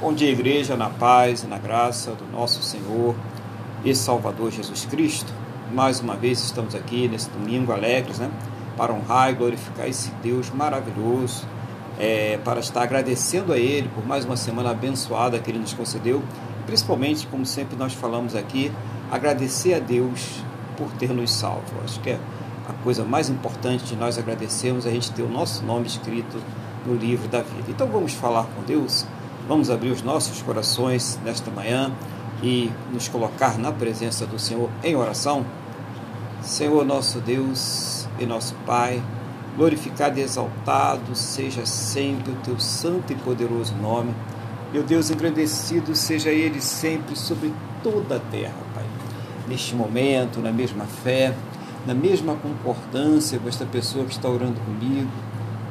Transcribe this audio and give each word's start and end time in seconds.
Bom 0.00 0.12
dia, 0.12 0.30
igreja, 0.30 0.76
na 0.76 0.88
paz 0.88 1.42
e 1.42 1.48
na 1.48 1.58
graça 1.58 2.12
do 2.12 2.24
nosso 2.30 2.62
Senhor 2.62 3.16
e 3.84 3.92
Salvador 3.96 4.52
Jesus 4.52 4.86
Cristo. 4.86 5.32
Mais 5.72 5.98
uma 5.98 6.14
vez 6.14 6.38
estamos 6.40 6.76
aqui 6.76 7.08
nesse 7.08 7.28
domingo 7.30 7.72
alegres, 7.72 8.20
né? 8.20 8.30
Para 8.76 8.92
honrar 8.92 9.32
e 9.32 9.34
glorificar 9.34 9.88
esse 9.88 10.12
Deus 10.22 10.50
maravilhoso, 10.50 11.44
é, 11.98 12.38
para 12.44 12.60
estar 12.60 12.82
agradecendo 12.82 13.52
a 13.52 13.58
Ele 13.58 13.88
por 13.92 14.06
mais 14.06 14.24
uma 14.24 14.36
semana 14.36 14.70
abençoada 14.70 15.36
que 15.40 15.50
Ele 15.50 15.58
nos 15.58 15.72
concedeu, 15.72 16.22
principalmente, 16.64 17.26
como 17.26 17.44
sempre 17.44 17.76
nós 17.76 17.92
falamos 17.92 18.36
aqui, 18.36 18.70
agradecer 19.10 19.74
a 19.74 19.80
Deus 19.80 20.44
por 20.76 20.92
ter 20.92 21.12
nos 21.12 21.32
salvo. 21.32 21.74
Acho 21.84 21.98
que 21.98 22.10
é 22.10 22.20
a 22.68 22.72
coisa 22.84 23.02
mais 23.02 23.28
importante 23.28 23.84
de 23.84 23.96
nós 23.96 24.16
agradecermos 24.16 24.86
é 24.86 24.90
a 24.90 24.92
gente 24.92 25.10
ter 25.10 25.22
o 25.22 25.28
nosso 25.28 25.64
nome 25.64 25.88
escrito 25.88 26.40
no 26.86 26.94
livro 26.94 27.26
da 27.26 27.42
vida. 27.42 27.68
Então 27.68 27.88
vamos 27.88 28.12
falar 28.12 28.44
com 28.44 28.62
Deus 28.62 29.04
Vamos 29.48 29.70
abrir 29.70 29.92
os 29.92 30.02
nossos 30.02 30.42
corações 30.42 31.18
nesta 31.24 31.50
manhã 31.50 31.90
e 32.42 32.70
nos 32.92 33.08
colocar 33.08 33.56
na 33.58 33.72
presença 33.72 34.26
do 34.26 34.38
Senhor 34.38 34.68
em 34.84 34.94
oração. 34.94 35.42
Senhor 36.42 36.84
nosso 36.84 37.18
Deus 37.18 38.06
e 38.20 38.26
nosso 38.26 38.54
Pai, 38.66 39.02
glorificado 39.56 40.18
e 40.18 40.22
exaltado 40.22 41.14
seja 41.14 41.64
sempre 41.64 42.30
o 42.30 42.36
teu 42.44 42.60
santo 42.60 43.10
e 43.10 43.16
poderoso 43.16 43.74
nome. 43.76 44.14
Meu 44.70 44.82
Deus, 44.82 45.10
engrandecido 45.10 45.96
seja 45.96 46.28
ele 46.28 46.60
sempre 46.60 47.16
sobre 47.16 47.50
toda 47.82 48.16
a 48.16 48.20
terra, 48.20 48.52
Pai. 48.74 48.84
Neste 49.48 49.74
momento, 49.74 50.40
na 50.40 50.52
mesma 50.52 50.84
fé, 50.84 51.34
na 51.86 51.94
mesma 51.94 52.34
concordância 52.34 53.38
com 53.38 53.48
esta 53.48 53.64
pessoa 53.64 54.04
que 54.04 54.12
está 54.12 54.28
orando 54.28 54.60
comigo, 54.60 55.08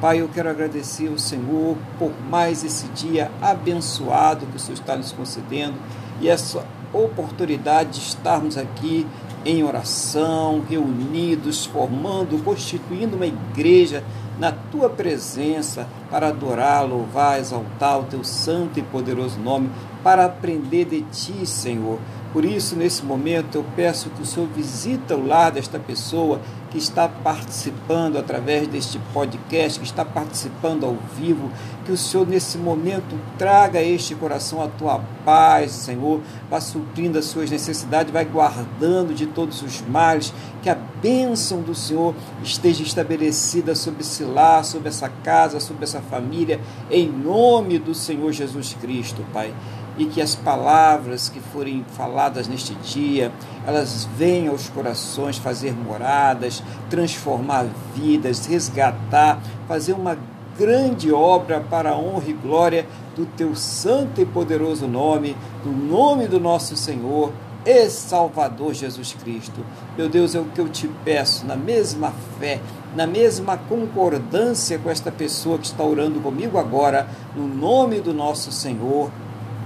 Pai, 0.00 0.20
eu 0.20 0.28
quero 0.28 0.48
agradecer 0.48 1.08
ao 1.08 1.18
Senhor 1.18 1.76
por 1.98 2.12
mais 2.30 2.62
esse 2.62 2.86
dia 2.88 3.32
abençoado 3.42 4.46
que 4.46 4.56
o 4.56 4.60
Senhor 4.60 4.74
está 4.74 4.96
nos 4.96 5.10
concedendo 5.10 5.74
e 6.20 6.28
essa 6.28 6.64
oportunidade 6.92 7.98
de 7.98 7.98
estarmos 7.98 8.56
aqui 8.56 9.04
em 9.44 9.64
oração, 9.64 10.62
reunidos, 10.68 11.66
formando, 11.66 12.42
constituindo 12.44 13.16
uma 13.16 13.26
igreja 13.26 14.04
na 14.38 14.52
tua 14.52 14.88
presença 14.88 15.88
para 16.08 16.28
adorar, 16.28 16.88
louvar, 16.88 17.40
exaltar 17.40 17.98
o 17.98 18.04
teu 18.04 18.22
santo 18.22 18.78
e 18.78 18.82
poderoso 18.82 19.40
nome, 19.40 19.68
para 20.04 20.26
aprender 20.26 20.84
de 20.84 21.00
ti, 21.02 21.44
Senhor. 21.44 21.98
Por 22.32 22.44
isso, 22.44 22.76
nesse 22.76 23.04
momento, 23.04 23.56
eu 23.56 23.64
peço 23.74 24.10
que 24.10 24.22
o 24.22 24.26
Senhor 24.26 24.48
visita 24.54 25.16
o 25.16 25.26
lar 25.26 25.50
desta 25.50 25.78
pessoa 25.78 26.40
que 26.70 26.78
está 26.78 27.08
participando 27.08 28.18
através 28.18 28.68
deste 28.68 28.98
podcast, 29.12 29.78
que 29.78 29.86
está 29.86 30.04
participando 30.04 30.84
ao 30.84 30.96
vivo, 31.16 31.50
que 31.84 31.92
o 31.92 31.96
Senhor, 31.96 32.26
nesse 32.26 32.58
momento, 32.58 33.18
traga 33.38 33.80
este 33.80 34.14
coração 34.14 34.62
a 34.62 34.68
tua 34.68 35.00
paz, 35.24 35.72
Senhor, 35.72 36.20
vá 36.50 36.60
suprindo 36.60 37.18
as 37.18 37.24
suas 37.24 37.50
necessidades, 37.50 38.12
vai 38.12 38.24
guardando 38.24 39.14
de 39.14 39.26
todos 39.26 39.62
os 39.62 39.80
males, 39.82 40.32
que 40.62 40.68
a 40.68 40.74
bênção 40.74 41.62
do 41.62 41.74
Senhor 41.74 42.14
esteja 42.42 42.82
estabelecida 42.82 43.74
sobre 43.74 44.02
esse 44.02 44.24
lar, 44.24 44.64
sobre 44.64 44.88
essa 44.88 45.08
casa, 45.08 45.60
sobre 45.60 45.84
essa 45.84 46.00
família, 46.00 46.60
em 46.90 47.08
nome 47.08 47.78
do 47.78 47.94
Senhor 47.94 48.32
Jesus 48.32 48.76
Cristo, 48.80 49.24
Pai 49.32 49.54
e 49.98 50.06
que 50.06 50.22
as 50.22 50.34
palavras 50.34 51.28
que 51.28 51.40
forem 51.40 51.84
faladas 51.96 52.46
neste 52.46 52.74
dia, 52.76 53.32
elas 53.66 54.08
venham 54.16 54.52
aos 54.52 54.68
corações 54.68 55.36
fazer 55.36 55.74
moradas, 55.74 56.62
transformar 56.88 57.66
vidas, 57.94 58.46
resgatar, 58.46 59.40
fazer 59.66 59.92
uma 59.92 60.16
grande 60.56 61.12
obra 61.12 61.60
para 61.60 61.90
a 61.90 61.98
honra 61.98 62.28
e 62.28 62.32
glória 62.32 62.86
do 63.16 63.26
teu 63.26 63.54
santo 63.54 64.20
e 64.20 64.26
poderoso 64.26 64.86
nome, 64.86 65.36
do 65.64 65.70
nome 65.70 66.26
do 66.26 66.38
nosso 66.38 66.76
Senhor 66.76 67.32
e 67.64 67.90
Salvador 67.90 68.72
Jesus 68.74 69.12
Cristo. 69.12 69.64
Meu 69.96 70.08
Deus, 70.08 70.34
é 70.34 70.40
o 70.40 70.44
que 70.44 70.60
eu 70.60 70.68
te 70.68 70.88
peço, 71.04 71.44
na 71.44 71.56
mesma 71.56 72.12
fé, 72.38 72.60
na 72.96 73.06
mesma 73.06 73.56
concordância 73.56 74.78
com 74.78 74.88
esta 74.88 75.12
pessoa 75.12 75.58
que 75.58 75.66
está 75.66 75.84
orando 75.84 76.20
comigo 76.20 76.56
agora, 76.56 77.08
no 77.36 77.46
nome 77.46 78.00
do 78.00 78.14
nosso 78.14 78.50
Senhor 78.50 79.10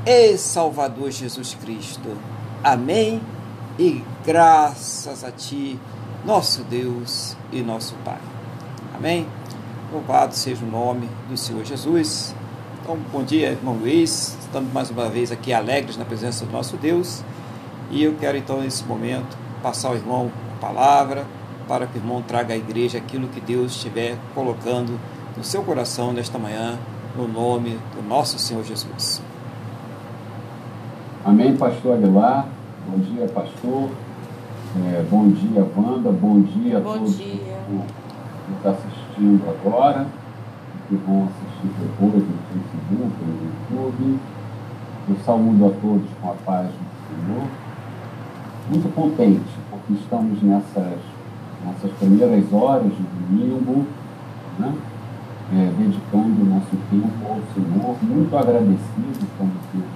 e 0.04 0.36
Salvador 0.36 1.10
Jesus 1.10 1.54
Cristo. 1.54 2.16
Amém 2.62 3.22
e 3.78 4.02
graças 4.24 5.22
a 5.22 5.30
Ti, 5.30 5.78
nosso 6.24 6.64
Deus 6.64 7.36
e 7.52 7.62
nosso 7.62 7.94
Pai. 8.04 8.18
Amém? 8.94 9.26
Louvado 9.92 10.34
seja 10.34 10.64
o 10.64 10.68
nome 10.68 11.08
do 11.28 11.36
Senhor 11.36 11.64
Jesus. 11.64 12.34
Então, 12.80 12.98
bom 13.12 13.22
dia, 13.22 13.50
irmão 13.50 13.74
Luiz. 13.74 14.36
Estamos 14.40 14.72
mais 14.72 14.90
uma 14.90 15.08
vez 15.08 15.30
aqui 15.30 15.52
alegres 15.52 15.96
na 15.96 16.04
presença 16.04 16.44
do 16.44 16.52
nosso 16.52 16.76
Deus. 16.76 17.22
E 17.90 18.02
eu 18.02 18.16
quero 18.18 18.36
então, 18.36 18.60
nesse 18.60 18.84
momento, 18.84 19.36
passar 19.62 19.88
ao 19.88 19.94
irmão 19.94 20.32
a 20.56 20.60
palavra 20.60 21.26
para 21.68 21.86
que 21.86 21.96
o 21.96 22.00
irmão 22.00 22.22
traga 22.22 22.54
à 22.54 22.56
igreja 22.56 22.98
aquilo 22.98 23.28
que 23.28 23.40
Deus 23.40 23.72
estiver 23.72 24.16
colocando 24.34 24.98
no 25.36 25.44
seu 25.44 25.62
coração 25.62 26.12
nesta 26.12 26.38
manhã, 26.38 26.76
no 27.16 27.28
nome 27.28 27.78
do 27.94 28.02
nosso 28.02 28.38
Senhor 28.38 28.64
Jesus. 28.64 29.22
Amém, 31.24 31.56
pastor 31.56 31.94
Aguilar. 31.94 32.48
Bom 32.84 32.98
dia, 32.98 33.28
pastor. 33.28 33.90
É, 34.74 35.04
bom 35.08 35.28
dia, 35.28 35.64
Wanda. 35.76 36.10
Bom 36.10 36.40
dia 36.40 36.78
a 36.78 36.80
todos 36.80 37.16
dia. 37.16 37.60
que 37.68 38.52
estão 38.56 38.72
assistindo 38.72 39.40
agora, 39.48 40.04
que 40.88 40.96
vão 40.96 41.28
assistir 41.28 41.78
depois 41.78 42.24
no 42.24 42.38
Facebook, 42.50 43.14
no 43.24 43.78
YouTube. 43.78 44.18
Eu 45.08 45.16
saúdo 45.24 45.66
a 45.66 45.70
todos 45.80 46.10
com 46.20 46.28
a 46.28 46.34
paz 46.44 46.66
do 46.66 47.26
Senhor. 47.30 47.46
Muito 48.68 48.92
contente, 48.92 49.58
porque 49.70 49.92
estamos 49.92 50.42
nessas, 50.42 50.98
nessas 51.64 51.92
primeiras 52.00 52.52
horas 52.52 52.90
de 52.90 53.02
domingo, 53.02 53.86
né? 54.58 54.74
É, 55.54 55.70
dedicando 55.78 56.42
o 56.42 56.46
nosso 56.46 56.76
tempo 56.90 57.12
ao 57.28 57.38
Senhor, 57.54 57.96
muito 58.02 58.36
agradecidos, 58.36 59.28
como 59.38 59.52
Deus 59.72 59.84
disse 59.84 59.91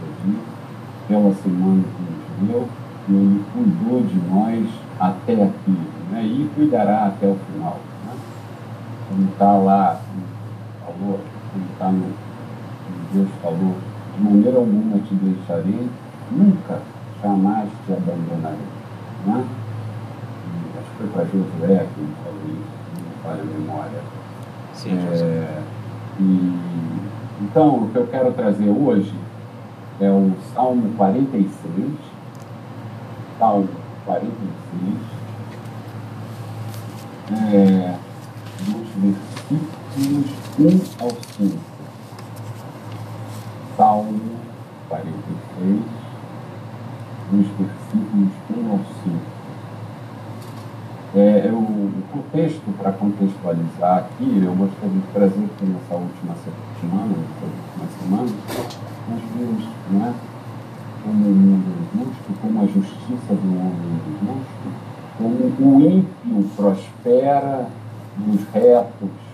pela 1.09 1.33
semana 1.35 1.83
que 1.83 2.43
nos 2.43 2.49
deu, 2.49 2.69
e 3.09 3.13
Ele 3.13 3.45
cuidou 3.53 4.03
de 4.03 4.19
nós 4.29 4.69
até 4.99 5.35
aqui, 5.35 5.79
né? 6.11 6.23
e 6.25 6.51
cuidará 6.55 7.07
até 7.07 7.27
o 7.27 7.37
final. 7.37 7.79
Né? 8.05 8.13
Como 9.09 9.29
está 9.29 9.53
lá, 9.53 10.01
falou, 10.85 11.21
como 11.53 11.65
está 11.73 11.89
no, 11.91 12.07
Deus 13.13 13.29
falou, 13.43 13.77
de 14.17 14.25
maneira 14.25 14.59
alguma 14.59 14.99
te 14.99 15.15
deixarei, 15.15 15.89
nunca, 16.31 16.81
jamais 17.23 17.69
te 17.87 17.93
abandonarei. 17.93 18.59
Né? 19.27 19.45
E 20.47 20.79
acho 20.79 20.91
que 20.91 20.97
foi 20.99 21.07
para 21.09 21.25
Josué 21.25 21.87
que 21.95 22.01
ele 22.01 22.15
falou 22.25 22.41
isso, 22.49 23.05
não 23.05 23.23
falha 23.23 23.43
a 23.43 23.45
memória. 23.45 24.01
Sim, 24.75 24.99
é, 25.13 25.63
e, 26.19 26.59
então, 27.43 27.85
o 27.85 27.91
que 27.91 27.97
eu 27.97 28.07
quero 28.07 28.33
trazer 28.33 28.69
hoje 28.69 29.13
é 30.01 30.11
o 30.11 30.33
Salmo 30.55 30.93
46. 30.97 31.93
Salmo 33.39 33.69
46. 34.05 35.17
É, 37.53 37.97
dos 38.61 38.89
versículos 38.97 40.31
1 40.59 41.03
ao 41.03 41.11
5. 41.11 41.59
Salmo 43.77 44.21
46, 44.89 45.81
dos 47.31 47.47
versículos 47.59 48.31
1 48.51 48.71
ao 48.71 48.79
5. 48.79 49.37
É, 51.15 51.49
eu, 51.49 51.59
o 51.59 52.03
contexto, 52.13 52.77
para 52.79 52.93
contextualizar 52.93 53.99
aqui, 53.99 54.43
eu 54.45 54.55
gostaria 54.55 54.91
de 54.91 55.07
trazer 55.15 55.45
aqui 55.45 55.65
nessa 55.65 55.95
última 55.95 56.35
semana, 56.81 57.15
nessa 57.17 57.47
última 57.47 57.87
semana, 57.99 58.31
nós 59.09 59.21
vemos 59.37 59.65
né, 59.91 60.15
como 61.03 61.27
o 61.27 61.35
mundo 61.35 61.65
é 61.71 61.99
justo, 61.99 62.41
como 62.41 62.61
a 62.63 62.67
justiça 62.67 63.35
do 63.35 63.49
homem 63.59 63.91
é 63.95 64.25
justo, 64.25 64.67
como 65.19 65.71
o 65.71 65.81
ímpio 65.81 66.51
prospera 66.57 67.69
nos 68.19 68.43
retos 68.53 69.27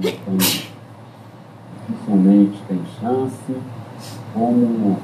tem, 0.00 0.38
dificilmente 1.88 2.62
tem 2.68 2.80
chance, 3.00 3.56
como 4.32 4.98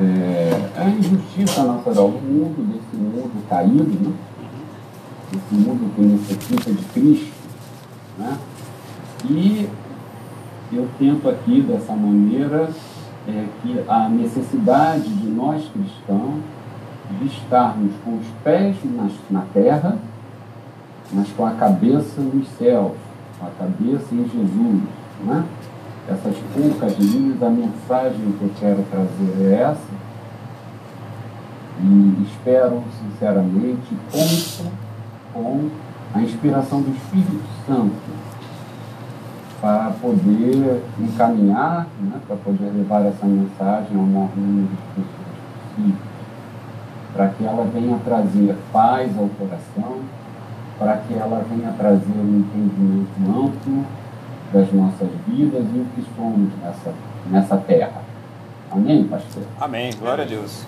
é, 0.00 0.70
a 0.76 0.88
injustiça 0.88 1.64
natural 1.64 2.08
do 2.08 2.20
mundo, 2.20 2.66
desse 2.72 2.96
mundo 2.96 3.48
caído, 3.48 4.08
né? 4.08 4.12
mundo 5.52 5.94
que 5.94 6.00
necessita 6.02 6.72
de 6.72 6.84
Cristo. 6.86 7.32
Né? 8.18 8.38
E 9.28 9.68
eu 10.72 10.88
tento 10.98 11.28
aqui, 11.28 11.60
dessa 11.62 11.92
maneira, 11.92 12.70
é, 13.30 13.46
que 13.62 13.84
a 13.88 14.08
necessidade 14.08 15.08
de 15.08 15.28
nós 15.28 15.68
cristãos 15.68 16.40
de 17.18 17.26
estarmos 17.26 17.92
com 18.04 18.18
os 18.18 18.26
pés 18.44 18.76
na, 18.84 19.08
na 19.30 19.46
terra, 19.52 19.96
mas 21.12 21.28
com 21.32 21.46
a 21.46 21.52
cabeça 21.52 22.20
nos 22.20 22.48
céus, 22.50 22.92
com 23.38 23.46
a 23.46 23.50
cabeça 23.58 24.14
em 24.14 24.28
Jesus. 24.28 24.82
Né? 25.24 25.44
essas 26.10 26.36
poucas 26.52 26.98
linhas, 26.98 27.42
a 27.42 27.50
mensagem 27.50 28.32
que 28.38 28.42
eu 28.42 28.50
quero 28.58 28.84
trazer 28.90 29.52
é 29.52 29.62
essa. 29.62 30.10
E 31.82 32.22
espero, 32.28 32.82
sinceramente, 33.00 33.96
conto 34.10 34.72
com 35.32 35.68
a 36.14 36.20
inspiração 36.20 36.82
do 36.82 36.90
Espírito 36.90 37.44
Santo 37.66 38.19
para 39.60 39.90
poder 40.00 40.82
encaminhar, 40.98 41.86
né, 42.00 42.18
para 42.26 42.36
poder 42.36 42.70
levar 42.70 43.04
essa 43.04 43.26
mensagem 43.26 43.96
ao 43.96 44.04
maior 44.04 44.30
número 44.34 44.68
de 44.68 44.76
pessoas 44.94 45.30
possível, 45.76 45.96
para 47.12 47.28
que 47.28 47.44
ela 47.44 47.64
venha 47.64 47.98
trazer 48.04 48.56
paz 48.72 49.18
ao 49.18 49.28
coração, 49.28 49.98
para 50.78 50.96
que 50.96 51.14
ela 51.14 51.44
venha 51.50 51.72
trazer 51.72 52.18
um 52.18 52.38
entendimento 52.38 53.10
amplo 53.28 53.84
das 54.52 54.72
nossas 54.72 55.08
vidas 55.26 55.64
e 55.74 55.78
o 55.78 55.86
que 55.94 56.04
somos 56.16 56.50
nessa, 56.62 56.94
nessa 57.26 57.56
terra. 57.58 58.02
Amém, 58.70 59.04
pastor? 59.04 59.42
Amém, 59.60 59.90
glória 59.98 60.24
a 60.24 60.26
Deus. 60.26 60.64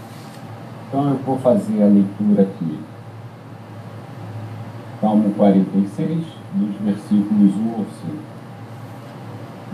Então 0.89 1.09
eu 1.09 1.17
vou 1.17 1.39
fazer 1.39 1.83
a 1.83 1.87
leitura 1.87 2.43
aqui. 2.43 2.79
Salmo 5.01 5.33
46, 5.35 6.25
dos 6.53 6.77
versículos 6.85 7.57
1 7.57 7.71
ao 7.71 7.79
5. 7.79 8.22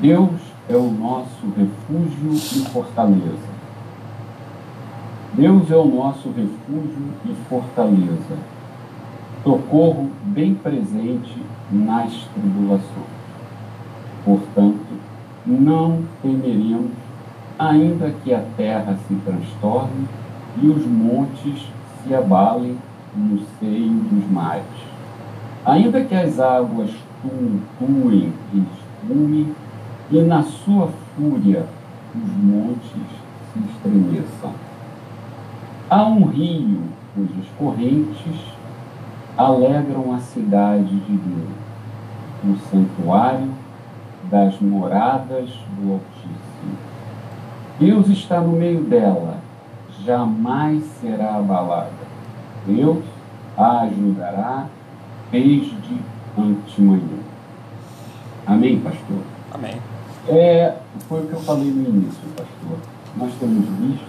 Deus 0.01 0.41
é 0.69 0.77
o 0.77 0.93
nosso 0.93 1.45
refúgio 1.57 2.33
e 2.33 2.69
fortaleza. 2.71 3.49
Deus 5.35 5.69
é 5.73 5.77
o 5.77 5.87
nosso 5.87 6.29
refúgio 6.29 7.13
e 7.25 7.35
fortaleza, 7.49 8.37
socorro 9.43 10.09
bem 10.23 10.55
presente 10.55 11.43
nas 11.73 12.13
tribulações. 12.33 13.19
Portanto, 14.25 14.87
não 15.45 16.05
temeremos, 16.23 16.93
ainda 17.59 18.15
que 18.23 18.33
a 18.33 18.45
terra 18.57 18.97
se 19.09 19.15
transtorne 19.17 20.07
e 20.63 20.69
os 20.69 20.87
montes 20.87 21.67
se 22.05 22.15
abalem 22.15 22.79
no 23.17 23.41
seio 23.59 23.95
dos 23.95 24.31
mares. 24.31 24.65
Ainda 25.65 26.05
que 26.05 26.15
as 26.15 26.39
águas 26.39 26.91
tumultuem 27.21 28.33
e 28.55 28.59
espumem, 28.59 29.55
e 30.11 30.21
na 30.23 30.43
sua 30.43 30.89
fúria 31.17 31.67
os 32.15 32.33
montes 32.37 32.91
se 33.53 33.61
estremeçam. 33.71 34.53
Há 35.91 36.05
um 36.05 36.25
rio 36.27 36.83
cujas 37.15 37.47
correntes 37.59 38.59
alegram 39.37 40.15
a 40.15 40.19
cidade 40.19 40.97
de 41.01 41.17
Deus, 41.17 41.51
o 42.45 42.57
santuário 42.71 43.51
das 44.31 44.61
moradas 44.61 45.51
do 45.77 45.93
Altíssimo. 45.93 46.79
Deus 47.79 48.09
está 48.09 48.41
no 48.41 48.53
meio 48.53 48.83
dela, 48.85 49.39
jamais 50.05 50.85
será 51.01 51.37
abalada. 51.37 52.09
Deus 52.67 53.05
a 53.57 53.83
ajudará 53.83 54.67
desde 55.31 55.99
antemanhã. 56.37 57.19
Amém, 58.47 58.81
pastor? 58.81 59.23
Amém. 59.53 59.88
É, 60.31 60.77
foi 61.09 61.23
o 61.23 61.27
que 61.27 61.33
eu 61.33 61.41
falei 61.41 61.71
no 61.71 61.89
início, 61.89 62.21
pastor. 62.37 62.77
Nós 63.17 63.33
temos 63.41 63.65
visto 63.81 64.07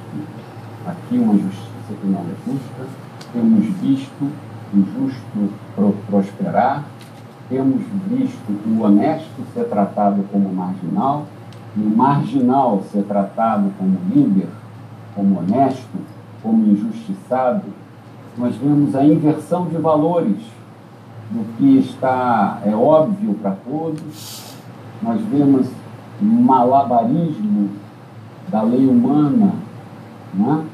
aqui 0.86 1.18
uma 1.18 1.31
justiça 1.31 1.94
que 2.01 2.07
não 2.07 2.19
é 2.19 2.24
justa, 2.45 2.86
temos 3.31 3.66
visto 3.77 4.31
o 4.74 4.77
justo 4.77 5.54
pro 5.75 5.94
prosperar, 6.07 6.83
temos 7.48 7.81
visto 8.10 8.51
o 8.68 8.83
honesto 8.83 9.45
ser 9.54 9.63
tratado 9.69 10.25
como 10.30 10.54
marginal 10.54 11.25
e 11.77 11.80
o 11.80 11.89
marginal 11.89 12.83
ser 12.92 13.04
tratado 13.04 13.72
como 13.77 13.98
líder, 14.13 14.50
como 15.15 15.39
honesto, 15.39 16.00
como 16.44 16.65
injustiçado. 16.69 17.63
Nós 18.38 18.56
vemos 18.57 18.94
a 18.94 19.06
inversão 19.06 19.68
de 19.68 19.77
valores 19.77 20.42
do 21.31 21.45
que 21.56 21.77
está 21.77 22.60
é 22.65 22.75
óbvio 22.75 23.36
para 23.36 23.51
todos. 23.51 24.50
Nós 25.01 25.22
vemos 25.22 25.78
malabarismo 26.21 27.69
da 28.50 28.62
lei 28.62 28.86
humana, 28.88 29.54
né? 30.33 30.66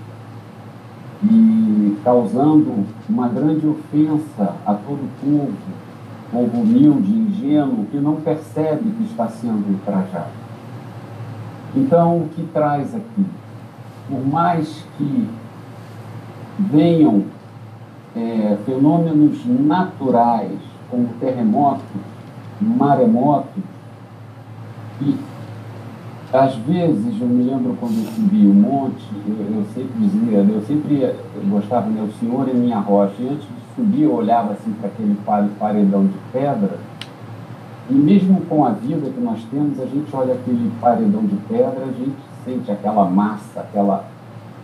e 1.24 1.98
causando 2.04 2.86
uma 3.10 3.28
grande 3.28 3.66
ofensa 3.68 4.56
a 4.66 4.74
todo 4.74 5.00
o 5.00 5.10
povo, 5.22 5.54
povo 6.32 6.62
humilde, 6.62 7.12
ingênuo, 7.12 7.86
que 7.92 7.98
não 7.98 8.18
percebe 8.18 8.92
que 8.92 9.04
está 9.04 9.28
sendo 9.28 9.68
ultrajado. 9.72 10.46
Então, 11.76 12.18
o 12.18 12.30
que 12.30 12.44
traz 12.54 12.94
aqui? 12.96 13.26
Por 14.08 14.26
mais 14.28 14.86
que 14.98 15.30
venham 16.60 17.26
é, 18.16 18.58
fenômenos 18.66 19.46
naturais, 19.46 20.60
como 20.90 21.08
terremotos, 21.20 21.84
maremotos, 22.62 23.64
e 25.02 25.18
às 26.36 26.56
vezes, 26.56 27.20
eu 27.20 27.28
me 27.28 27.44
lembro 27.44 27.76
quando 27.80 27.98
eu 27.98 28.12
subi 28.12 28.46
o 28.46 28.54
monte, 28.54 29.06
eu, 29.28 29.58
eu 29.58 29.66
sempre 29.74 30.00
dizia, 30.00 30.38
eu 30.40 30.62
sempre 30.62 31.16
gostava, 31.50 31.88
né, 31.90 32.02
o 32.02 32.20
Senhor 32.20 32.50
é 32.50 32.54
minha 32.54 32.80
rocha, 32.80 33.14
e 33.20 33.28
antes 33.28 33.48
de 33.48 33.76
subir 33.76 34.04
eu 34.04 34.14
olhava 34.14 34.54
assim 34.54 34.72
para 34.74 34.88
aquele 34.88 35.18
paredão 35.60 36.06
de 36.06 36.18
pedra, 36.32 36.78
e 37.90 37.94
mesmo 37.94 38.42
com 38.42 38.66
a 38.66 38.72
vida 38.72 39.10
que 39.10 39.22
nós 39.22 39.44
temos, 39.52 39.80
a 39.80 39.86
gente 39.86 40.08
olha 40.14 40.34
aquele 40.34 40.72
paredão 40.82 41.24
de 41.24 41.36
pedra, 41.48 41.84
a 41.84 41.94
gente 41.94 42.16
sente 42.44 42.72
aquela 42.72 43.06
massa, 43.06 43.60
aquela, 43.60 44.06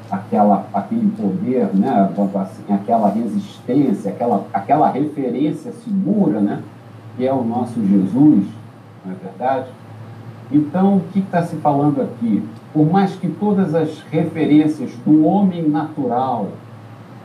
aquela, 0.09 0.65
aquele 0.74 1.12
poder, 1.12 1.69
né? 1.74 2.09
assim, 2.41 2.74
aquela 2.74 3.09
resistência, 3.09 4.12
aquela, 4.12 4.45
aquela 4.51 4.89
referência 4.89 5.71
segura, 5.71 6.39
né? 6.39 6.63
que 7.15 7.27
é 7.27 7.33
o 7.33 7.44
nosso 7.44 7.75
Jesus, 7.85 8.45
não 9.06 9.12
é 9.12 9.15
verdade? 9.24 9.67
Então, 10.51 10.98
o 10.98 11.01
que 11.13 11.19
está 11.19 11.44
se 11.44 11.56
falando 11.57 12.01
aqui? 12.01 12.44
Por 12.74 12.89
mais 12.92 13.15
que 13.15 13.30
todas 13.30 13.74
as 13.74 14.01
referências 14.12 14.92
do 15.06 15.25
homem 15.25 15.68
natural, 15.68 16.50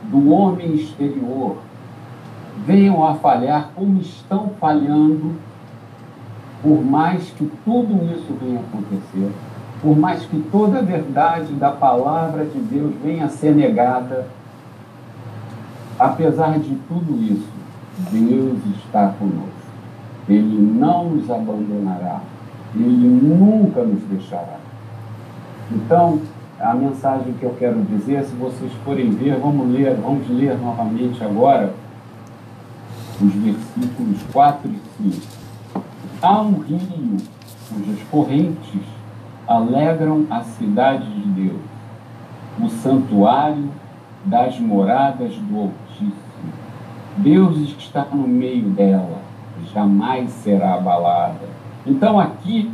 do 0.03 0.31
homem 0.31 0.75
exterior, 0.75 1.57
venham 2.65 3.05
a 3.05 3.15
falhar 3.15 3.71
como 3.75 3.99
estão 3.99 4.51
falhando, 4.59 5.35
por 6.61 6.83
mais 6.83 7.29
que 7.29 7.45
tudo 7.63 8.05
isso 8.13 8.33
venha 8.41 8.61
acontecer, 8.61 9.31
por 9.81 9.97
mais 9.97 10.23
que 10.23 10.39
toda 10.51 10.79
a 10.79 10.81
verdade 10.81 11.53
da 11.53 11.71
palavra 11.71 12.45
de 12.45 12.59
Deus 12.59 12.93
venha 13.03 13.25
a 13.25 13.29
ser 13.29 13.53
negada, 13.53 14.27
apesar 15.99 16.59
de 16.59 16.75
tudo 16.87 17.21
isso, 17.21 17.49
Deus 18.11 18.59
está 18.77 19.09
conosco. 19.19 19.51
Ele 20.27 20.57
não 20.57 21.11
nos 21.11 21.29
abandonará. 21.29 22.21
Ele 22.75 23.07
nunca 23.07 23.83
nos 23.83 24.01
deixará. 24.03 24.57
Então, 25.71 26.21
a 26.59 26.73
mensagem 26.73 27.33
que 27.33 27.43
eu 27.43 27.55
quero 27.57 27.81
dizer, 27.83 28.23
se 28.23 28.35
vocês 28.35 28.71
forem 28.83 29.11
ver, 29.11 29.37
vamos 29.39 29.71
ler, 29.71 29.95
vamos 29.95 30.27
ler 30.29 30.57
novamente 30.57 31.23
agora 31.23 31.73
os 33.21 33.33
versículos 33.33 34.17
4 34.31 34.71
e 34.71 35.11
5. 35.11 35.27
Há 36.21 36.41
um 36.41 36.59
rio 36.61 37.17
cujas 37.69 37.99
correntes 38.09 38.81
alegram 39.47 40.25
a 40.29 40.41
cidade 40.41 41.09
de 41.09 41.29
Deus, 41.29 41.61
o 42.59 42.69
santuário 42.69 43.69
das 44.25 44.59
moradas 44.59 45.35
do 45.35 45.59
Altíssimo. 45.59 46.13
Deus 47.17 47.57
está 47.77 48.05
no 48.11 48.27
meio 48.27 48.69
dela, 48.69 49.21
jamais 49.73 50.29
será 50.29 50.75
abalada 50.75 51.66
então 51.87 52.19
aqui 52.19 52.71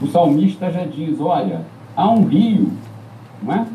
o 0.00 0.06
salmista 0.08 0.70
já 0.70 0.84
diz: 0.84 1.20
olha, 1.20 1.62
há 1.96 2.10
um 2.10 2.26
rio 2.26 2.72
não 3.42 3.54
é? 3.54 3.66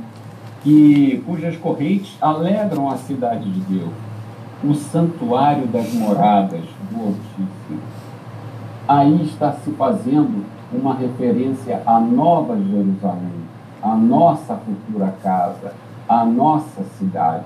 que, 0.63 1.23
cujas 1.25 1.57
correntes 1.57 2.17
alegram 2.21 2.89
a 2.89 2.97
cidade 2.97 3.49
de 3.49 3.59
Deus, 3.61 3.93
o 4.63 4.73
santuário 4.75 5.67
das 5.67 5.91
moradas 5.93 6.61
do 6.91 6.99
Altíssimo. 6.99 7.81
Aí 8.87 9.23
está 9.23 9.53
se 9.53 9.71
fazendo 9.71 10.45
uma 10.71 10.93
referência 10.93 11.81
à 11.85 11.99
Nova 11.99 12.55
Jerusalém, 12.57 13.41
à 13.81 13.95
nossa 13.95 14.55
futura 14.55 15.13
casa, 15.23 15.73
à 16.07 16.23
nossa 16.25 16.83
cidade. 16.97 17.45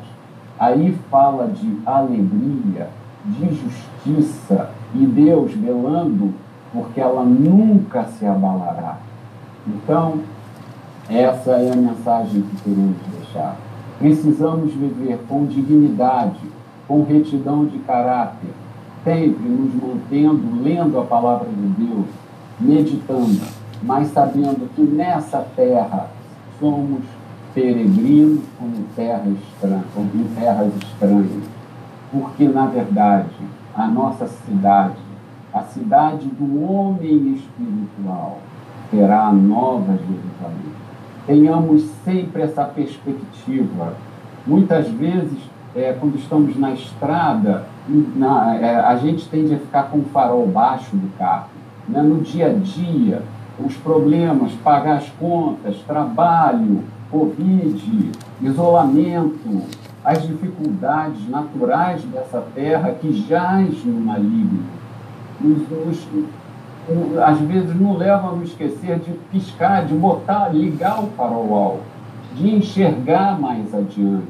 Aí 0.60 0.98
fala 1.10 1.48
de 1.48 1.80
alegria, 1.86 2.90
de 3.26 3.48
justiça 3.56 4.70
e 4.94 5.06
Deus 5.06 5.54
velando 5.54 6.34
porque 6.74 7.00
ela 7.00 7.24
nunca 7.24 8.06
se 8.06 8.26
abalará. 8.26 8.98
Então, 9.68 10.20
essa 11.10 11.52
é 11.52 11.72
a 11.72 11.76
mensagem 11.76 12.42
que 12.42 12.64
queremos 12.64 12.98
deixar. 13.18 13.56
Precisamos 14.00 14.74
viver 14.74 15.20
com 15.28 15.46
dignidade, 15.46 16.40
com 16.88 17.04
retidão 17.04 17.66
de 17.66 17.80
caráter, 17.80 18.50
sempre 19.04 19.48
nos 19.48 19.74
mantendo 19.74 20.64
lendo 20.64 21.00
a 21.00 21.04
palavra 21.04 21.48
de 21.48 21.86
Deus, 21.86 22.06
meditando, 22.60 23.42
mas 23.82 24.08
sabendo 24.08 24.70
que 24.76 24.82
nessa 24.82 25.46
terra 25.56 26.08
somos 26.60 27.02
peregrinos 27.54 28.44
como 28.60 28.84
terra 28.96 29.24
estranha, 29.28 29.84
como 29.94 30.10
em 30.14 30.28
terras 30.36 30.74
estranhas. 30.76 31.44
Porque, 32.12 32.48
na 32.48 32.66
verdade, 32.66 33.30
a 33.76 33.88
nossa 33.88 34.28
cidade, 34.28 34.96
a 35.56 35.62
cidade 35.62 36.28
do 36.28 36.70
homem 36.70 37.34
espiritual, 37.36 38.40
terá 38.92 39.28
a 39.28 39.32
nova 39.32 39.94
Jerusalém. 39.94 40.76
Tenhamos 41.26 41.84
sempre 42.04 42.42
essa 42.42 42.66
perspectiva. 42.66 43.94
Muitas 44.46 44.90
vezes, 44.90 45.40
é, 45.74 45.96
quando 45.98 46.18
estamos 46.18 46.58
na 46.58 46.74
estrada, 46.74 47.68
na, 47.88 48.56
é, 48.58 48.76
a 48.76 48.98
gente 48.98 49.30
tende 49.30 49.56
a 49.56 49.58
ficar 49.58 49.84
com 49.84 50.00
o 50.00 50.06
farol 50.06 50.46
baixo 50.46 50.94
do 50.94 51.18
carro. 51.18 51.48
Né? 51.88 52.02
No 52.02 52.18
dia 52.18 52.48
a 52.48 52.54
dia, 52.54 53.24
os 53.58 53.78
problemas, 53.78 54.52
pagar 54.62 54.98
as 54.98 55.10
contas, 55.12 55.78
trabalho, 55.88 56.84
Covid, 57.10 58.12
isolamento, 58.42 59.64
as 60.04 60.22
dificuldades 60.22 61.30
naturais 61.30 62.04
dessa 62.04 62.44
terra 62.54 62.92
que 62.92 63.14
jaz 63.26 63.86
no 63.86 64.02
maligno, 64.02 64.66
nos, 65.40 65.70
nos, 65.70 66.08
às 67.24 67.40
vezes 67.40 67.76
nos 67.76 67.98
levam 67.98 68.30
a 68.30 68.36
nos 68.36 68.50
esquecer 68.50 69.00
de 69.00 69.12
piscar, 69.32 69.86
de 69.86 69.94
botar, 69.94 70.50
ligar 70.50 71.04
o 71.04 71.08
farol 71.12 71.82
de 72.36 72.54
enxergar 72.54 73.40
mais 73.40 73.74
adiante, 73.74 74.28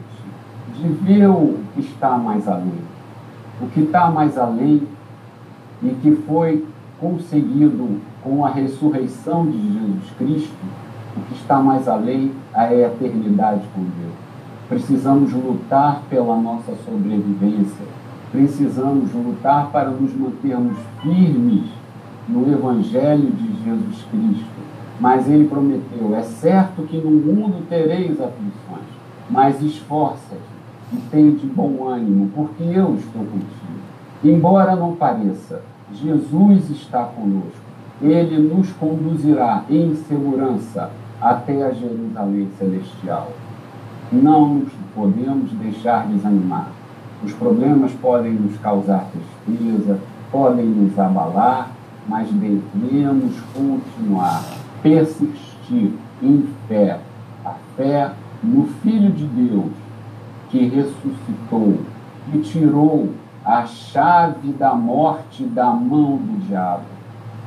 de 0.75 0.87
ver 0.87 1.27
o 1.27 1.59
que 1.73 1.81
está 1.81 2.17
mais 2.17 2.47
além. 2.47 2.85
O 3.61 3.67
que 3.67 3.81
está 3.81 4.11
mais 4.11 4.37
além 4.37 4.83
e 5.81 5.89
que 6.01 6.15
foi 6.27 6.65
conseguido 6.99 7.99
com 8.23 8.45
a 8.45 8.49
ressurreição 8.49 9.45
de 9.45 9.57
Jesus 9.57 10.11
Cristo, 10.17 10.55
o 11.17 11.21
que 11.21 11.33
está 11.33 11.59
mais 11.59 11.87
além 11.87 12.31
é 12.53 12.59
a 12.59 12.73
eternidade 12.73 13.63
com 13.73 13.81
Deus. 13.81 14.13
Precisamos 14.69 15.33
lutar 15.33 16.01
pela 16.09 16.35
nossa 16.37 16.73
sobrevivência. 16.85 17.85
Precisamos 18.35 19.13
lutar 19.13 19.71
para 19.71 19.89
nos 19.89 20.13
mantermos 20.13 20.75
firmes 21.01 21.69
no 22.27 22.51
Evangelho 22.51 23.31
de 23.31 23.63
Jesus 23.63 24.05
Cristo. 24.11 24.61
Mas 24.99 25.29
ele 25.29 25.47
prometeu: 25.47 26.13
é 26.13 26.21
certo 26.21 26.81
que 26.81 26.97
no 26.97 27.11
mundo 27.11 27.65
tereis 27.69 28.19
aflições, 28.19 28.89
mas 29.29 29.61
esforça-te 29.61 30.41
e 30.91 30.97
tem 31.09 31.31
de 31.31 31.47
bom 31.47 31.87
ânimo, 31.87 32.29
porque 32.35 32.63
eu 32.63 32.95
estou 32.95 33.23
contigo. 33.23 33.79
Embora 34.21 34.75
não 34.75 34.97
pareça, 34.97 35.61
Jesus 35.93 36.69
está 36.71 37.05
conosco. 37.05 37.63
Ele 38.01 38.37
nos 38.53 38.69
conduzirá 38.73 39.63
em 39.69 39.95
segurança 39.95 40.91
até 41.21 41.63
a 41.63 41.71
Jerusalém 41.71 42.49
celestial. 42.59 43.31
Não 44.11 44.55
nos 44.55 44.73
podemos 44.93 45.51
deixar 45.51 46.05
desanimar. 46.07 46.74
Os 47.25 47.33
problemas 47.33 47.91
podem 47.93 48.33
nos 48.33 48.55
causar 48.59 49.07
tristeza, 49.47 49.99
podem 50.31 50.67
nos 50.67 50.97
abalar, 50.99 51.71
mas 52.07 52.29
devemos 52.29 53.33
continuar, 53.51 54.43
persistir 54.83 55.91
em 56.21 56.47
fé. 56.67 56.99
A 57.43 57.53
fé 57.75 58.11
no 58.43 58.67
Filho 58.83 59.11
de 59.11 59.25
Deus, 59.25 59.71
que 60.51 60.67
ressuscitou 60.67 61.79
e 62.31 62.37
tirou 62.41 63.09
a 63.43 63.65
chave 63.65 64.51
da 64.51 64.75
morte 64.75 65.45
da 65.45 65.71
mão 65.71 66.17
do 66.17 66.45
diabo. 66.45 66.83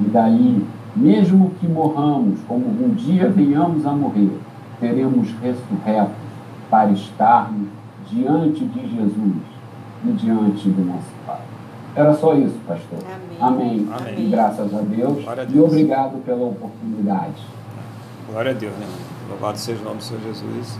E 0.00 0.04
daí, 0.06 0.66
mesmo 0.96 1.52
que 1.60 1.68
morramos, 1.68 2.40
como 2.48 2.66
um 2.66 2.94
dia 2.94 3.28
venhamos 3.28 3.86
a 3.86 3.92
morrer, 3.92 4.40
teremos 4.80 5.30
ressurretos 5.40 6.16
para 6.68 6.90
estarmos 6.90 7.68
diante 8.10 8.64
de 8.64 8.96
Jesus 8.96 9.57
e 10.04 10.12
diante 10.12 10.68
do 10.68 10.84
nosso 10.84 11.06
Pai. 11.26 11.40
Era 11.94 12.14
só 12.14 12.34
isso, 12.34 12.54
pastor. 12.66 12.98
Amém. 13.04 13.38
Amém. 13.40 13.88
Amém. 13.92 14.26
E 14.26 14.30
graças 14.30 14.72
a 14.72 14.80
Deus. 14.80 15.26
A 15.26 15.34
Deus. 15.34 15.52
E 15.52 15.60
obrigado 15.60 16.22
pela 16.24 16.44
oportunidade. 16.44 17.42
Glória 18.30 18.52
a 18.52 18.54
Deus, 18.54 18.72
né? 18.74 18.86
Louvado 19.28 19.58
seja 19.58 19.80
o 19.80 19.84
nome 19.84 19.96
do 19.96 20.04
Senhor 20.04 20.22
Jesus. 20.22 20.78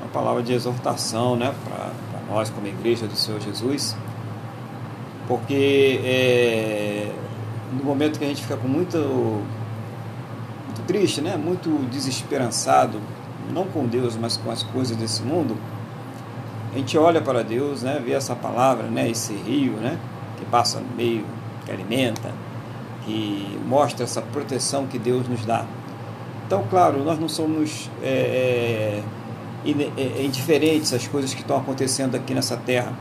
Uma 0.00 0.10
palavra 0.12 0.42
de 0.42 0.52
exortação, 0.52 1.36
né? 1.36 1.52
Para 1.64 1.90
nós, 2.32 2.50
como 2.50 2.66
igreja 2.66 3.06
do 3.06 3.16
Senhor 3.16 3.40
Jesus. 3.40 3.96
Porque 5.26 6.00
é, 6.04 7.12
no 7.72 7.84
momento 7.84 8.18
que 8.18 8.24
a 8.24 8.28
gente 8.28 8.42
fica 8.42 8.56
com 8.56 8.68
muito, 8.68 8.98
muito 8.98 10.86
triste, 10.86 11.20
né? 11.20 11.36
Muito 11.36 11.88
desesperançado, 11.90 13.00
não 13.52 13.64
com 13.64 13.86
Deus, 13.86 14.16
mas 14.16 14.36
com 14.36 14.50
as 14.50 14.62
coisas 14.62 14.96
desse 14.96 15.22
mundo, 15.22 15.56
a 16.72 16.78
gente 16.78 16.96
olha 16.96 17.20
para 17.20 17.44
Deus, 17.44 17.82
né? 17.82 18.00
Vê 18.02 18.12
essa 18.12 18.34
palavra, 18.34 18.86
né? 18.86 19.10
Esse 19.10 19.34
rio, 19.34 19.72
né? 19.74 19.98
Que 20.38 20.44
passa 20.46 20.80
no 20.80 20.96
meio, 20.96 21.24
que 21.66 21.70
alimenta, 21.70 22.32
que 23.04 23.58
mostra 23.66 24.04
essa 24.04 24.22
proteção 24.22 24.86
que 24.86 24.98
Deus 24.98 25.28
nos 25.28 25.44
dá. 25.44 25.66
Então, 26.46 26.64
claro, 26.70 27.04
nós 27.04 27.18
não 27.18 27.28
somos 27.28 27.90
é, 28.02 29.02
é, 29.66 29.70
é 29.98 30.24
indiferentes 30.24 30.94
às 30.94 31.06
coisas 31.06 31.34
que 31.34 31.42
estão 31.42 31.58
acontecendo 31.58 32.14
aqui 32.14 32.32
nessa 32.32 32.56
terra. 32.56 32.92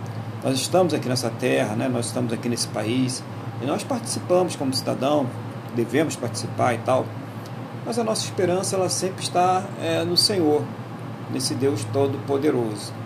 Nós 0.44 0.56
estamos 0.56 0.94
aqui 0.94 1.08
nessa 1.08 1.30
terra, 1.30 1.74
né? 1.76 1.88
Nós 1.88 2.08
estamos 2.08 2.34
aqui 2.34 2.50
nesse 2.50 2.68
país 2.68 3.24
e 3.62 3.66
nós 3.66 3.84
participamos 3.86 4.56
como 4.56 4.74
cidadão, 4.74 5.28
devemos 5.76 6.18
participar 6.18 6.74
e 6.74 6.80
tal. 6.80 7.06
Mas 7.86 7.98
a 7.98 8.04
nossa 8.04 8.26
esperança 8.26 8.76
ela 8.76 8.90
sempre 8.90 9.24
está 9.24 9.64
é, 9.82 10.04
no 10.04 10.18
Senhor, 10.18 10.62
nesse 11.32 11.56
Deus 11.56 11.86
todo-poderoso. 11.94 13.01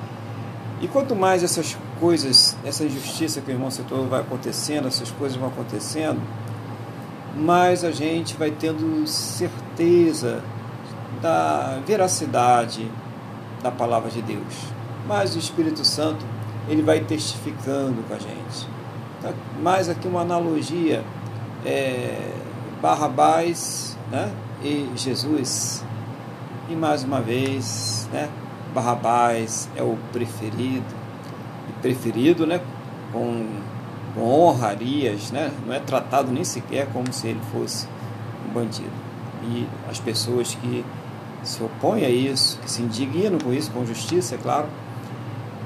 E 0.81 0.87
quanto 0.87 1.15
mais 1.15 1.43
essas 1.43 1.77
coisas, 1.99 2.55
essa 2.65 2.83
injustiça 2.83 3.41
que 3.41 3.49
o 3.49 3.53
irmão 3.53 3.71
citou 3.71 4.07
vai 4.07 4.21
acontecendo, 4.21 4.87
essas 4.87 5.09
coisas 5.11 5.37
vão 5.37 5.47
acontecendo, 5.47 6.19
mais 7.35 7.83
a 7.83 7.91
gente 7.91 8.35
vai 8.35 8.51
tendo 8.51 9.07
certeza 9.07 10.43
da 11.21 11.79
veracidade 11.85 12.89
da 13.63 13.71
palavra 13.71 14.09
de 14.09 14.21
Deus. 14.21 14.53
Mais 15.07 15.35
o 15.35 15.39
Espírito 15.39 15.85
Santo 15.85 16.25
ele 16.67 16.81
vai 16.81 16.99
testificando 17.01 18.03
com 18.07 18.13
a 18.13 18.19
gente. 18.19 18.67
Tá? 19.21 19.31
Mais 19.61 19.89
aqui 19.89 20.07
uma 20.07 20.21
analogia 20.21 21.03
é, 21.65 22.31
Barrabás 22.81 23.97
né? 24.11 24.31
e 24.63 24.89
Jesus. 24.95 25.83
E 26.69 26.75
mais 26.75 27.03
uma 27.03 27.21
vez, 27.21 28.09
né? 28.11 28.29
Barrabás 28.75 29.69
é 29.73 29.81
o 29.81 29.97
preferido, 30.11 30.83
e 31.69 31.81
preferido, 31.81 32.45
né? 32.45 32.59
Com, 33.13 33.47
com 34.13 34.21
honrarias, 34.21 35.31
né? 35.31 35.49
Não 35.65 35.73
é 35.73 35.79
tratado 35.79 36.29
nem 36.29 36.43
sequer 36.43 36.87
como 36.91 37.11
se 37.13 37.27
ele 37.27 37.39
fosse 37.53 37.87
um 38.45 38.53
bandido. 38.53 38.91
E 39.43 39.65
as 39.89 39.97
pessoas 39.99 40.55
que 40.55 40.83
se 41.41 41.63
opõem 41.63 42.03
a 42.03 42.09
isso, 42.09 42.59
que 42.59 42.69
se 42.69 42.81
indignam 42.81 43.39
com 43.39 43.53
isso, 43.53 43.71
com 43.71 43.85
justiça, 43.85 44.35
é 44.35 44.37
claro, 44.37 44.67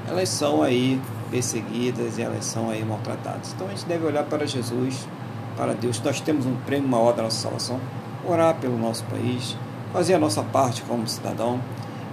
elas 0.08 0.28
são 0.28 0.62
aí 0.62 1.00
perseguidas 1.32 2.16
e 2.16 2.22
elas 2.22 2.44
são 2.44 2.70
aí 2.70 2.84
maltratadas. 2.84 3.52
Então 3.54 3.66
a 3.66 3.70
gente 3.70 3.86
deve 3.86 4.06
olhar 4.06 4.22
para 4.24 4.46
Jesus, 4.46 5.08
para 5.56 5.72
Deus. 5.74 6.00
Nós 6.00 6.20
temos 6.20 6.46
um 6.46 6.54
prêmio 6.64 6.88
maior 6.88 7.12
da 7.12 7.24
nossa 7.24 7.40
salvação, 7.40 7.80
orar 8.24 8.54
pelo 8.56 8.78
nosso 8.78 9.02
país, 9.04 9.56
fazer 9.92 10.14
a 10.14 10.18
nossa 10.18 10.42
parte 10.44 10.82
como 10.82 11.08
cidadão, 11.08 11.60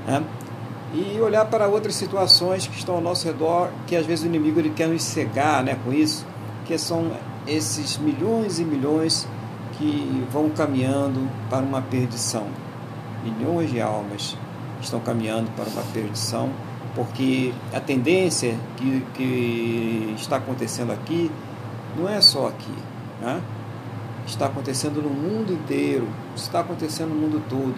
né? 0.08 0.24
E 0.94 1.20
olhar 1.20 1.46
para 1.46 1.67
outras 1.67 1.96
situações 1.96 2.65
que 2.65 2.77
estão 2.77 2.96
ao 2.96 3.01
nosso 3.01 3.25
redor, 3.27 3.70
que 3.86 3.96
às 3.96 4.06
vezes 4.06 4.24
o 4.24 4.27
inimigo 4.27 4.60
ele 4.60 4.70
quer 4.70 4.88
nos 4.88 5.03
cegar 5.03 5.63
né, 5.63 5.77
com 5.84 5.91
isso, 5.91 6.25
que 6.65 6.77
são 6.77 7.12
esses 7.46 7.98
milhões 7.98 8.60
e 8.60 8.65
milhões 8.65 9.27
que 9.77 10.25
vão 10.32 10.50
caminhando 10.50 11.29
para 11.50 11.63
uma 11.63 11.82
perdição. 11.82 12.48
Milhões 13.24 13.70
de 13.70 13.82
almas 13.82 14.38
estão 14.82 15.00
caminhando 15.00 15.51
para 15.56 15.65
uma 15.65 15.84
perdição, 15.94 16.50
porque 16.96 17.53
a 17.74 17.79
tendência 17.79 18.56
que, 18.77 19.06
que 19.13 20.15
está 20.17 20.38
acontecendo 20.38 20.91
aqui 20.91 21.29
não 21.98 22.08
é 22.08 22.22
só 22.22 22.48
aqui, 22.48 22.74
né? 23.22 23.41
está 24.25 24.46
acontecendo 24.46 25.01
no 25.01 25.10
mundo 25.10 25.53
inteiro, 25.53 26.08
está 26.36 26.60
acontecendo 26.60 27.10
no 27.10 27.15
mundo 27.15 27.41
todo 27.50 27.75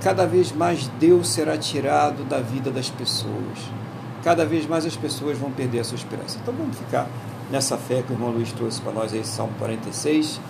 cada 0.00 0.26
vez 0.26 0.52
mais 0.52 0.88
Deus 0.98 1.28
será 1.28 1.56
tirado 1.56 2.24
da 2.24 2.40
vida 2.40 2.70
das 2.70 2.88
pessoas. 2.88 3.58
Cada 4.22 4.44
vez 4.44 4.66
mais 4.66 4.84
as 4.84 4.96
pessoas 4.96 5.38
vão 5.38 5.50
perder 5.50 5.80
a 5.80 5.84
sua 5.84 5.96
esperança. 5.96 6.38
Então 6.42 6.54
vamos 6.54 6.76
ficar 6.76 7.08
nessa 7.50 7.76
fé 7.76 8.02
que 8.02 8.12
o 8.12 8.14
irmão 8.14 8.30
Luiz 8.30 8.52
trouxe 8.52 8.80
para 8.80 8.92
nós 8.92 9.12
aí, 9.12 9.24
Salmo 9.24 9.52
46, 9.58 10.40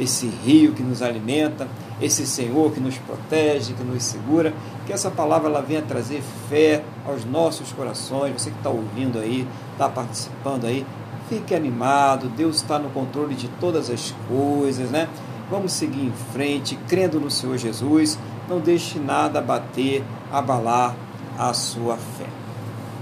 esse 0.00 0.26
rio 0.26 0.72
que 0.72 0.82
nos 0.82 1.02
alimenta, 1.02 1.68
esse 2.00 2.26
Senhor 2.26 2.72
que 2.72 2.80
nos 2.80 2.96
protege, 2.98 3.74
que 3.74 3.82
nos 3.82 4.02
segura, 4.02 4.52
que 4.86 4.92
essa 4.92 5.10
palavra 5.10 5.48
ela 5.48 5.60
venha 5.60 5.82
trazer 5.82 6.22
fé 6.48 6.82
aos 7.04 7.24
nossos 7.24 7.72
corações. 7.72 8.32
Você 8.32 8.50
que 8.50 8.56
está 8.56 8.70
ouvindo 8.70 9.18
aí, 9.18 9.46
está 9.72 9.88
participando 9.88 10.66
aí, 10.66 10.86
fique 11.28 11.54
animado, 11.54 12.28
Deus 12.28 12.56
está 12.56 12.78
no 12.78 12.90
controle 12.90 13.34
de 13.34 13.48
todas 13.60 13.90
as 13.90 14.14
coisas, 14.28 14.90
né? 14.90 15.08
Vamos 15.50 15.72
seguir 15.72 16.04
em 16.04 16.12
frente, 16.32 16.78
crendo 16.88 17.18
no 17.18 17.30
Senhor 17.30 17.56
Jesus. 17.56 18.18
Não 18.48 18.60
deixe 18.60 18.98
nada 18.98 19.40
bater, 19.40 20.02
abalar 20.32 20.96
a 21.38 21.52
sua 21.52 21.96
fé. 21.96 22.26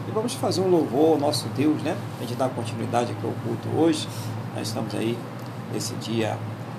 E 0.08 0.10
vamos 0.10 0.34
fazer 0.34 0.60
um 0.60 0.68
louvor 0.68 1.12
ao 1.12 1.18
nosso 1.18 1.48
Deus, 1.56 1.80
né? 1.82 1.96
A 2.18 2.22
gente 2.22 2.34
dá 2.34 2.48
continuidade 2.48 3.12
aqui 3.12 3.26
ao 3.26 3.32
culto 3.44 3.68
hoje. 3.76 4.08
Nós 4.54 4.68
estamos 4.68 4.94
aí 4.94 5.16
nesse 5.72 5.94
dia, 5.94 6.36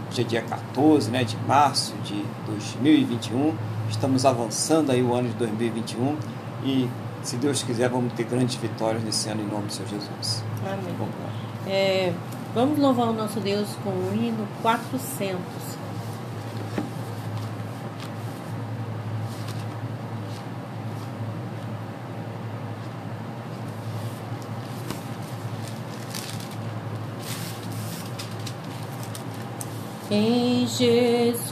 hoje 0.09 0.21
é 0.21 0.23
dia 0.23 0.41
14 0.41 1.09
né, 1.11 1.23
de 1.23 1.37
março 1.47 1.93
de 2.03 2.23
2021. 2.45 3.53
Estamos 3.89 4.25
avançando 4.25 4.91
aí 4.91 5.01
o 5.01 5.13
ano 5.13 5.29
de 5.29 5.35
2021 5.35 6.17
e, 6.63 6.89
se 7.23 7.37
Deus 7.37 7.63
quiser, 7.63 7.89
vamos 7.89 8.13
ter 8.13 8.23
grandes 8.23 8.55
vitórias 8.55 9.03
nesse 9.03 9.29
ano 9.29 9.41
em 9.41 9.47
nome 9.47 9.67
do 9.67 9.73
Senhor 9.73 9.87
Jesus. 9.89 10.43
Amém. 10.65 10.95
Vamos. 10.97 11.13
É, 11.65 12.13
vamos 12.53 12.79
louvar 12.79 13.07
o 13.09 13.13
nosso 13.13 13.39
Deus 13.39 13.67
com 13.83 13.89
o 13.89 14.11
hino 14.13 14.47
400. 14.61 15.37
Em 30.09 30.65
Jesus, 30.65 31.49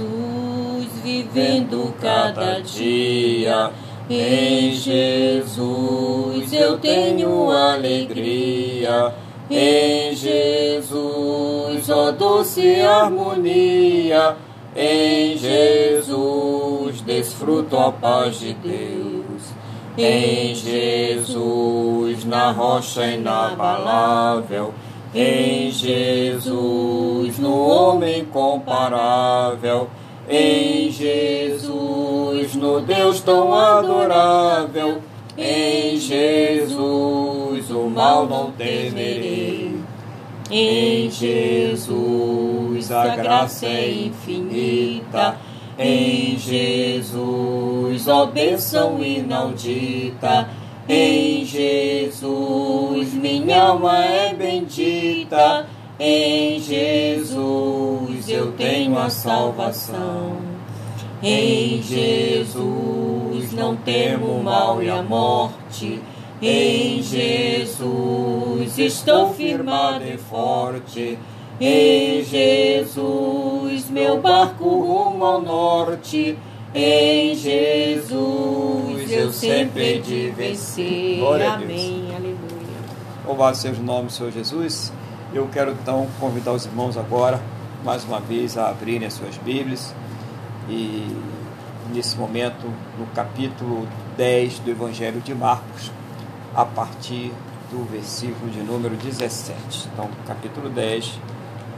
vivendo 1.03 1.93
cada 1.99 2.61
dia, 2.61 3.69
em 4.09 4.71
Jesus 4.71 6.53
eu 6.53 6.77
tenho 6.77 7.51
alegria. 7.51 9.13
Em 9.51 10.15
Jesus, 10.15 11.89
ó 11.89 12.11
doce 12.11 12.79
harmonia, 12.79 14.37
em 14.73 15.37
Jesus 15.37 17.01
desfruto 17.01 17.77
a 17.77 17.91
paz 17.91 18.39
de 18.39 18.53
Deus. 18.53 19.53
Em 19.97 20.55
Jesus, 20.55 22.23
na 22.23 22.51
rocha 22.51 23.05
inabalável, 23.05 24.73
em 25.15 25.71
Jesus, 25.71 27.39
no 27.39 27.57
homem 27.67 28.25
comparável, 28.25 29.87
em 30.29 30.91
Jesus, 30.91 32.53
no 32.55 32.81
Deus 32.81 33.21
tão 33.21 33.55
adorável, 33.55 35.01
em 35.37 35.97
Jesus, 35.97 37.71
o 37.71 37.89
mal 37.89 38.27
não 38.27 38.51
temerei. 38.51 39.75
Em 40.51 41.09
Jesus, 41.09 42.91
a 42.91 43.15
graça 43.15 43.67
é 43.67 43.89
infinita. 43.89 45.37
Em 45.79 46.37
Jesus, 46.37 48.07
ó 48.07 48.25
bênção 48.25 49.01
inaudita. 49.01 50.49
Em 50.87 51.43
Jesus, 51.43 53.11
minha 53.13 53.63
alma 53.63 54.05
é 54.05 54.33
bendita. 54.35 55.65
Em 55.99 56.59
Jesus, 56.59 58.29
eu 58.29 58.51
tenho 58.51 58.95
a 58.97 59.09
salvação. 59.09 60.37
Em 61.23 61.81
Jesus, 61.81 63.51
não 63.53 63.75
temo 63.75 64.43
mal 64.43 64.83
e 64.83 64.89
a 64.89 65.01
morte. 65.01 65.99
Em 66.39 67.01
Jesus, 67.01 68.77
estou 68.77 69.33
firmado 69.33 70.05
e 70.05 70.17
forte. 70.17 71.17
Em 71.59 72.21
Jesus, 72.23 73.89
meu 73.89 74.21
barco 74.21 74.65
rumo 74.65 75.25
ao 75.25 75.41
norte. 75.41 76.37
Em 76.77 77.33
Jesus 77.35 79.09
eu 79.09 79.31
sempre 79.31 80.01
de 80.01 80.29
vencer. 80.31 81.23
Amém. 81.23 82.13
Aleluia. 82.13 82.35
Louvado 83.25 83.55
seja 83.55 83.79
o 83.79 83.83
nome 83.83 84.07
do 84.07 84.11
Senhor 84.11 84.29
Jesus. 84.29 84.91
Eu 85.33 85.47
quero 85.47 85.71
então 85.71 86.05
convidar 86.19 86.51
os 86.51 86.65
irmãos 86.65 86.97
agora, 86.97 87.41
mais 87.81 88.03
uma 88.03 88.19
vez, 88.19 88.57
a 88.57 88.71
abrirem 88.71 89.07
as 89.07 89.13
suas 89.13 89.37
Bíblias. 89.37 89.95
E 90.67 91.07
nesse 91.93 92.17
momento, 92.17 92.69
no 92.99 93.05
capítulo 93.15 93.87
10 94.17 94.59
do 94.59 94.71
Evangelho 94.71 95.21
de 95.21 95.33
Marcos, 95.33 95.93
a 96.53 96.65
partir 96.65 97.31
do 97.71 97.85
versículo 97.89 98.51
de 98.51 98.59
número 98.59 98.97
17. 98.97 99.87
Então, 99.93 100.09
capítulo 100.27 100.69
10, 100.69 101.21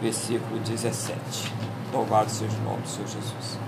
versículo 0.02 0.60
17. 0.62 1.54
Louvado 1.94 2.32
seja 2.32 2.58
o 2.58 2.64
nome 2.64 2.82
do 2.82 2.90
Senhor 2.90 3.08
Jesus. 3.08 3.67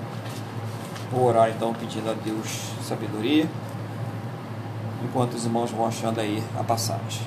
Vou 1.11 1.25
orar 1.25 1.49
então 1.49 1.73
pedindo 1.73 2.07
a 2.07 2.13
Deus 2.13 2.71
sabedoria, 2.83 3.49
enquanto 5.03 5.33
os 5.33 5.43
irmãos 5.43 5.71
vão 5.71 5.87
achando 5.87 6.19
aí 6.19 6.43
a 6.55 6.63
passagem. 6.63 7.25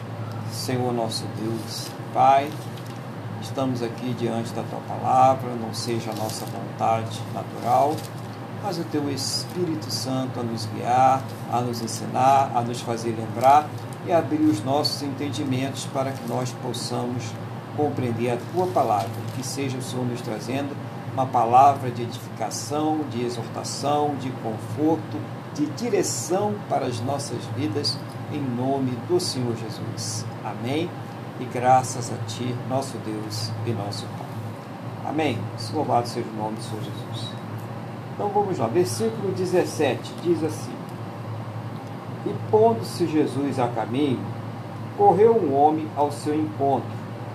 Senhor 0.53 0.93
nosso 0.93 1.25
Deus, 1.37 1.89
Pai, 2.15 2.49
estamos 3.41 3.83
aqui 3.83 4.15
diante 4.15 4.53
da 4.53 4.63
Tua 4.63 4.79
palavra, 4.87 5.51
não 5.57 5.75
seja 5.75 6.13
a 6.13 6.15
nossa 6.15 6.47
vontade 6.47 7.19
natural, 7.35 7.97
mas 8.63 8.79
o 8.79 8.85
Teu 8.85 9.11
Espírito 9.11 9.91
Santo 9.91 10.39
a 10.39 10.45
nos 10.45 10.67
guiar, 10.67 11.21
a 11.53 11.61
nos 11.61 11.83
ensinar, 11.83 12.53
a 12.55 12.63
nos 12.63 12.81
fazer 12.83 13.17
lembrar 13.17 13.69
e 14.07 14.13
abrir 14.13 14.43
os 14.43 14.63
nossos 14.63 15.03
entendimentos 15.03 15.87
para 15.87 16.13
que 16.13 16.29
nós 16.29 16.55
possamos 16.63 17.25
compreender 17.77 18.31
a 18.31 18.39
Tua 18.53 18.69
palavra, 18.69 19.11
que 19.35 19.45
seja 19.45 19.77
o 19.77 19.83
Senhor 19.83 20.07
nos 20.07 20.21
trazendo 20.21 20.73
uma 21.13 21.27
palavra 21.27 21.91
de 21.91 22.03
edificação, 22.03 23.01
de 23.11 23.25
exortação, 23.25 24.15
de 24.17 24.31
conforto, 24.31 25.19
de 25.55 25.67
direção 25.67 26.55
para 26.69 26.87
as 26.87 27.01
nossas 27.01 27.45
vidas, 27.57 27.99
em 28.33 28.41
nome 28.41 28.93
do 29.07 29.21
Senhor 29.21 29.55
Jesus. 29.57 30.25
Amém. 30.43 30.89
E 31.39 31.45
graças 31.45 32.11
a 32.11 32.17
Ti, 32.27 32.55
nosso 32.69 32.97
Deus 32.99 33.51
e 33.67 33.71
nosso 33.73 34.07
Pai. 34.19 35.11
Amém. 35.11 35.39
Louvado 35.75 36.09
seja 36.09 36.27
o 36.29 36.37
nome 36.37 36.57
do 36.57 36.63
Senhor 36.63 36.83
Jesus. 36.83 37.29
Então 38.15 38.29
vamos 38.29 38.59
lá, 38.59 38.67
versículo 38.67 39.33
17 39.33 40.15
diz 40.23 40.43
assim: 40.43 40.73
E 42.27 42.35
pondo-se 42.51 43.07
Jesus 43.07 43.59
a 43.59 43.69
caminho, 43.69 44.21
correu 44.97 45.37
um 45.37 45.55
homem 45.55 45.87
ao 45.97 46.11
seu 46.11 46.35
encontro 46.35 46.89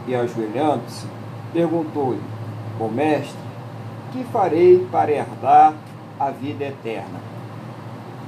e, 0.08 0.16
ajoelhando-se, 0.16 1.06
perguntou-lhe: 1.54 2.22
Bom 2.80 2.90
mestre, 2.90 3.47
que 4.12 4.24
farei 4.26 4.88
para 4.92 5.12
herdar 5.12 5.74
a 6.20 6.30
vida 6.32 6.66
eterna? 6.66 7.20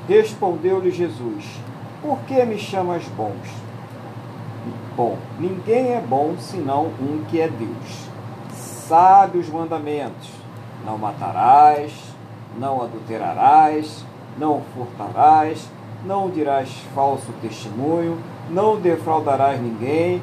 Respondeu-lhe 0.08 0.92
Jesus: 0.92 1.46
Por 2.02 2.18
que 2.20 2.44
me 2.46 2.58
chamas 2.58 3.04
bons? 3.10 3.48
Bom, 4.96 5.18
ninguém 5.40 5.94
é 5.94 6.02
bom 6.02 6.36
senão 6.38 6.88
um 7.00 7.24
que 7.30 7.40
é 7.40 7.48
Deus. 7.48 8.10
Sabe 8.52 9.38
os 9.38 9.48
mandamentos: 9.48 10.30
não 10.86 10.98
matarás, 10.98 11.94
não 12.58 12.82
adulterarás, 12.82 14.04
não 14.38 14.62
furtarás, 14.74 15.70
não 16.04 16.30
dirás 16.30 16.70
falso 16.96 17.32
testemunho, 17.42 18.18
não 18.50 18.80
defraudarás 18.80 19.62
ninguém, 19.62 20.22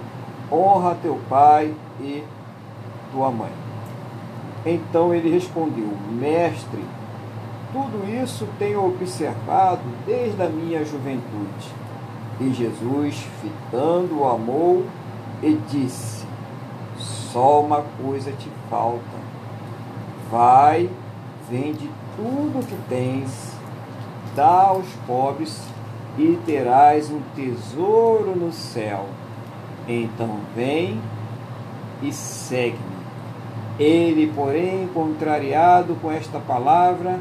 honra 0.51 0.97
teu 1.01 1.21
pai 1.29 1.75
e 2.01 2.25
tua 3.12 3.31
mãe. 3.31 3.66
Então 4.67 5.15
ele 5.15 5.31
respondeu: 5.31 5.89
Mestre, 6.11 6.85
tudo 7.73 8.05
isso 8.23 8.49
tenho 8.59 8.85
observado 8.85 9.83
desde 10.05 10.43
a 10.43 10.49
minha 10.49 10.85
juventude. 10.85 11.73
E 12.41 12.53
Jesus, 12.53 13.27
fitando-o, 13.41 14.29
amou 14.29 14.85
e 15.41 15.55
disse: 15.71 16.27
Só 16.99 17.61
uma 17.61 17.85
coisa 18.03 18.33
te 18.33 18.51
falta. 18.69 19.27
Vai, 20.31 20.91
vende 21.49 21.89
tudo 22.17 22.59
o 22.59 22.67
que 22.67 22.77
tens, 22.89 23.53
dá 24.35 24.65
aos 24.69 24.89
pobres 25.07 25.63
e 26.19 26.39
terás 26.45 27.11
um 27.11 27.21
tesouro 27.37 28.35
no 28.35 28.53
céu. 28.53 29.07
Então 29.87 30.41
vem 30.55 31.01
e 32.03 32.13
segue-me. 32.13 32.96
Ele, 33.79 34.33
porém, 34.35 34.89
contrariado 34.95 35.95
com 35.97 36.11
esta 36.11 36.39
palavra, 36.39 37.21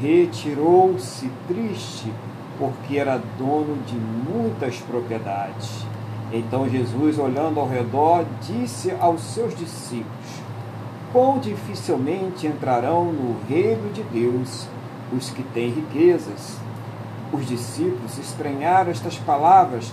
retirou-se 0.00 1.30
triste, 1.46 2.12
porque 2.58 2.96
era 2.96 3.20
dono 3.38 3.76
de 3.86 3.94
muitas 3.94 4.78
propriedades. 4.78 5.84
Então 6.32 6.68
Jesus, 6.68 7.18
olhando 7.18 7.60
ao 7.60 7.68
redor, 7.68 8.24
disse 8.40 8.92
aos 8.98 9.20
seus 9.22 9.54
discípulos: 9.54 10.42
Quão 11.12 11.38
dificilmente 11.38 12.46
entrarão 12.46 13.12
no 13.12 13.36
reino 13.46 13.92
de 13.92 14.02
Deus 14.02 14.66
os 15.12 15.30
que 15.30 15.42
têm 15.42 15.70
riquezas. 15.70 16.56
Os 17.32 17.46
discípulos 17.46 18.18
estranharam 18.18 18.90
estas 18.90 19.16
palavras, 19.18 19.92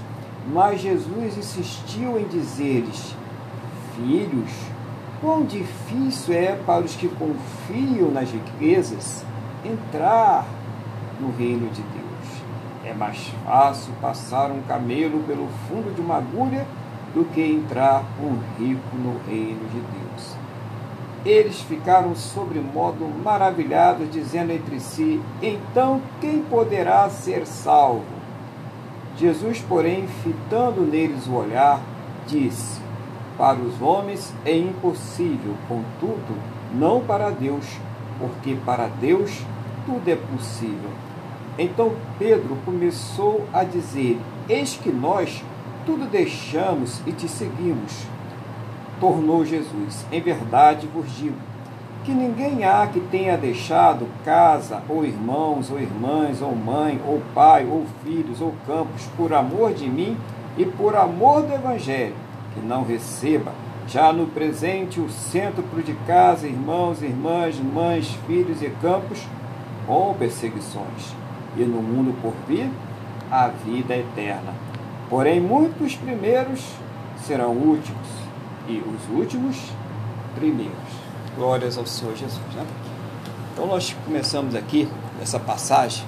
mas 0.51 0.81
Jesus 0.81 1.37
insistiu 1.37 2.19
em 2.19 2.25
dizer-lhes: 2.25 3.15
Filhos, 3.95 4.51
quão 5.21 5.45
difícil 5.45 6.33
é 6.33 6.55
para 6.65 6.83
os 6.83 6.95
que 6.95 7.07
confiam 7.07 8.09
nas 8.09 8.31
riquezas 8.31 9.23
entrar 9.63 10.45
no 11.19 11.31
reino 11.37 11.69
de 11.69 11.83
Deus. 11.83 12.41
É 12.83 12.93
mais 12.93 13.31
fácil 13.45 13.93
passar 14.01 14.49
um 14.49 14.63
camelo 14.63 15.21
pelo 15.23 15.47
fundo 15.67 15.93
de 15.93 16.01
uma 16.01 16.17
agulha 16.17 16.65
do 17.13 17.23
que 17.25 17.41
entrar 17.41 18.03
um 18.19 18.39
rico 18.57 18.95
no 18.97 19.19
reino 19.29 19.63
de 19.69 19.79
Deus. 19.79 20.35
Eles 21.23 21.61
ficaram 21.61 22.15
sobremodo 22.15 23.05
maravilhados, 23.23 24.09
dizendo 24.11 24.51
entre 24.51 24.79
si: 24.79 25.21
Então 25.39 26.01
quem 26.19 26.41
poderá 26.41 27.07
ser 27.09 27.45
salvo? 27.45 28.21
Jesus, 29.17 29.63
porém, 29.69 30.07
fitando 30.23 30.81
neles 30.81 31.27
o 31.27 31.33
olhar, 31.33 31.79
disse: 32.25 32.80
Para 33.41 33.57
os 33.57 33.81
homens 33.81 34.31
é 34.45 34.55
impossível, 34.55 35.55
contudo, 35.67 36.37
não 36.75 37.01
para 37.01 37.31
Deus, 37.31 37.65
porque 38.19 38.55
para 38.63 38.85
Deus 38.85 39.41
tudo 39.83 40.07
é 40.07 40.15
possível. 40.15 40.91
Então 41.57 41.93
Pedro 42.19 42.55
começou 42.63 43.43
a 43.51 43.63
dizer: 43.63 44.19
Eis 44.47 44.75
que 44.75 44.91
nós 44.91 45.43
tudo 45.87 46.07
deixamos 46.07 47.01
e 47.07 47.11
te 47.13 47.27
seguimos. 47.27 48.03
Tornou 48.99 49.43
Jesus: 49.43 50.05
Em 50.11 50.21
verdade 50.21 50.85
vos 50.85 51.11
digo 51.11 51.35
que 52.03 52.11
ninguém 52.11 52.63
há 52.63 52.85
que 52.85 52.99
tenha 52.99 53.35
deixado 53.39 54.07
casa, 54.23 54.83
ou 54.87 55.03
irmãos, 55.03 55.71
ou 55.71 55.79
irmãs, 55.79 56.43
ou 56.43 56.55
mãe, 56.55 57.01
ou 57.07 57.19
pai, 57.33 57.65
ou 57.65 57.87
filhos, 58.03 58.39
ou 58.39 58.53
campos, 58.67 59.07
por 59.17 59.33
amor 59.33 59.73
de 59.73 59.89
mim 59.89 60.15
e 60.59 60.63
por 60.63 60.95
amor 60.95 61.41
do 61.41 61.55
Evangelho, 61.55 62.13
que 62.53 62.59
não 62.59 62.83
receba 62.83 63.51
já 63.87 64.13
no 64.13 64.27
presente 64.27 64.99
o 64.99 65.09
centro 65.09 65.63
de 65.83 65.93
casa, 66.07 66.47
irmãos, 66.47 67.01
irmãs, 67.01 67.59
mães, 67.59 68.17
filhos 68.25 68.61
e 68.61 68.69
campos, 68.81 69.19
com 69.85 70.13
perseguições, 70.13 71.13
e 71.57 71.63
no 71.63 71.81
mundo 71.81 72.15
por 72.21 72.33
vir, 72.47 72.69
a 73.29 73.47
vida 73.47 73.95
eterna. 73.95 74.53
Porém, 75.09 75.41
muitos 75.41 75.95
primeiros 75.95 76.61
serão 77.25 77.51
últimos, 77.51 78.07
e 78.67 78.77
os 78.77 79.17
últimos 79.17 79.57
primeiros. 80.35 80.71
Glórias 81.35 81.77
ao 81.77 81.85
Senhor 81.85 82.15
Jesus. 82.15 82.39
Né? 82.55 82.65
Então, 83.53 83.67
nós 83.67 83.95
começamos 84.05 84.55
aqui, 84.55 84.87
essa 85.21 85.39
passagem, 85.39 86.05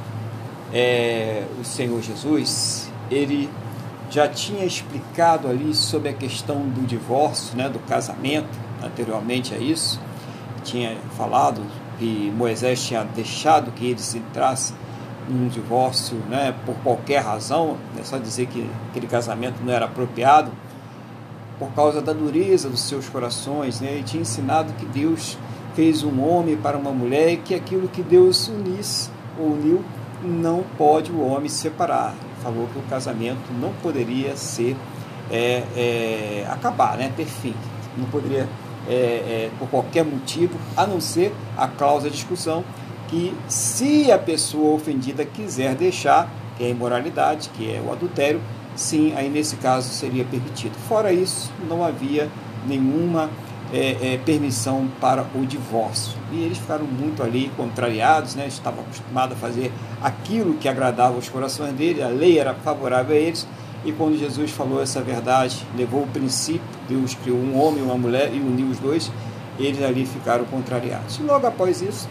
é, 0.73 1.45
o 1.59 1.65
Senhor 1.65 2.01
Jesus, 2.01 2.89
ele 3.11 3.49
já 4.13 4.27
tinha 4.27 4.63
explicado 4.63 5.47
ali 5.47 5.73
sobre 5.73 6.09
a 6.09 6.13
questão 6.13 6.59
do 6.59 6.85
divórcio, 6.85 7.57
né, 7.57 7.67
do 7.67 7.79
casamento, 7.79 8.47
anteriormente 8.83 9.55
a 9.55 9.57
isso, 9.57 9.99
tinha 10.63 10.95
falado 11.17 11.59
que 11.97 12.31
Moisés 12.37 12.83
tinha 12.83 13.03
deixado 13.03 13.71
que 13.71 13.87
eles 13.87 14.13
entrassem 14.13 14.75
num 15.27 15.47
divórcio 15.47 16.15
né, 16.29 16.53
por 16.63 16.75
qualquer 16.83 17.23
razão, 17.23 17.77
é 17.99 18.03
só 18.03 18.19
dizer 18.19 18.45
que 18.45 18.69
aquele 18.91 19.07
casamento 19.07 19.55
não 19.63 19.73
era 19.73 19.85
apropriado, 19.85 20.51
por 21.57 21.71
causa 21.71 21.99
da 21.99 22.13
dureza 22.13 22.69
dos 22.69 22.81
seus 22.81 23.09
corações. 23.09 23.81
Né, 23.81 23.97
e 23.97 24.03
tinha 24.03 24.21
ensinado 24.21 24.73
que 24.73 24.85
Deus 24.85 25.39
fez 25.73 26.03
um 26.03 26.21
homem 26.21 26.55
para 26.55 26.77
uma 26.77 26.91
mulher 26.91 27.31
e 27.31 27.37
que 27.37 27.55
aquilo 27.55 27.87
que 27.87 28.03
Deus 28.03 28.47
unisse 28.47 29.09
ou 29.39 29.53
uniu 29.53 29.83
não 30.23 30.63
pode 30.77 31.11
o 31.11 31.19
homem 31.25 31.49
separar. 31.49 32.13
Falou 32.43 32.67
que 32.67 32.77
o 32.77 32.83
casamento 32.83 33.53
não 33.59 33.71
poderia 33.81 34.35
ser 34.35 34.75
é, 35.31 35.63
é, 35.75 36.47
acabar, 36.49 36.97
né, 36.97 37.11
ter 37.15 37.25
fim, 37.25 37.55
não 37.97 38.05
poderia 38.05 38.47
é, 38.87 38.93
é, 38.93 39.49
por 39.57 39.69
qualquer 39.69 40.03
motivo, 40.03 40.57
a 40.75 40.85
não 40.85 40.99
ser 40.99 41.33
a 41.57 41.67
cláusula 41.67 42.09
de 42.09 42.17
discussão, 42.17 42.63
que 43.07 43.33
se 43.47 44.11
a 44.11 44.17
pessoa 44.17 44.75
ofendida 44.75 45.23
quiser 45.23 45.75
deixar, 45.75 46.29
que 46.57 46.63
é 46.63 46.67
a 46.67 46.69
imoralidade, 46.69 47.49
que 47.53 47.71
é 47.71 47.81
o 47.81 47.91
adultério, 47.91 48.41
sim, 48.75 49.13
aí 49.15 49.29
nesse 49.29 49.55
caso 49.57 49.89
seria 49.89 50.25
permitido. 50.25 50.73
Fora 50.87 51.13
isso, 51.13 51.51
não 51.69 51.83
havia 51.83 52.29
nenhuma 52.67 53.29
é, 53.73 54.13
é, 54.13 54.17
permissão 54.17 54.87
para 54.99 55.25
o 55.35 55.45
divórcio. 55.45 56.22
E 56.33 56.43
eles 56.43 56.57
ficaram 56.57 56.85
muito 56.85 57.21
ali 57.21 57.51
contrariados, 57.55 58.33
né? 58.33 58.47
estavam 58.47 58.81
acostumados 58.81 59.37
a 59.37 59.39
fazer 59.39 59.71
aquilo 60.01 60.55
que 60.55 60.67
agradava 60.67 61.15
os 61.17 61.29
corações 61.29 61.73
deles, 61.73 62.01
a 62.01 62.07
lei 62.07 62.39
era 62.39 62.55
favorável 62.55 63.15
a 63.15 63.19
eles, 63.19 63.47
e 63.85 63.91
quando 63.91 64.17
Jesus 64.17 64.49
falou 64.49 64.81
essa 64.81 65.01
verdade, 65.01 65.65
levou 65.77 66.03
o 66.03 66.07
princípio, 66.07 66.61
Deus 66.89 67.13
criou 67.13 67.37
um 67.37 67.61
homem 67.61 67.81
e 67.81 67.85
uma 67.85 67.97
mulher 67.97 68.33
e 68.33 68.39
uniu 68.39 68.67
os 68.67 68.79
dois, 68.79 69.11
eles 69.59 69.81
ali 69.83 70.05
ficaram 70.05 70.45
contrariados. 70.45 71.17
E 71.17 71.23
logo 71.23 71.45
após 71.45 71.81
isso, 71.81 72.09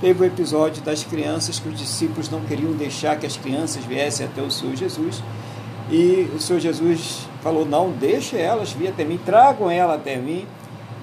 teve 0.00 0.22
o 0.22 0.24
episódio 0.24 0.82
das 0.82 1.02
crianças, 1.02 1.58
que 1.58 1.68
os 1.68 1.78
discípulos 1.78 2.28
não 2.28 2.40
queriam 2.42 2.72
deixar 2.72 3.18
que 3.18 3.26
as 3.26 3.36
crianças 3.36 3.84
viessem 3.84 4.26
até 4.26 4.42
o 4.42 4.50
Senhor 4.50 4.76
Jesus. 4.76 5.22
E 5.90 6.30
o 6.34 6.40
Senhor 6.40 6.60
Jesus 6.60 7.26
falou: 7.42 7.64
Não, 7.64 7.90
deixe 7.90 8.36
elas 8.36 8.72
vir 8.72 8.88
até 8.88 9.04
mim, 9.04 9.18
tragam 9.24 9.70
ela 9.70 9.94
até 9.94 10.16
mim, 10.16 10.46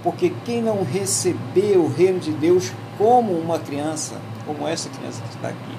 porque 0.03 0.33
quem 0.45 0.61
não 0.61 0.83
receber 0.83 1.77
o 1.77 1.87
reino 1.87 2.19
de 2.19 2.31
Deus 2.31 2.71
como 2.97 3.33
uma 3.33 3.57
criança, 3.57 4.15
como 4.45 4.67
essa 4.67 4.89
criança 4.89 5.21
que 5.21 5.35
está 5.35 5.47
aqui, 5.47 5.77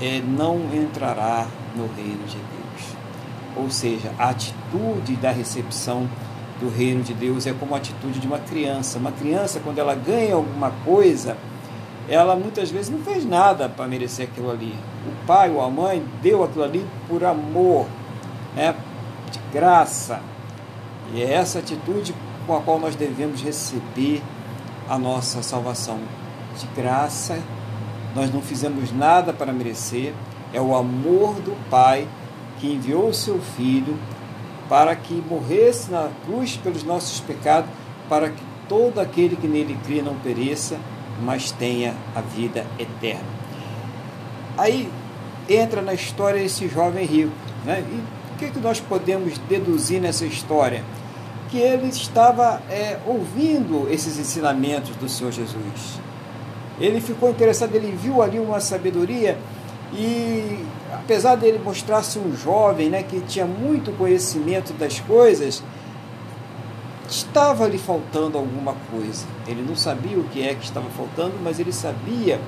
é, 0.00 0.20
não 0.20 0.58
entrará 0.74 1.46
no 1.76 1.86
reino 1.96 2.26
de 2.26 2.36
Deus 2.36 2.54
ou 3.56 3.70
seja, 3.70 4.12
a 4.18 4.30
atitude 4.30 5.14
da 5.16 5.30
recepção 5.30 6.08
do 6.60 6.68
reino 6.68 7.02
de 7.02 7.14
Deus 7.14 7.46
é 7.46 7.52
como 7.52 7.74
a 7.74 7.78
atitude 7.78 8.18
de 8.18 8.26
uma 8.26 8.38
criança. 8.38 8.98
Uma 8.98 9.12
criança, 9.12 9.60
quando 9.62 9.78
ela 9.78 9.94
ganha 9.94 10.34
alguma 10.34 10.70
coisa, 10.84 11.36
ela 12.08 12.34
muitas 12.34 12.70
vezes 12.70 12.90
não 12.90 12.98
fez 13.00 13.24
nada 13.24 13.68
para 13.68 13.86
merecer 13.86 14.28
aquilo 14.28 14.50
ali. 14.50 14.74
O 15.06 15.26
pai 15.26 15.50
ou 15.50 15.62
a 15.62 15.70
mãe 15.70 16.04
deu 16.20 16.42
aquilo 16.42 16.64
ali 16.64 16.84
por 17.08 17.24
amor, 17.24 17.86
né? 18.56 18.74
de 19.30 19.38
graça. 19.52 20.20
E 21.12 21.22
é 21.22 21.34
essa 21.34 21.60
atitude 21.60 22.14
com 22.46 22.56
a 22.56 22.60
qual 22.60 22.78
nós 22.78 22.94
devemos 22.94 23.42
receber 23.42 24.22
a 24.88 24.98
nossa 24.98 25.42
salvação. 25.42 25.98
De 26.58 26.66
graça, 26.80 27.38
nós 28.14 28.32
não 28.32 28.40
fizemos 28.40 28.92
nada 28.92 29.32
para 29.32 29.52
merecer, 29.52 30.14
é 30.52 30.60
o 30.60 30.74
amor 30.76 31.34
do 31.40 31.56
Pai 31.68 32.06
que 32.60 32.72
enviou 32.72 33.08
o 33.08 33.14
seu 33.14 33.40
Filho 33.40 33.98
para 34.68 34.94
que 34.94 35.14
morresse 35.28 35.90
na 35.90 36.08
cruz 36.24 36.56
pelos 36.56 36.84
nossos 36.84 37.20
pecados, 37.20 37.68
para 38.08 38.30
que 38.30 38.42
todo 38.68 39.00
aquele 39.00 39.36
que 39.36 39.46
nele 39.46 39.78
crê 39.84 40.00
não 40.00 40.14
pereça, 40.16 40.78
mas 41.22 41.50
tenha 41.50 41.94
a 42.14 42.20
vida 42.20 42.64
eterna. 42.78 43.24
Aí 44.56 44.88
entra 45.48 45.82
na 45.82 45.92
história 45.92 46.40
esse 46.40 46.68
jovem 46.68 47.04
rico. 47.04 47.32
Né? 47.64 47.84
E 47.86 48.34
o 48.34 48.36
que, 48.38 48.50
que 48.50 48.60
nós 48.60 48.80
podemos 48.80 49.38
deduzir 49.38 50.00
nessa 50.00 50.24
história? 50.24 50.82
Que 51.54 51.60
ele 51.60 51.86
estava 51.86 52.60
é, 52.68 52.98
ouvindo 53.06 53.86
esses 53.88 54.18
ensinamentos 54.18 54.96
do 54.96 55.08
Senhor 55.08 55.30
Jesus. 55.30 56.00
Ele 56.80 57.00
ficou 57.00 57.30
interessado, 57.30 57.72
ele 57.76 57.92
viu 57.92 58.20
ali 58.20 58.40
uma 58.40 58.58
sabedoria 58.58 59.38
e 59.92 60.66
apesar 60.92 61.36
dele 61.36 61.60
mostrar-se 61.64 62.18
um 62.18 62.36
jovem 62.36 62.90
né, 62.90 63.04
que 63.04 63.20
tinha 63.20 63.46
muito 63.46 63.96
conhecimento 63.96 64.72
das 64.72 64.98
coisas, 64.98 65.62
estava 67.08 67.68
lhe 67.68 67.78
faltando 67.78 68.36
alguma 68.36 68.74
coisa. 68.90 69.24
Ele 69.46 69.62
não 69.62 69.76
sabia 69.76 70.18
o 70.18 70.24
que 70.24 70.42
é 70.42 70.56
que 70.56 70.64
estava 70.64 70.90
faltando, 70.90 71.34
mas 71.40 71.60
ele 71.60 71.72
sabia 71.72 72.40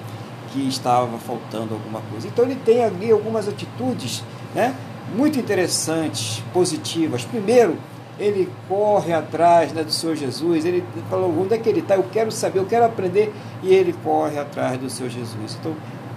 que 0.53 0.66
estava 0.66 1.16
faltando 1.19 1.75
alguma 1.75 2.01
coisa. 2.11 2.27
Então 2.27 2.45
ele 2.45 2.57
tem 2.57 2.83
ali 2.83 3.12
algumas 3.12 3.47
atitudes 3.47 4.25
né, 4.53 4.75
muito 5.14 5.38
interessantes, 5.38 6.42
positivas. 6.53 7.25
Primeiro, 7.25 7.79
ele 8.19 8.49
corre 8.69 9.13
atrás 9.13 9.73
né, 9.73 9.85
do 9.85 9.93
Senhor 9.93 10.17
Jesus, 10.17 10.65
ele 10.65 10.83
falou, 11.11 11.31
onde 11.39 11.55
é 11.55 11.59
que 11.59 11.69
ele 11.69 11.81
está? 11.81 11.97
Eu 11.97 12.05
quero 12.11 12.31
saber, 12.33 12.59
eu 12.59 12.67
quero 12.67 12.85
aprender, 12.85 13.33
e 13.63 13.75
ele 13.75 13.95
corre 14.05 14.39
atrás 14.39 14.79
do 14.79 14.89
Senhor 14.89 15.11
Jesus. 15.11 15.57
Então, 15.61 15.75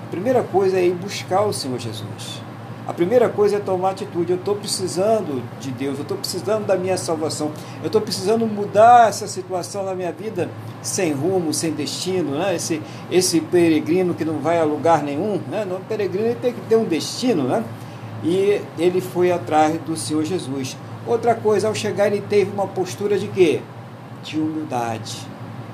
a 0.07 0.09
primeira 0.09 0.41
coisa 0.43 0.77
é 0.77 0.85
ir 0.85 0.93
buscar 0.93 1.41
o 1.41 1.53
Senhor 1.53 1.77
Jesus. 1.77 2.41
A 2.89 2.93
primeira 2.93 3.29
coisa 3.29 3.57
é 3.57 3.59
tomar 3.59 3.91
atitude. 3.91 4.31
Eu 4.31 4.37
estou 4.39 4.55
precisando 4.55 5.43
de 5.59 5.69
Deus, 5.69 5.97
eu 5.97 6.01
estou 6.01 6.17
precisando 6.17 6.65
da 6.65 6.75
minha 6.75 6.97
salvação, 6.97 7.51
eu 7.81 7.85
estou 7.85 8.01
precisando 8.01 8.47
mudar 8.47 9.09
essa 9.09 9.27
situação 9.27 9.85
na 9.85 9.93
minha 9.93 10.11
vida 10.11 10.49
sem 10.81 11.13
rumo, 11.13 11.53
sem 11.53 11.71
destino. 11.71 12.31
Né? 12.31 12.55
Esse, 12.55 12.81
esse 13.11 13.41
peregrino 13.41 14.15
que 14.15 14.25
não 14.25 14.39
vai 14.39 14.59
a 14.59 14.63
lugar 14.63 15.03
nenhum, 15.03 15.39
né? 15.51 15.67
o 15.69 15.79
peregrino 15.81 16.33
tem 16.41 16.51
que 16.51 16.61
ter 16.61 16.77
um 16.77 16.85
destino. 16.85 17.43
Né? 17.43 17.63
E 18.23 18.59
ele 18.79 19.01
foi 19.01 19.31
atrás 19.31 19.79
do 19.81 19.95
Senhor 19.95 20.25
Jesus. 20.25 20.75
Outra 21.09 21.33
coisa, 21.33 21.67
ao 21.67 21.73
chegar, 21.73 22.05
ele 22.05 22.21
teve 22.21 22.51
uma 22.51 22.67
postura 22.67 23.17
de 23.17 23.27
quê? 23.29 23.61
De 24.21 24.39
humildade. 24.39 25.17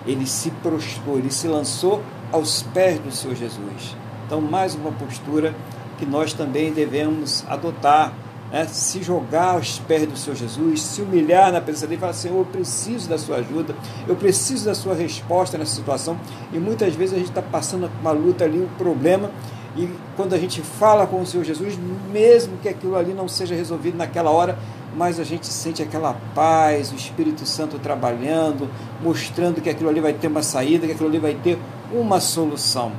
Ele 0.07 0.25
se 0.25 0.49
prostrou, 0.49 1.17
ele 1.17 1.29
se 1.29 1.45
lançou 1.45 2.01
aos 2.31 2.63
pés 2.63 2.99
do 2.99 3.11
Senhor 3.11 3.35
Jesus. 3.35 3.97
Então, 4.25 4.39
mais 4.39 4.75
uma 4.75 4.93
postura 4.93 5.53
que 5.97 6.05
nós 6.05 6.31
também 6.31 6.71
devemos 6.71 7.43
adotar 7.49 8.13
né, 8.49 8.65
se 8.65 9.03
jogar 9.03 9.55
aos 9.55 9.77
pés 9.79 10.07
do 10.07 10.15
Senhor 10.15 10.37
Jesus, 10.37 10.81
se 10.81 11.01
humilhar 11.01 11.51
na 11.51 11.59
presença 11.59 11.87
dele 11.87 11.97
e 11.97 11.99
falar: 11.99 12.13
Senhor, 12.13 12.37
eu 12.37 12.45
preciso 12.45 13.09
da 13.09 13.17
sua 13.17 13.35
ajuda, 13.35 13.75
eu 14.07 14.15
preciso 14.15 14.63
da 14.63 14.73
sua 14.73 14.95
resposta 14.95 15.57
nessa 15.57 15.75
situação. 15.75 16.17
E 16.53 16.59
muitas 16.59 16.95
vezes 16.95 17.13
a 17.13 17.17
gente 17.17 17.29
está 17.29 17.41
passando 17.41 17.91
uma 17.99 18.11
luta 18.11 18.45
ali, 18.45 18.61
um 18.61 18.69
problema, 18.77 19.29
e 19.75 19.89
quando 20.15 20.33
a 20.33 20.37
gente 20.37 20.61
fala 20.61 21.05
com 21.05 21.19
o 21.19 21.25
Senhor 21.25 21.43
Jesus, 21.43 21.77
mesmo 22.09 22.57
que 22.59 22.69
aquilo 22.69 22.95
ali 22.95 23.13
não 23.13 23.27
seja 23.27 23.53
resolvido 23.53 23.97
naquela 23.97 24.31
hora, 24.31 24.57
mas 24.95 25.19
a 25.19 25.23
gente 25.23 25.47
sente 25.47 25.83
aquela 25.83 26.15
paz, 26.33 26.91
o 26.91 26.95
Espírito 26.95 27.45
Santo 27.45 27.77
trabalhando, 27.77 28.69
mostrando 29.01 29.61
que 29.61 29.69
aquilo 29.69 29.89
ali 29.89 29.99
vai 29.99 30.13
ter 30.13 30.27
uma 30.27 30.41
saída, 30.41 30.85
que 30.87 30.93
aquilo 30.93 31.09
ali 31.09 31.19
vai 31.19 31.35
ter 31.35 31.59
uma 31.91 32.19
solução 32.19 32.91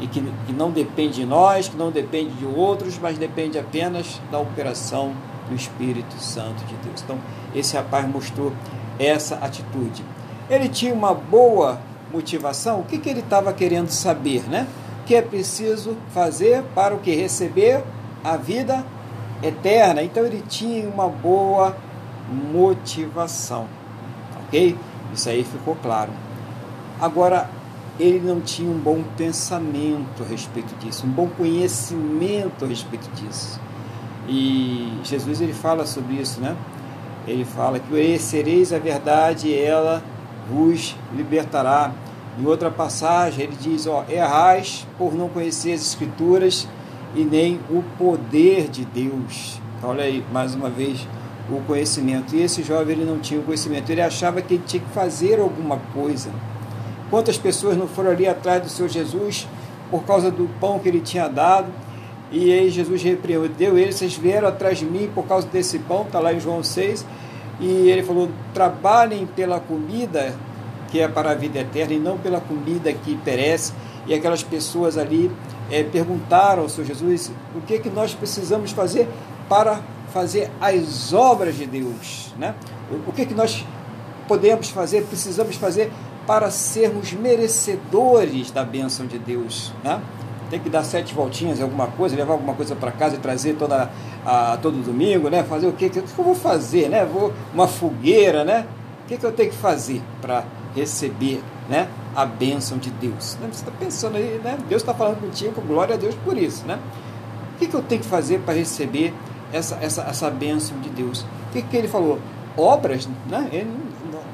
e 0.00 0.06
que, 0.06 0.20
que 0.46 0.52
não 0.52 0.70
depende 0.70 1.14
de 1.16 1.26
nós, 1.26 1.68
que 1.68 1.76
não 1.76 1.90
depende 1.90 2.34
de 2.34 2.46
outros, 2.46 2.98
mas 2.98 3.18
depende 3.18 3.58
apenas 3.58 4.20
da 4.30 4.38
operação 4.38 5.12
do 5.48 5.54
Espírito 5.54 6.18
Santo 6.18 6.64
de 6.64 6.74
Deus. 6.76 7.02
Então, 7.02 7.18
esse 7.54 7.76
rapaz 7.76 8.08
mostrou 8.08 8.52
essa 8.98 9.36
atitude. 9.36 10.04
Ele 10.48 10.68
tinha 10.68 10.92
uma 10.94 11.14
boa 11.14 11.80
motivação. 12.12 12.80
O 12.80 12.84
que, 12.84 12.98
que 12.98 13.08
ele 13.08 13.20
estava 13.20 13.52
querendo 13.52 13.90
saber, 13.90 14.42
né? 14.48 14.66
O 15.02 15.04
que 15.04 15.14
é 15.14 15.22
preciso 15.22 15.96
fazer 16.12 16.62
para 16.74 16.94
o 16.94 16.98
que 16.98 17.14
receber 17.14 17.82
a 18.24 18.36
vida 18.36 18.84
eterna. 19.42 20.02
Então 20.02 20.24
ele 20.24 20.42
tinha 20.48 20.88
uma 20.88 21.08
boa 21.08 21.76
motivação, 22.52 23.66
ok? 24.46 24.76
Isso 25.12 25.28
aí 25.28 25.44
ficou 25.44 25.76
claro. 25.76 26.10
Agora 27.00 27.48
ele 27.98 28.20
não 28.20 28.40
tinha 28.40 28.70
um 28.70 28.78
bom 28.78 29.02
pensamento 29.16 30.22
a 30.22 30.26
respeito 30.26 30.74
disso, 30.78 31.06
um 31.06 31.10
bom 31.10 31.28
conhecimento 31.28 32.64
a 32.64 32.68
respeito 32.68 33.10
disso. 33.14 33.60
E 34.28 34.98
Jesus 35.02 35.40
ele 35.40 35.52
fala 35.52 35.84
sobre 35.84 36.14
isso, 36.14 36.40
né? 36.40 36.56
Ele 37.26 37.44
fala 37.44 37.78
que 37.78 37.88
conhecereis 37.88 38.72
a 38.72 38.78
verdade 38.78 39.48
e 39.48 39.58
ela 39.58 40.02
vos 40.50 40.96
libertará. 41.14 41.92
Em 42.38 42.46
outra 42.46 42.70
passagem 42.70 43.44
ele 43.44 43.56
diz, 43.60 43.86
ó, 43.86 44.04
errais 44.08 44.86
por 44.96 45.14
não 45.14 45.28
conhecer 45.28 45.72
as 45.72 45.82
escrituras 45.82 46.66
e 47.14 47.24
nem 47.24 47.60
o 47.70 47.82
poder 47.98 48.68
de 48.68 48.84
Deus. 48.84 49.60
Olha 49.82 50.04
aí, 50.04 50.24
mais 50.32 50.54
uma 50.54 50.68
vez, 50.70 51.06
o 51.50 51.60
conhecimento. 51.62 52.34
E 52.34 52.42
esse 52.42 52.62
jovem 52.62 52.96
ele 52.96 53.04
não 53.04 53.18
tinha 53.18 53.40
o 53.40 53.42
conhecimento, 53.42 53.90
ele 53.90 54.02
achava 54.02 54.40
que 54.42 54.54
ele 54.54 54.62
tinha 54.66 54.82
que 54.82 54.90
fazer 54.90 55.40
alguma 55.40 55.78
coisa 55.92 56.30
Quantas 57.10 57.36
pessoas 57.36 57.76
não 57.76 57.88
foram 57.88 58.12
ali 58.12 58.28
atrás 58.28 58.62
do 58.62 58.68
Senhor 58.68 58.88
Jesus 58.88 59.48
por 59.90 60.04
causa 60.04 60.30
do 60.30 60.48
pão 60.60 60.78
que 60.78 60.88
ele 60.88 61.00
tinha 61.00 61.26
dado? 61.26 61.66
E 62.30 62.52
aí 62.52 62.70
Jesus 62.70 63.02
repreendeu 63.02 63.76
eles, 63.76 63.96
vocês 63.96 64.14
vieram 64.14 64.46
atrás 64.46 64.78
de 64.78 64.84
mim 64.84 65.10
por 65.12 65.26
causa 65.26 65.48
desse 65.48 65.80
pão, 65.80 66.02
está 66.02 66.20
lá 66.20 66.32
em 66.32 66.38
João 66.38 66.62
6. 66.62 67.04
E 67.58 67.90
ele 67.90 68.04
falou: 68.04 68.30
trabalhem 68.54 69.26
pela 69.26 69.58
comida 69.58 70.36
que 70.88 71.00
é 71.00 71.08
para 71.08 71.32
a 71.32 71.34
vida 71.34 71.58
eterna 71.58 71.94
e 71.94 71.98
não 71.98 72.16
pela 72.16 72.40
comida 72.40 72.92
que 72.92 73.16
perece. 73.16 73.72
E 74.10 74.14
aquelas 74.14 74.42
pessoas 74.42 74.98
ali 74.98 75.30
é, 75.70 75.84
perguntaram 75.84 76.64
ao 76.64 76.68
Senhor 76.68 76.84
Jesus 76.84 77.30
o 77.54 77.60
que, 77.60 77.78
que 77.78 77.88
nós 77.88 78.12
precisamos 78.12 78.72
fazer 78.72 79.08
para 79.48 79.80
fazer 80.12 80.50
as 80.60 81.12
obras 81.12 81.54
de 81.54 81.64
Deus, 81.64 82.34
né? 82.36 82.56
O 83.06 83.12
que, 83.12 83.24
que 83.24 83.34
nós 83.34 83.64
podemos 84.26 84.68
fazer, 84.68 85.04
precisamos 85.04 85.54
fazer 85.54 85.92
para 86.26 86.50
sermos 86.50 87.12
merecedores 87.12 88.50
da 88.50 88.64
bênção 88.64 89.06
de 89.06 89.18
Deus. 89.18 89.72
Né? 89.82 90.00
Tem 90.50 90.58
que 90.58 90.68
dar 90.68 90.82
sete 90.82 91.14
voltinhas 91.14 91.60
alguma 91.60 91.86
coisa, 91.86 92.16
levar 92.16 92.32
alguma 92.32 92.54
coisa 92.54 92.74
para 92.74 92.90
casa 92.90 93.14
e 93.14 93.18
trazer 93.18 93.54
toda, 93.54 93.90
a, 94.26 94.58
todo 94.60 94.84
domingo, 94.84 95.28
né? 95.28 95.44
Fazer 95.44 95.68
o 95.68 95.72
quê? 95.72 95.86
O 95.86 95.90
que 95.90 95.98
eu 95.98 96.24
vou 96.24 96.34
fazer, 96.34 96.88
né? 96.88 97.04
Vou 97.04 97.32
uma 97.54 97.68
fogueira, 97.68 98.44
né? 98.44 98.66
O 99.04 99.08
que, 99.08 99.16
que 99.16 99.24
eu 99.24 99.30
tenho 99.30 99.50
que 99.50 99.56
fazer 99.56 100.02
para 100.20 100.42
receber, 100.74 101.40
né? 101.70 101.88
A 102.16 102.26
bênção 102.26 102.76
de 102.76 102.90
Deus. 102.90 103.38
Né? 103.40 103.48
Você 103.52 103.60
está 103.60 103.70
pensando 103.70 104.16
aí, 104.16 104.40
né? 104.42 104.58
Deus 104.68 104.82
está 104.82 104.92
falando 104.92 105.20
contigo, 105.20 105.62
glória 105.62 105.94
a 105.94 105.98
Deus 105.98 106.16
por 106.16 106.36
isso, 106.36 106.66
né? 106.66 106.80
O 107.54 107.58
que, 107.60 107.68
que 107.68 107.74
eu 107.74 107.82
tenho 107.82 108.00
que 108.02 108.08
fazer 108.08 108.40
para 108.40 108.54
receber 108.54 109.14
essa, 109.52 109.78
essa, 109.80 110.02
essa 110.02 110.28
bênção 110.30 110.78
de 110.80 110.90
Deus? 110.90 111.20
O 111.20 111.52
que, 111.52 111.62
que 111.62 111.76
ele 111.76 111.86
falou? 111.86 112.18
Obras, 112.56 113.08
né? 113.28 113.48
Ele, 113.52 113.70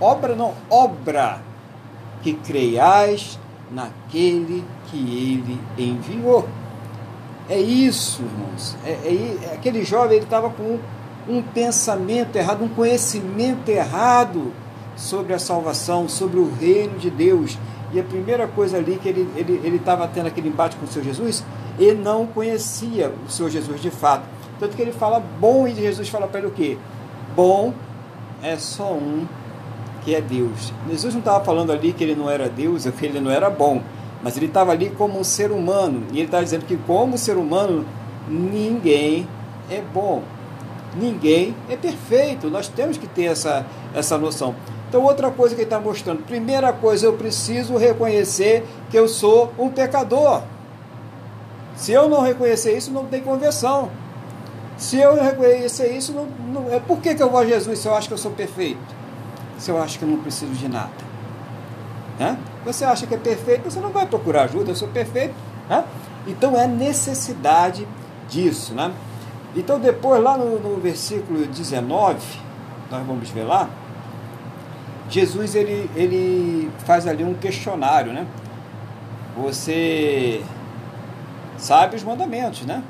obra 0.01 0.35
não, 0.35 0.55
obra 0.71 1.43
que 2.23 2.33
creiais 2.33 3.39
naquele 3.71 4.65
que 4.87 4.97
ele 4.97 5.61
enviou. 5.77 6.49
É 7.51 7.61
isso, 7.61 8.23
irmãos. 8.23 8.77
É, 8.83 8.91
é, 8.91 9.39
é 9.51 9.55
aquele 9.55 9.85
jovem 9.85 10.17
ele 10.17 10.25
estava 10.25 10.49
com 10.49 10.63
um, 10.63 10.81
um 11.29 11.43
pensamento 11.43 12.37
errado, 12.37 12.65
um 12.65 12.69
conhecimento 12.69 13.69
errado 13.69 14.53
sobre 14.97 15.35
a 15.35 15.39
salvação, 15.39 16.09
sobre 16.09 16.41
o 16.41 16.51
reino 16.51 16.99
de 16.99 17.11
Deus. 17.11 17.59
E 17.93 18.01
a 18.01 18.03
primeira 18.03 18.49
coisa 18.49 18.79
ali 18.79 18.99
que 19.01 19.09
ele 19.09 19.23
estava 19.77 20.05
ele, 20.05 20.11
ele 20.11 20.15
tendo 20.15 20.27
aquele 20.27 20.49
embate 20.49 20.77
com 20.77 20.85
o 20.85 20.89
Senhor 20.89 21.05
Jesus, 21.05 21.45
ele 21.79 22.03
não 22.03 22.27
conhecia 22.27 23.13
o 23.27 23.31
Senhor 23.31 23.51
Jesus 23.51 23.81
de 23.81 23.91
fato. 23.91 24.25
Tanto 24.59 24.75
que 24.75 24.83
ele 24.83 24.93
fala 24.93 25.21
bom 25.21 25.69
e 25.69 25.75
Jesus 25.75 26.09
fala 26.09 26.27
para 26.27 26.41
ele 26.41 26.49
o 26.49 26.53
quê? 26.53 26.79
Bom 27.35 27.75
é 28.43 28.57
só 28.57 28.93
um 28.93 29.27
que 30.05 30.15
é 30.15 30.21
Deus. 30.21 30.73
Jesus 30.89 31.15
não 31.15 31.21
estava 31.21 31.45
falando 31.45 31.73
ali 31.73 31.93
que 31.93 32.03
ele 32.03 32.15
não 32.15 32.31
era 32.31 32.49
Deus, 32.49 32.87
que 32.87 33.07
ele 33.07 33.21
não 33.21 33.31
era 33.31 33.51
bom, 33.51 33.83
mas 34.23 34.37
ele 34.37 34.47
estava 34.47 34.73
ali 34.73 34.91
como 34.91 35.19
um 35.19 35.25
ser 35.25 35.51
humano. 35.51 36.05
E 36.13 36.19
ele 36.19 36.27
estava 36.27 36.45
dizendo 36.45 36.65
que, 36.65 36.77
como 36.77 37.19
ser 37.19 37.37
humano, 37.37 37.85
ninguém 38.29 39.29
é 39.71 39.83
bom. 39.83 40.23
Ninguém 40.95 41.55
é 41.69 41.77
perfeito. 41.77 42.49
Nós 42.49 42.69
temos 42.69 42.97
que 42.97 43.07
ter 43.07 43.25
essa, 43.25 43.67
essa 43.95 44.17
noção. 44.17 44.55
Então, 44.89 45.03
outra 45.03 45.31
coisa 45.31 45.55
que 45.55 45.63
ele 45.63 45.67
está 45.67 45.81
mostrando: 45.81 46.23
primeira 46.23 46.73
coisa, 46.73 47.07
eu 47.07 47.15
preciso 47.15 47.77
reconhecer 47.77 48.65
que 48.91 48.99
eu 48.99 49.09
sou 49.09 49.53
um 49.59 49.69
pecador. 49.69 50.43
Se 51.77 51.93
eu 51.93 52.09
não 52.09 52.23
reconhecer 52.23 52.77
isso, 52.77 52.91
não 52.91 53.07
tem 53.07 53.21
conversão. 53.21 53.91
Se 54.77 54.99
eu 54.99 55.23
reconhecer 55.23 55.93
isso, 55.93 56.13
não, 56.13 56.27
não, 56.53 56.73
é 56.73 56.79
por 56.79 56.99
que, 56.99 57.15
que 57.15 57.23
eu 57.23 57.31
vou 57.31 57.41
a 57.41 57.47
Jesus 57.47 57.79
se 57.79 57.89
eu 57.89 57.95
acho 57.95 58.09
que 58.09 58.15
eu 58.15 58.19
sou 58.19 58.31
perfeito? 58.31 58.97
se 59.59 59.71
eu 59.71 59.81
acho 59.81 59.99
que 59.99 60.05
eu 60.05 60.09
não 60.09 60.19
preciso 60.19 60.53
de 60.53 60.69
nada? 60.69 60.91
Né? 62.19 62.39
Você 62.65 62.85
acha 62.85 63.07
que 63.07 63.15
é 63.15 63.19
perfeito, 63.19 63.71
você 63.71 63.81
não 63.81 63.91
vai 63.91 64.07
procurar 64.07 64.45
ajuda, 64.45 64.71
eu 64.71 64.77
sou 64.77 64.89
perfeito. 64.89 65.35
Né? 65.69 65.85
Então 66.27 66.59
é 66.59 66.67
necessidade 66.67 67.87
disso. 68.29 68.75
Né? 68.75 68.93
Então 69.55 69.79
depois 69.79 70.23
lá 70.23 70.37
no, 70.37 70.59
no 70.59 70.81
versículo 70.81 71.47
19, 71.47 72.19
nós 72.91 73.07
vamos 73.07 73.31
ver 73.31 73.45
lá, 73.45 73.69
Jesus 75.09 75.55
ele, 75.55 75.91
ele 75.95 76.71
faz 76.85 77.07
ali 77.07 77.23
um 77.23 77.35
questionário, 77.35 78.13
né? 78.13 78.27
Você 79.37 80.43
sabe 81.59 81.97
os 81.97 82.03
mandamentos, 82.03 82.63
né? 82.67 82.83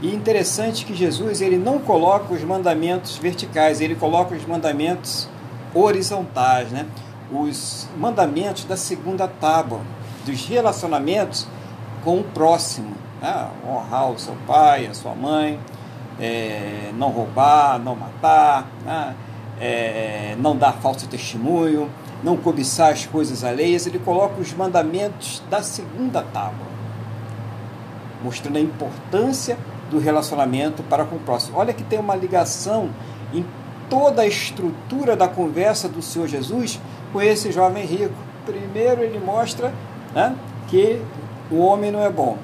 E 0.00 0.14
interessante 0.14 0.84
que 0.84 0.94
Jesus 0.94 1.40
ele 1.40 1.56
não 1.56 1.78
coloca 1.78 2.32
os 2.34 2.42
mandamentos 2.42 3.16
verticais, 3.16 3.80
ele 3.80 3.94
coloca 3.94 4.34
os 4.34 4.44
mandamentos 4.44 5.28
horizontais, 5.74 6.70
né? 6.70 6.86
os 7.32 7.88
mandamentos 7.96 8.64
da 8.64 8.76
segunda 8.76 9.26
tábua, 9.26 9.80
dos 10.24 10.46
relacionamentos 10.46 11.46
com 12.02 12.20
o 12.20 12.24
próximo. 12.24 12.94
Né? 13.20 13.48
Honrar 13.66 14.10
o 14.10 14.18
seu 14.18 14.36
pai, 14.46 14.86
a 14.86 14.94
sua 14.94 15.14
mãe, 15.14 15.58
é, 16.20 16.90
não 16.94 17.10
roubar, 17.10 17.78
não 17.78 17.96
matar, 17.96 18.68
né? 18.84 19.14
É, 19.60 20.36
não 20.38 20.56
dar 20.56 20.72
falso 20.74 21.08
testemunho, 21.08 21.90
não 22.22 22.36
cobiçar 22.36 22.92
as 22.92 23.06
coisas 23.06 23.44
alheias. 23.44 23.86
Ele 23.86 23.98
coloca 23.98 24.40
os 24.40 24.52
mandamentos 24.52 25.42
da 25.50 25.62
segunda 25.62 26.22
tábua, 26.22 26.66
mostrando 28.22 28.56
a 28.56 28.60
importância 28.60 29.56
do 29.90 29.98
relacionamento 29.98 30.82
para 30.82 31.04
com 31.04 31.16
o 31.16 31.20
próximo. 31.20 31.58
Olha 31.58 31.72
que 31.72 31.84
tem 31.84 31.98
uma 31.98 32.16
ligação 32.16 32.90
em 33.32 33.44
toda 33.88 34.22
a 34.22 34.26
estrutura 34.26 35.14
da 35.14 35.28
conversa 35.28 35.88
do 35.88 36.02
Senhor 36.02 36.26
Jesus 36.26 36.80
com 37.12 37.20
esse 37.20 37.52
jovem 37.52 37.84
rico. 37.84 38.14
Primeiro, 38.44 39.02
ele 39.02 39.18
mostra 39.18 39.72
né, 40.14 40.34
que 40.68 41.00
o 41.50 41.58
homem 41.58 41.90
não 41.90 42.02
é 42.02 42.10
bom. 42.10 42.38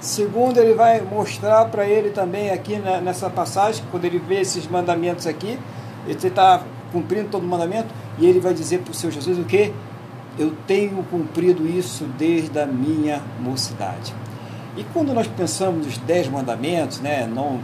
Segundo, 0.00 0.58
ele 0.58 0.74
vai 0.74 1.00
mostrar 1.00 1.64
para 1.66 1.84
ele 1.84 2.10
também 2.10 2.50
aqui 2.50 2.76
nessa 2.76 3.28
passagem, 3.28 3.82
quando 3.90 4.04
ele 4.04 4.18
vê 4.18 4.40
esses 4.40 4.66
mandamentos 4.68 5.26
aqui, 5.26 5.58
ele 6.08 6.26
está 6.26 6.62
cumprindo 6.90 7.28
todo 7.28 7.42
o 7.42 7.46
mandamento, 7.46 7.88
e 8.18 8.26
ele 8.26 8.40
vai 8.40 8.54
dizer 8.54 8.80
para 8.80 8.90
o 8.90 8.94
Senhor 8.94 9.12
Jesus 9.12 9.38
o 9.38 9.44
que? 9.44 9.72
Eu 10.38 10.54
tenho 10.66 11.02
cumprido 11.04 11.66
isso 11.66 12.04
desde 12.16 12.58
a 12.58 12.66
minha 12.66 13.20
mocidade. 13.40 14.14
E 14.76 14.84
quando 14.84 15.12
nós 15.12 15.26
pensamos 15.26 15.86
nos 15.86 15.98
dez 15.98 16.28
mandamentos, 16.28 17.00
né, 17.00 17.26
não 17.26 17.60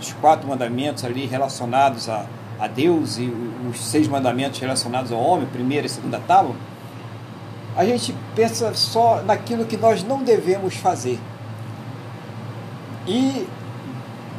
os 0.00 0.12
quatro 0.14 0.48
mandamentos 0.48 1.04
ali 1.04 1.26
relacionados 1.26 2.08
a, 2.08 2.26
a 2.60 2.66
Deus 2.66 3.18
e 3.18 3.32
os 3.68 3.80
seis 3.84 4.06
mandamentos 4.06 4.60
relacionados 4.60 5.10
ao 5.10 5.18
homem, 5.18 5.46
primeira 5.46 5.86
e 5.86 5.90
segunda 5.90 6.20
tábua, 6.20 6.54
a 7.76 7.84
gente 7.84 8.14
pensa 8.34 8.72
só 8.74 9.22
naquilo 9.22 9.64
que 9.64 9.76
nós 9.76 10.02
não 10.02 10.22
devemos 10.22 10.76
fazer. 10.76 11.18
E 13.06 13.46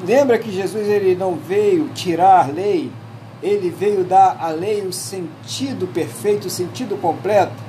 Lembra 0.05 0.37
que 0.37 0.51
Jesus 0.51 0.87
ele 0.87 1.15
não 1.15 1.35
veio 1.35 1.89
tirar 1.89 2.45
a 2.45 2.51
lei, 2.51 2.91
ele 3.41 3.69
veio 3.69 4.03
dar 4.03 4.37
à 4.39 4.49
lei 4.49 4.81
o 4.81 4.93
sentido 4.93 5.87
perfeito, 5.87 6.47
o 6.47 6.49
sentido 6.49 6.99
completo. 6.99 7.67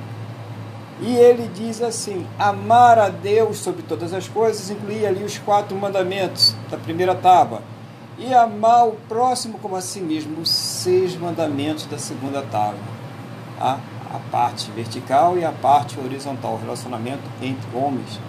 E 1.01 1.15
ele 1.15 1.49
diz 1.53 1.81
assim: 1.81 2.25
amar 2.37 2.99
a 2.99 3.09
Deus 3.09 3.57
sobre 3.57 3.83
todas 3.83 4.13
as 4.13 4.27
coisas, 4.27 4.69
incluía 4.69 5.07
ali 5.07 5.23
os 5.23 5.37
quatro 5.37 5.75
mandamentos 5.77 6.55
da 6.69 6.77
primeira 6.77 7.15
tábua, 7.15 7.61
e 8.17 8.33
amar 8.33 8.87
o 8.87 8.97
próximo 9.07 9.59
como 9.59 9.75
a 9.75 9.81
si 9.81 10.01
mesmo, 10.01 10.41
os 10.41 10.49
seis 10.49 11.15
mandamentos 11.15 11.85
da 11.85 11.97
segunda 11.97 12.41
tábua. 12.41 12.99
A, 13.59 13.77
a 14.13 14.19
parte 14.31 14.71
vertical 14.71 15.37
e 15.37 15.45
a 15.45 15.51
parte 15.51 15.99
horizontal, 15.99 16.53
o 16.55 16.59
relacionamento 16.59 17.23
entre 17.41 17.67
homens. 17.73 18.19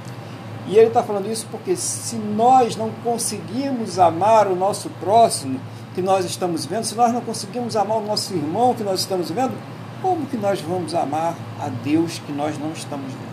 E 0.68 0.76
ele 0.76 0.88
está 0.88 1.02
falando 1.02 1.28
isso 1.28 1.46
porque 1.50 1.74
se 1.74 2.16
nós 2.16 2.76
não 2.76 2.90
conseguimos 3.02 3.98
amar 3.98 4.46
o 4.46 4.54
nosso 4.54 4.90
próximo 5.00 5.58
que 6.00 6.06
nós 6.06 6.24
estamos 6.24 6.64
vendo, 6.64 6.84
se 6.84 6.94
nós 6.94 7.12
não 7.12 7.20
conseguimos 7.20 7.76
amar 7.76 7.98
o 7.98 8.00
nosso 8.00 8.32
irmão 8.32 8.74
que 8.74 8.82
nós 8.82 9.00
estamos 9.00 9.30
vendo, 9.30 9.52
como 10.00 10.24
que 10.24 10.36
nós 10.36 10.58
vamos 10.62 10.94
amar 10.94 11.36
a 11.60 11.68
Deus 11.68 12.18
que 12.18 12.32
nós 12.32 12.58
não 12.58 12.72
estamos 12.72 13.12
vendo? 13.12 13.30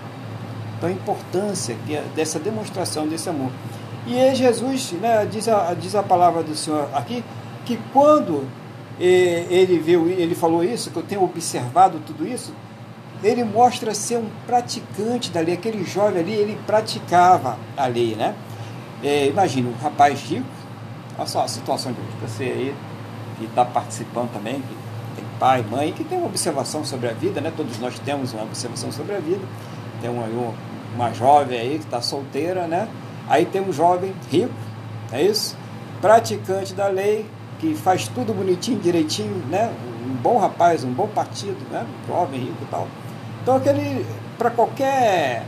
Então 0.78 0.90
a 0.90 0.92
importância 0.92 1.78
é 1.90 2.04
dessa 2.14 2.38
demonstração 2.38 3.08
desse 3.08 3.30
amor. 3.30 3.52
E 4.06 4.20
aí 4.20 4.36
Jesus, 4.36 4.92
né, 4.92 5.26
diz, 5.26 5.48
a, 5.48 5.74
diz 5.74 5.96
a 5.96 6.04
palavra 6.04 6.44
do 6.44 6.54
Senhor 6.56 6.90
aqui, 6.94 7.24
que 7.66 7.80
quando 7.94 8.46
eh, 9.00 9.46
ele 9.50 9.80
viu, 9.80 10.10
ele 10.10 10.36
falou 10.36 10.62
isso, 10.62 10.92
que 10.92 10.98
eu 10.98 11.04
tenho 11.04 11.24
observado 11.24 12.02
tudo 12.06 12.28
isso, 12.28 12.54
ele 13.24 13.46
mostra 13.46 13.94
ser 13.94 14.18
um 14.18 14.28
praticante 14.46 15.32
da 15.32 15.40
lei. 15.40 15.54
Aquele 15.54 15.86
jovem 15.86 16.22
ali, 16.22 16.34
ele 16.34 16.58
praticava 16.68 17.58
a 17.78 17.88
lei, 17.88 18.16
né? 18.16 18.36
É, 19.02 19.28
imagina, 19.28 19.70
um 19.70 19.82
rapaz 19.82 20.22
rico, 20.22 20.46
olha 21.18 21.28
só 21.28 21.44
a 21.44 21.48
situação 21.48 21.92
de 21.92 22.00
você 22.22 22.44
aí 22.44 22.76
que 23.38 23.46
está 23.46 23.64
participando 23.64 24.32
também, 24.32 24.56
que 24.56 24.76
tem 25.16 25.26
pai, 25.40 25.64
mãe, 25.70 25.92
que 25.94 26.04
tem 26.04 26.18
uma 26.18 26.28
observação 26.28 26.84
sobre 26.84 27.10
a 27.10 27.14
vida, 27.14 27.40
né? 27.42 27.52
Todos 27.56 27.80
nós 27.80 27.98
temos 28.00 28.34
uma 28.34 28.44
observação 28.44 28.92
sobre 28.92 29.16
a 29.16 29.20
vida. 29.20 29.42
Tem 30.02 30.10
uma, 30.10 30.28
uma 30.96 31.14
jovem 31.14 31.60
aí 31.60 31.80
que 31.80 31.86
está 31.86 32.02
solteira, 32.02 32.68
né? 32.68 32.88
Aí 33.30 33.46
tem 33.46 33.62
um 33.62 33.74
jovem 33.74 34.14
rico, 34.32 34.54
é 35.12 35.22
isso? 35.22 35.56
Praticante 36.02 36.74
da 36.74 36.88
lei, 36.88 37.26
que 37.60 37.76
faz 37.76 38.08
tudo 38.08 38.34
bonitinho, 38.34 38.80
direitinho, 38.80 39.44
né? 39.50 39.72
Um 40.06 40.14
bom 40.14 40.38
rapaz, 40.38 40.84
um 40.84 40.92
bom 40.92 41.08
partido, 41.08 41.58
né? 41.72 41.86
Jovem, 42.08 42.40
rico 42.40 42.58
e 42.62 42.66
tal. 42.66 42.88
Então 43.42 43.56
aquele, 43.58 44.06
para 44.38 44.50
qualquer 44.50 45.44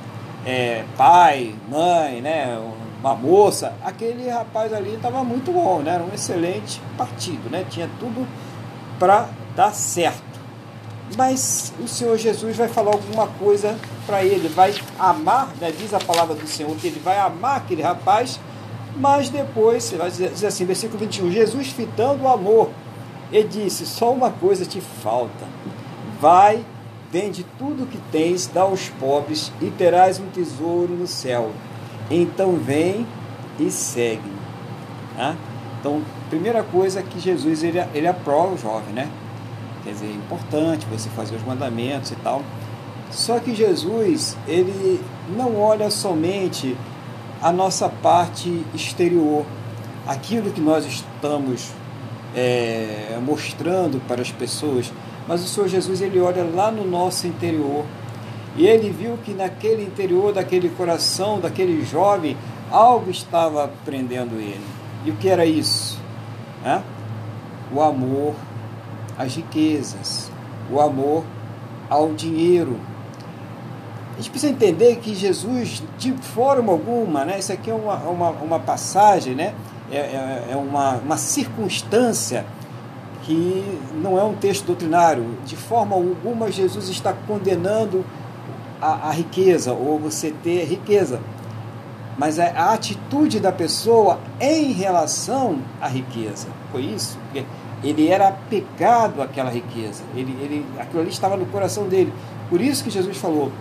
é, 0.45 0.83
pai, 0.97 1.53
mãe, 1.69 2.21
né, 2.21 2.57
uma 2.99 3.15
moça, 3.15 3.73
aquele 3.83 4.29
rapaz 4.29 4.73
ali 4.73 4.95
estava 4.95 5.23
muito 5.23 5.51
bom, 5.51 5.79
né? 5.79 5.95
Era 5.95 6.03
um 6.03 6.13
excelente 6.13 6.81
partido, 6.97 7.49
né? 7.49 7.65
Tinha 7.69 7.89
tudo 7.99 8.27
para 8.97 9.29
dar 9.55 9.73
certo. 9.73 10.39
Mas 11.17 11.73
o 11.79 11.87
Senhor 11.87 12.17
Jesus 12.17 12.55
vai 12.55 12.67
falar 12.67 12.91
alguma 12.91 13.27
coisa 13.27 13.77
para 14.05 14.23
ele, 14.23 14.47
vai 14.47 14.73
amar, 14.97 15.49
né? 15.59 15.71
diz 15.71 15.93
a 15.93 15.99
palavra 15.99 16.35
do 16.35 16.47
Senhor 16.47 16.75
que 16.75 16.87
ele 16.87 16.99
vai 16.99 17.17
amar 17.17 17.57
aquele 17.57 17.81
rapaz, 17.81 18.39
mas 18.95 19.29
depois, 19.29 19.91
vai 19.91 20.11
dizer 20.11 20.47
assim, 20.47 20.65
versículo 20.65 20.99
21, 20.99 21.31
Jesus 21.31 21.69
fitando 21.69 22.23
o 22.23 22.27
amor, 22.27 22.69
ele 23.31 23.47
disse: 23.47 23.85
Só 23.85 24.11
uma 24.11 24.29
coisa 24.29 24.65
te 24.65 24.81
falta, 24.81 25.45
vai 26.19 26.63
Vende 27.11 27.43
tudo 27.57 27.87
que 27.87 27.97
tens, 28.11 28.45
dá 28.45 28.61
aos 28.61 28.87
pobres, 28.87 29.51
e 29.59 29.71
terás 29.71 30.19
um 30.19 30.27
tesouro 30.27 30.93
no 30.93 31.07
céu. 31.07 31.51
Então 32.09 32.55
vem 32.55 33.05
e 33.59 33.69
segue. 33.69 34.31
Tá? 35.15 35.35
Então, 35.79 36.01
primeira 36.29 36.63
coisa 36.63 37.01
que 37.01 37.19
Jesus 37.19 37.63
ele, 37.63 37.79
ele 37.93 38.07
aprova 38.07 38.53
o 38.53 38.57
jovem, 38.57 38.93
né? 38.93 39.09
Quer 39.83 39.91
dizer, 39.91 40.07
é 40.07 40.11
importante 40.11 40.85
você 40.85 41.09
fazer 41.09 41.35
os 41.35 41.43
mandamentos 41.43 42.11
e 42.11 42.15
tal. 42.17 42.41
Só 43.11 43.39
que 43.39 43.55
Jesus, 43.55 44.37
ele 44.47 44.99
não 45.35 45.57
olha 45.59 45.89
somente 45.89 46.75
a 47.41 47.51
nossa 47.51 47.89
parte 47.89 48.63
exterior, 48.73 49.45
aquilo 50.05 50.51
que 50.51 50.61
nós 50.61 50.85
estamos 50.85 51.71
é, 52.35 53.17
mostrando 53.21 53.99
para 54.07 54.21
as 54.21 54.31
pessoas, 54.31 54.91
mas 55.27 55.43
o 55.43 55.47
Senhor 55.47 55.67
Jesus 55.67 56.01
ele 56.01 56.19
olha 56.19 56.43
lá 56.43 56.71
no 56.71 56.85
nosso 56.85 57.25
interior 57.25 57.85
e 58.55 58.65
ele 58.65 58.89
viu 58.89 59.17
que 59.23 59.33
naquele 59.33 59.83
interior 59.83 60.33
daquele 60.33 60.69
coração 60.69 61.39
daquele 61.39 61.85
jovem 61.85 62.35
algo 62.71 63.09
estava 63.09 63.71
prendendo 63.85 64.35
ele. 64.35 64.65
E 65.05 65.11
o 65.11 65.15
que 65.15 65.29
era 65.29 65.45
isso? 65.45 65.99
O 67.73 67.81
amor 67.81 68.35
às 69.17 69.35
riquezas, 69.35 70.31
o 70.71 70.79
amor 70.79 71.23
ao 71.89 72.13
dinheiro. 72.13 72.79
A 74.13 74.17
gente 74.17 74.29
precisa 74.31 74.51
entender 74.51 74.97
que 74.97 75.15
Jesus, 75.15 75.81
de 75.97 76.11
forma 76.13 76.71
alguma, 76.71 77.23
né, 77.23 77.39
isso 77.39 77.53
aqui 77.53 77.71
é 77.71 77.73
uma, 77.73 77.95
uma, 77.95 78.29
uma 78.31 78.59
passagem, 78.59 79.33
né, 79.33 79.53
é, 79.91 79.97
é, 79.97 80.47
é 80.51 80.55
uma, 80.55 80.95
uma 80.97 81.17
circunstância 81.17 82.45
que 83.23 83.63
não 84.01 84.17
é 84.17 84.23
um 84.23 84.33
texto 84.33 84.65
doutrinário. 84.65 85.37
De 85.45 85.55
forma 85.55 85.95
alguma, 85.95 86.51
Jesus 86.51 86.89
está 86.89 87.13
condenando 87.13 88.03
a, 88.81 89.09
a 89.09 89.11
riqueza, 89.11 89.73
ou 89.73 89.99
você 89.99 90.31
ter 90.43 90.65
riqueza. 90.65 91.19
Mas 92.17 92.37
é 92.37 92.53
a 92.55 92.73
atitude 92.73 93.39
da 93.39 93.51
pessoa 93.51 94.19
em 94.41 94.73
relação 94.73 95.59
à 95.79 95.87
riqueza. 95.87 96.47
Foi 96.71 96.81
isso? 96.81 97.17
Porque 97.25 97.45
ele 97.83 98.09
era 98.09 98.27
apegado 98.27 99.21
àquela 99.21 99.49
riqueza. 99.49 100.03
Ele, 100.13 100.35
ele, 100.41 100.65
aquilo 100.77 101.01
ali 101.01 101.09
estava 101.09 101.37
no 101.37 101.45
coração 101.45 101.87
dele. 101.87 102.13
Por 102.49 102.59
isso 102.59 102.83
que 102.83 102.89
Jesus 102.89 103.15
falou: 103.17 103.51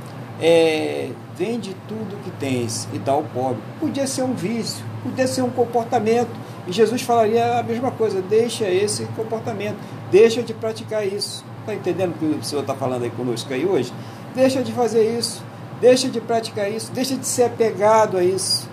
é, 0.40 1.10
vende 1.36 1.74
tudo 1.86 2.20
que 2.22 2.30
tens 2.32 2.88
e 2.92 2.98
dá 2.98 3.12
ao 3.12 3.22
pobre. 3.22 3.62
Podia 3.78 4.06
ser 4.06 4.22
um 4.22 4.34
vício, 4.34 4.84
podia 5.02 5.26
ser 5.26 5.42
um 5.42 5.50
comportamento, 5.50 6.30
e 6.66 6.72
Jesus 6.72 7.02
falaria 7.02 7.58
a 7.58 7.62
mesma 7.62 7.90
coisa: 7.90 8.20
deixa 8.20 8.68
esse 8.68 9.04
comportamento, 9.16 9.76
deixa 10.10 10.42
de 10.42 10.54
praticar 10.54 11.06
isso. 11.06 11.44
Está 11.60 11.74
entendendo 11.74 12.10
o 12.10 12.18
que 12.18 12.24
o 12.24 12.44
Senhor 12.44 12.62
está 12.62 12.74
falando 12.74 13.02
aí 13.02 13.10
conosco 13.10 13.52
aí 13.52 13.66
hoje? 13.66 13.92
Deixa 14.34 14.62
de 14.62 14.72
fazer 14.72 15.18
isso, 15.18 15.42
deixa 15.80 16.08
de 16.08 16.20
praticar 16.20 16.70
isso, 16.70 16.92
deixa 16.92 17.16
de 17.16 17.26
ser 17.26 17.44
apegado 17.44 18.16
a 18.16 18.22
isso. 18.22 18.68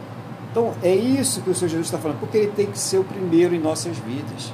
Então 0.52 0.74
é 0.82 0.94
isso 0.96 1.42
que 1.42 1.50
o 1.50 1.56
Senhor 1.56 1.70
Jesus 1.70 1.88
está 1.88 1.98
falando, 1.98 2.20
porque 2.20 2.38
ele 2.38 2.52
tem 2.52 2.68
que 2.68 2.80
ser 2.80 2.98
o 2.98 3.04
primeiro 3.04 3.54
em 3.54 3.60
nossas 3.60 3.98
vidas. 3.98 4.54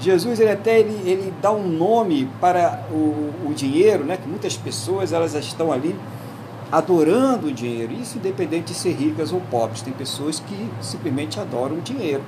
Jesus 0.00 0.40
ele 0.40 0.50
até 0.50 0.80
ele, 0.80 1.08
ele 1.08 1.32
dá 1.40 1.50
um 1.50 1.66
nome 1.66 2.28
para 2.40 2.84
o, 2.90 3.32
o 3.46 3.54
dinheiro, 3.54 4.04
né? 4.04 4.16
Que 4.16 4.28
muitas 4.28 4.56
pessoas 4.56 5.12
elas 5.12 5.34
estão 5.34 5.72
ali 5.72 5.94
adorando 6.70 7.46
o 7.46 7.52
dinheiro, 7.52 7.92
isso 7.92 8.18
independente 8.18 8.72
de 8.72 8.74
ser 8.74 8.92
ricas 8.92 9.32
ou 9.32 9.40
pobres. 9.50 9.82
Tem 9.82 9.92
pessoas 9.92 10.40
que 10.40 10.68
simplesmente 10.80 11.38
adoram 11.38 11.76
o 11.76 11.80
dinheiro. 11.80 12.22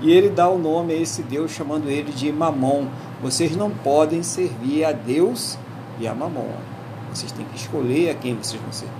E 0.00 0.10
ele 0.10 0.30
dá 0.30 0.48
o 0.48 0.58
nome 0.58 0.92
a 0.92 0.96
esse 0.96 1.22
Deus, 1.22 1.52
chamando 1.52 1.88
ele 1.88 2.10
de 2.10 2.32
Mamon. 2.32 2.86
Vocês 3.22 3.54
não 3.54 3.70
podem 3.70 4.22
servir 4.22 4.84
a 4.84 4.92
Deus 4.92 5.56
e 6.00 6.08
a 6.08 6.14
Mamon. 6.14 6.71
Vocês 7.12 7.32
têm 7.32 7.44
que 7.46 7.56
escolher 7.56 8.10
a 8.10 8.14
quem 8.14 8.34
vocês 8.34 8.60
vão 8.60 8.72
servir. 8.72 8.94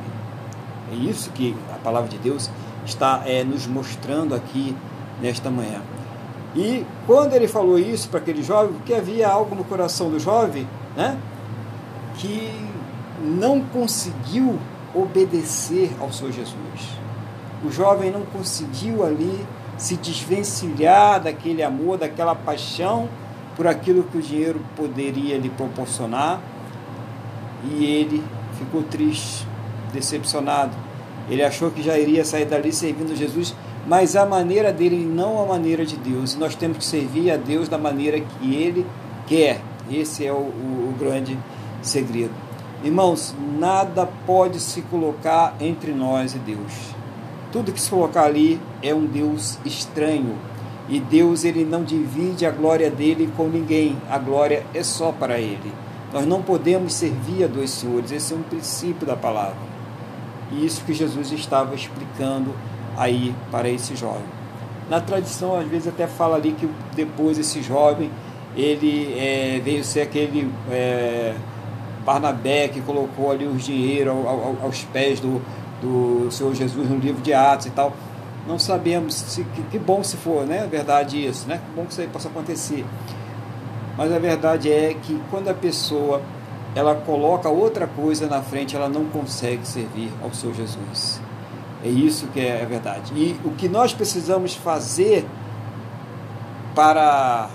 É 0.92 0.94
isso 0.94 1.30
que 1.30 1.56
a 1.74 1.78
palavra 1.78 2.08
de 2.08 2.18
Deus 2.18 2.50
está 2.84 3.22
é, 3.24 3.42
nos 3.44 3.66
mostrando 3.66 4.34
aqui 4.34 4.76
nesta 5.20 5.50
manhã. 5.50 5.80
E 6.54 6.84
quando 7.06 7.32
ele 7.32 7.48
falou 7.48 7.78
isso 7.78 8.08
para 8.08 8.20
aquele 8.20 8.42
jovem, 8.42 8.74
porque 8.74 8.92
havia 8.92 9.28
algo 9.28 9.54
no 9.54 9.64
coração 9.64 10.10
do 10.10 10.20
jovem, 10.20 10.68
né? 10.94 11.16
Que 12.18 12.52
não 13.22 13.60
conseguiu 13.60 14.58
obedecer 14.94 15.90
ao 15.98 16.12
Senhor 16.12 16.32
Jesus. 16.32 16.56
O 17.64 17.70
jovem 17.70 18.10
não 18.10 18.22
conseguiu 18.22 19.04
ali 19.04 19.46
se 19.78 19.96
desvencilhar 19.96 21.20
daquele 21.20 21.62
amor, 21.62 21.96
daquela 21.96 22.34
paixão 22.34 23.08
por 23.56 23.66
aquilo 23.66 24.04
que 24.04 24.18
o 24.18 24.22
dinheiro 24.22 24.60
poderia 24.76 25.38
lhe 25.38 25.48
proporcionar. 25.48 26.40
E 27.64 27.84
ele 27.84 28.22
ficou 28.58 28.82
triste, 28.82 29.46
decepcionado. 29.92 30.72
Ele 31.28 31.42
achou 31.42 31.70
que 31.70 31.82
já 31.82 31.98
iria 31.98 32.24
sair 32.24 32.44
dali 32.44 32.72
servindo 32.72 33.16
Jesus, 33.16 33.54
mas 33.86 34.16
a 34.16 34.26
maneira 34.26 34.72
dele 34.72 34.96
não 34.96 35.42
a 35.42 35.46
maneira 35.46 35.84
de 35.84 35.96
Deus. 35.96 36.36
Nós 36.36 36.54
temos 36.54 36.78
que 36.78 36.84
servir 36.84 37.30
a 37.30 37.36
Deus 37.36 37.68
da 37.68 37.78
maneira 37.78 38.20
que 38.20 38.54
ele 38.54 38.86
quer. 39.26 39.60
Esse 39.90 40.26
é 40.26 40.32
o, 40.32 40.36
o, 40.36 40.90
o 40.90 40.94
grande 40.98 41.38
segredo. 41.80 42.32
Irmãos, 42.84 43.34
nada 43.58 44.08
pode 44.26 44.58
se 44.58 44.82
colocar 44.82 45.54
entre 45.60 45.92
nós 45.92 46.34
e 46.34 46.38
Deus. 46.38 46.72
Tudo 47.52 47.72
que 47.72 47.80
se 47.80 47.90
colocar 47.90 48.24
ali 48.24 48.60
é 48.82 48.94
um 48.94 49.04
Deus 49.04 49.58
estranho. 49.64 50.36
E 50.88 50.98
Deus 50.98 51.44
ele 51.44 51.64
não 51.64 51.84
divide 51.84 52.44
a 52.44 52.50
glória 52.50 52.90
dele 52.90 53.30
com 53.36 53.46
ninguém. 53.46 53.96
A 54.10 54.18
glória 54.18 54.66
é 54.74 54.82
só 54.82 55.12
para 55.12 55.38
ele. 55.38 55.72
Nós 56.12 56.26
não 56.26 56.42
podemos 56.42 56.92
servir 56.92 57.44
a 57.44 57.46
dois 57.46 57.70
senhores. 57.70 58.12
Esse 58.12 58.34
é 58.34 58.36
um 58.36 58.42
princípio 58.42 59.06
da 59.06 59.16
palavra. 59.16 59.56
E 60.52 60.64
isso 60.66 60.84
que 60.84 60.92
Jesus 60.92 61.32
estava 61.32 61.74
explicando 61.74 62.54
aí 62.96 63.34
para 63.50 63.68
esse 63.68 63.96
jovem. 63.96 64.24
Na 64.90 65.00
tradição, 65.00 65.56
às 65.56 65.66
vezes 65.66 65.88
até 65.88 66.06
fala 66.06 66.36
ali 66.36 66.52
que 66.52 66.68
depois 66.94 67.38
esse 67.38 67.62
jovem 67.62 68.10
ele 68.54 69.14
é, 69.18 69.60
veio 69.64 69.82
ser 69.82 70.02
aquele 70.02 70.50
é, 70.70 71.34
Barnabé 72.04 72.68
que 72.68 72.80
colocou 72.82 73.30
ali 73.30 73.46
os 73.46 73.64
dinheiro 73.64 74.10
ao, 74.10 74.28
ao, 74.28 74.56
aos 74.64 74.82
pés 74.84 75.20
do, 75.20 75.40
do 75.80 76.30
Senhor 76.30 76.54
Jesus 76.54 76.88
no 76.88 76.98
livro 76.98 77.22
de 77.22 77.32
Atos 77.32 77.66
e 77.66 77.70
tal. 77.70 77.94
Não 78.46 78.58
sabemos 78.58 79.14
se 79.14 79.44
que, 79.44 79.62
que 79.62 79.78
bom 79.78 80.02
se 80.02 80.16
for, 80.16 80.44
né? 80.44 80.66
Verdade 80.70 81.24
isso, 81.24 81.48
né? 81.48 81.58
Que 81.58 81.76
bom 81.76 81.86
que 81.86 81.92
isso 81.92 82.00
aí 82.00 82.08
possa 82.08 82.28
acontecer. 82.28 82.84
Mas 83.96 84.12
a 84.12 84.18
verdade 84.18 84.70
é 84.70 84.94
que 84.94 85.20
quando 85.30 85.48
a 85.48 85.54
pessoa 85.54 86.22
ela 86.74 86.94
coloca 86.94 87.48
outra 87.48 87.86
coisa 87.86 88.26
na 88.26 88.40
frente, 88.40 88.74
ela 88.74 88.88
não 88.88 89.04
consegue 89.06 89.66
servir 89.66 90.10
ao 90.22 90.32
Senhor 90.32 90.54
Jesus. 90.54 91.20
É 91.84 91.88
isso 91.88 92.28
que 92.28 92.40
é 92.40 92.62
a 92.62 92.66
verdade. 92.66 93.12
E 93.14 93.38
o 93.44 93.50
que 93.50 93.68
nós 93.68 93.92
precisamos 93.92 94.54
fazer 94.54 95.26
para 96.74 97.50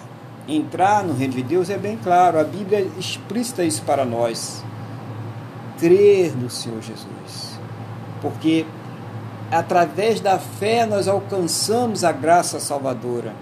entrar 0.48 1.04
no 1.04 1.14
reino 1.14 1.34
de 1.34 1.44
Deus 1.44 1.70
é 1.70 1.78
bem 1.78 1.98
claro, 1.98 2.40
a 2.40 2.44
Bíblia 2.44 2.88
explícita 2.98 3.64
isso 3.64 3.82
para 3.84 4.06
nós. 4.06 4.64
Crer 5.80 6.36
no 6.36 6.50
Senhor 6.50 6.82
Jesus. 6.82 7.60
Porque 8.22 8.66
através 9.52 10.20
da 10.20 10.38
fé 10.38 10.86
nós 10.86 11.08
alcançamos 11.08 12.04
a 12.04 12.12
graça 12.12 12.60
salvadora. 12.60 13.34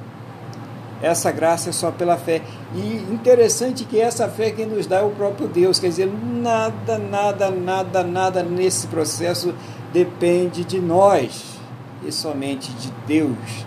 Essa 1.02 1.32
graça 1.32 1.70
é 1.70 1.74
só 1.74 1.91
pela 1.91 2.18
fé. 2.18 2.41
E 2.74 3.14
interessante 3.14 3.86
que 3.86 4.00
essa 4.00 4.28
fé 4.30 4.52
quem 4.52 4.66
nos 4.66 4.88
dá 4.88 4.98
é 4.98 5.04
o 5.04 5.10
próprio 5.10 5.48
Deus. 5.48 5.80
Quer 5.80 5.89
dizer, 5.89 6.12
nada, 6.12 6.98
nada, 6.98 7.50
nada, 7.52 8.04
nada 8.04 8.43
nesse 8.43 8.88
processo 8.88 9.54
depende 9.93 10.64
de 10.64 10.80
nós, 10.80 11.56
e 12.06 12.12
somente 12.12 12.72
de 12.74 12.91
Deus. 13.08 13.66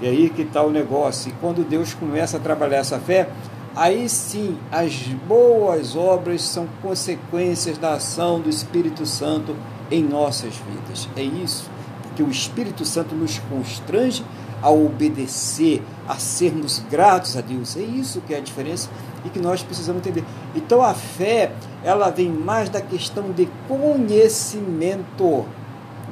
E 0.00 0.06
aí 0.06 0.30
que 0.30 0.42
está 0.42 0.62
o 0.62 0.70
negócio. 0.70 1.30
E 1.30 1.34
quando 1.40 1.68
Deus 1.68 1.94
começa 1.94 2.36
a 2.36 2.40
trabalhar 2.40 2.78
essa 2.78 2.98
fé, 2.98 3.28
aí 3.74 4.08
sim 4.08 4.56
as 4.70 4.94
boas 5.26 5.96
obras 5.96 6.42
são 6.42 6.66
consequências 6.82 7.78
da 7.78 7.94
ação 7.94 8.40
do 8.40 8.48
Espírito 8.48 9.04
Santo 9.04 9.56
em 9.90 10.02
nossas 10.02 10.54
vidas. 10.54 11.08
É 11.16 11.22
isso, 11.22 11.68
porque 12.02 12.22
o 12.22 12.30
Espírito 12.30 12.84
Santo 12.84 13.14
nos 13.14 13.38
constrange 13.38 14.24
a 14.62 14.70
obedecer, 14.70 15.82
a 16.08 16.16
sermos 16.16 16.82
gratos 16.90 17.36
a 17.36 17.40
Deus. 17.40 17.76
É 17.76 17.80
isso 17.80 18.20
que 18.20 18.34
é 18.34 18.38
a 18.38 18.40
diferença 18.40 18.88
e 19.24 19.28
que 19.28 19.38
nós 19.38 19.62
precisamos 19.62 20.00
entender. 20.00 20.24
Então 20.54 20.82
a 20.82 20.94
fé, 20.94 21.52
ela 21.84 22.10
vem 22.10 22.28
mais 22.30 22.68
da 22.68 22.80
questão 22.80 23.30
de 23.32 23.48
conhecimento 23.66 25.44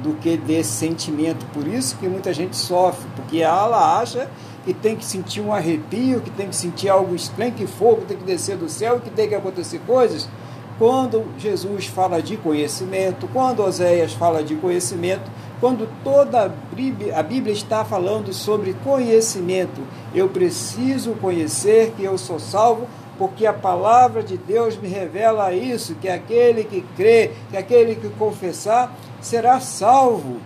do 0.01 0.13
que 0.19 0.37
de 0.37 0.63
sentimento. 0.63 1.45
Por 1.53 1.67
isso 1.67 1.97
que 1.97 2.07
muita 2.07 2.33
gente 2.33 2.55
sofre, 2.55 3.07
porque 3.15 3.39
ela 3.39 3.99
acha 3.99 4.29
que 4.63 4.73
tem 4.73 4.95
que 4.95 5.05
sentir 5.05 5.41
um 5.41 5.53
arrepio, 5.53 6.21
que 6.21 6.29
tem 6.29 6.49
que 6.49 6.55
sentir 6.55 6.89
algo 6.89 7.15
estranho, 7.15 7.53
que 7.53 7.65
fogo 7.65 8.01
tem 8.07 8.17
que 8.17 8.23
descer 8.23 8.57
do 8.57 8.69
céu, 8.69 8.99
que 8.99 9.09
tem 9.09 9.27
que 9.27 9.35
acontecer 9.35 9.79
coisas. 9.87 10.27
Quando 10.77 11.25
Jesus 11.39 11.87
fala 11.87 12.21
de 12.21 12.37
conhecimento, 12.37 13.27
quando 13.33 13.63
Oséias 13.63 14.13
fala 14.13 14.43
de 14.43 14.55
conhecimento, 14.55 15.31
quando 15.59 15.89
toda 16.03 16.43
a 16.43 17.23
Bíblia, 17.23 17.51
está 17.51 17.83
falando 17.83 18.31
sobre 18.31 18.75
conhecimento, 18.83 19.81
eu 20.13 20.29
preciso 20.29 21.13
conhecer 21.13 21.93
que 21.97 22.03
eu 22.03 22.17
sou 22.17 22.39
salvo, 22.39 22.87
porque 23.17 23.47
a 23.47 23.53
palavra 23.53 24.21
de 24.21 24.37
Deus 24.37 24.77
me 24.77 24.87
revela 24.87 25.51
isso, 25.51 25.95
que 25.95 26.07
aquele 26.07 26.63
que 26.63 26.81
crê, 26.95 27.31
que 27.49 27.57
aquele 27.57 27.95
que 27.95 28.09
confessar, 28.09 28.95
será 29.19 29.59
salvo. 29.59 30.37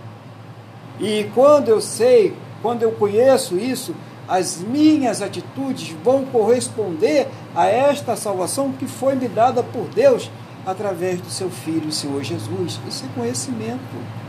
E 0.98 1.30
quando 1.36 1.68
eu 1.68 1.82
sei, 1.82 2.34
quando 2.62 2.84
eu 2.84 2.92
conheço 2.94 3.58
isso, 3.58 3.94
as 4.28 4.60
minhas 4.60 5.22
atitudes 5.22 5.94
vão 6.02 6.24
corresponder 6.24 7.28
a 7.54 7.68
esta 7.68 8.16
salvação 8.16 8.72
que 8.72 8.88
foi 8.88 9.16
me 9.16 9.28
dada 9.28 9.62
por 9.62 9.90
Deus 9.90 10.32
através 10.66 11.20
do 11.20 11.30
seu 11.30 11.50
Filho, 11.50 11.90
o 11.90 11.92
Senhor 11.92 12.24
Jesus. 12.24 12.80
Isso 12.88 13.04
é 13.04 13.20
conhecimento. 13.20 14.21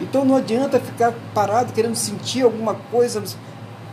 Então 0.00 0.24
não 0.24 0.36
adianta 0.36 0.78
ficar 0.78 1.12
parado 1.34 1.72
querendo 1.72 1.94
sentir 1.94 2.42
alguma 2.42 2.74
coisa. 2.74 3.22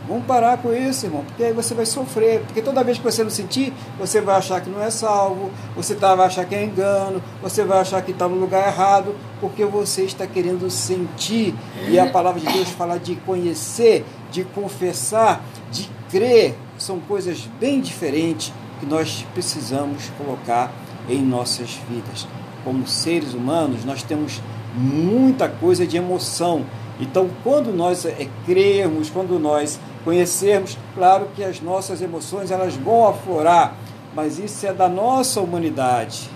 Vamos 0.06 0.26
parar 0.26 0.58
com 0.58 0.74
isso, 0.74 1.06
irmão, 1.06 1.24
porque 1.24 1.46
aí 1.46 1.54
você 1.54 1.74
vai 1.74 1.86
sofrer. 1.86 2.42
Porque 2.42 2.62
toda 2.62 2.84
vez 2.84 2.98
que 2.98 3.04
você 3.04 3.24
não 3.24 3.30
sentir, 3.30 3.72
você 3.98 4.20
vai 4.20 4.36
achar 4.36 4.60
que 4.60 4.70
não 4.70 4.84
é 4.84 4.90
salvo, 4.90 5.50
você 5.78 5.96
tá, 5.96 6.14
vai 6.14 6.28
achar 6.28 6.44
que 6.44 6.54
é 6.54 6.64
engano, 6.64 7.24
você 7.42 7.64
vai 7.64 7.80
achar 7.80 8.02
que 8.02 8.12
está 8.12 8.28
no 8.28 8.36
lugar 8.36 8.68
errado, 8.68 9.16
porque 9.40 9.64
você 9.64 10.04
está 10.04 10.28
querendo 10.28 10.70
sentir. 10.70 11.56
E 11.88 11.98
a 11.98 12.10
palavra 12.10 12.42
de 12.42 12.52
Deus 12.52 12.70
fala 12.70 12.98
de 13.00 13.16
conhecer, 13.16 14.06
de 14.30 14.44
confessar, 14.44 15.42
de 15.72 15.90
crer. 16.10 16.56
São 16.78 17.00
coisas 17.00 17.48
bem 17.58 17.80
diferentes 17.80 18.52
que 18.82 18.86
nós 18.86 19.26
precisamos 19.34 20.12
colocar 20.18 20.70
em 21.08 21.22
nossas 21.22 21.80
vidas. 21.90 22.28
Como 22.66 22.86
seres 22.88 23.34
humanos, 23.34 23.86
nós 23.86 24.04
temos 24.04 24.42
muita 24.74 25.48
coisa 25.48 25.86
de 25.86 25.98
emoção. 25.98 26.66
Então, 27.00 27.30
quando 27.44 27.72
nós 27.72 28.06
é, 28.06 28.28
crermos, 28.46 29.10
quando 29.10 29.40
nós 29.40 29.80
conhecermos, 30.04 30.78
claro 30.96 31.28
que 31.36 31.44
as 31.44 31.62
nossas 31.62 32.02
emoções 32.02 32.52
elas 32.52 32.76
vão 32.76 33.08
aflorar, 33.08 33.76
mas 34.16 34.38
isso 34.38 34.66
é 34.66 34.74
da 34.74 34.88
nossa 34.88 35.42
humanidade. 35.42 36.30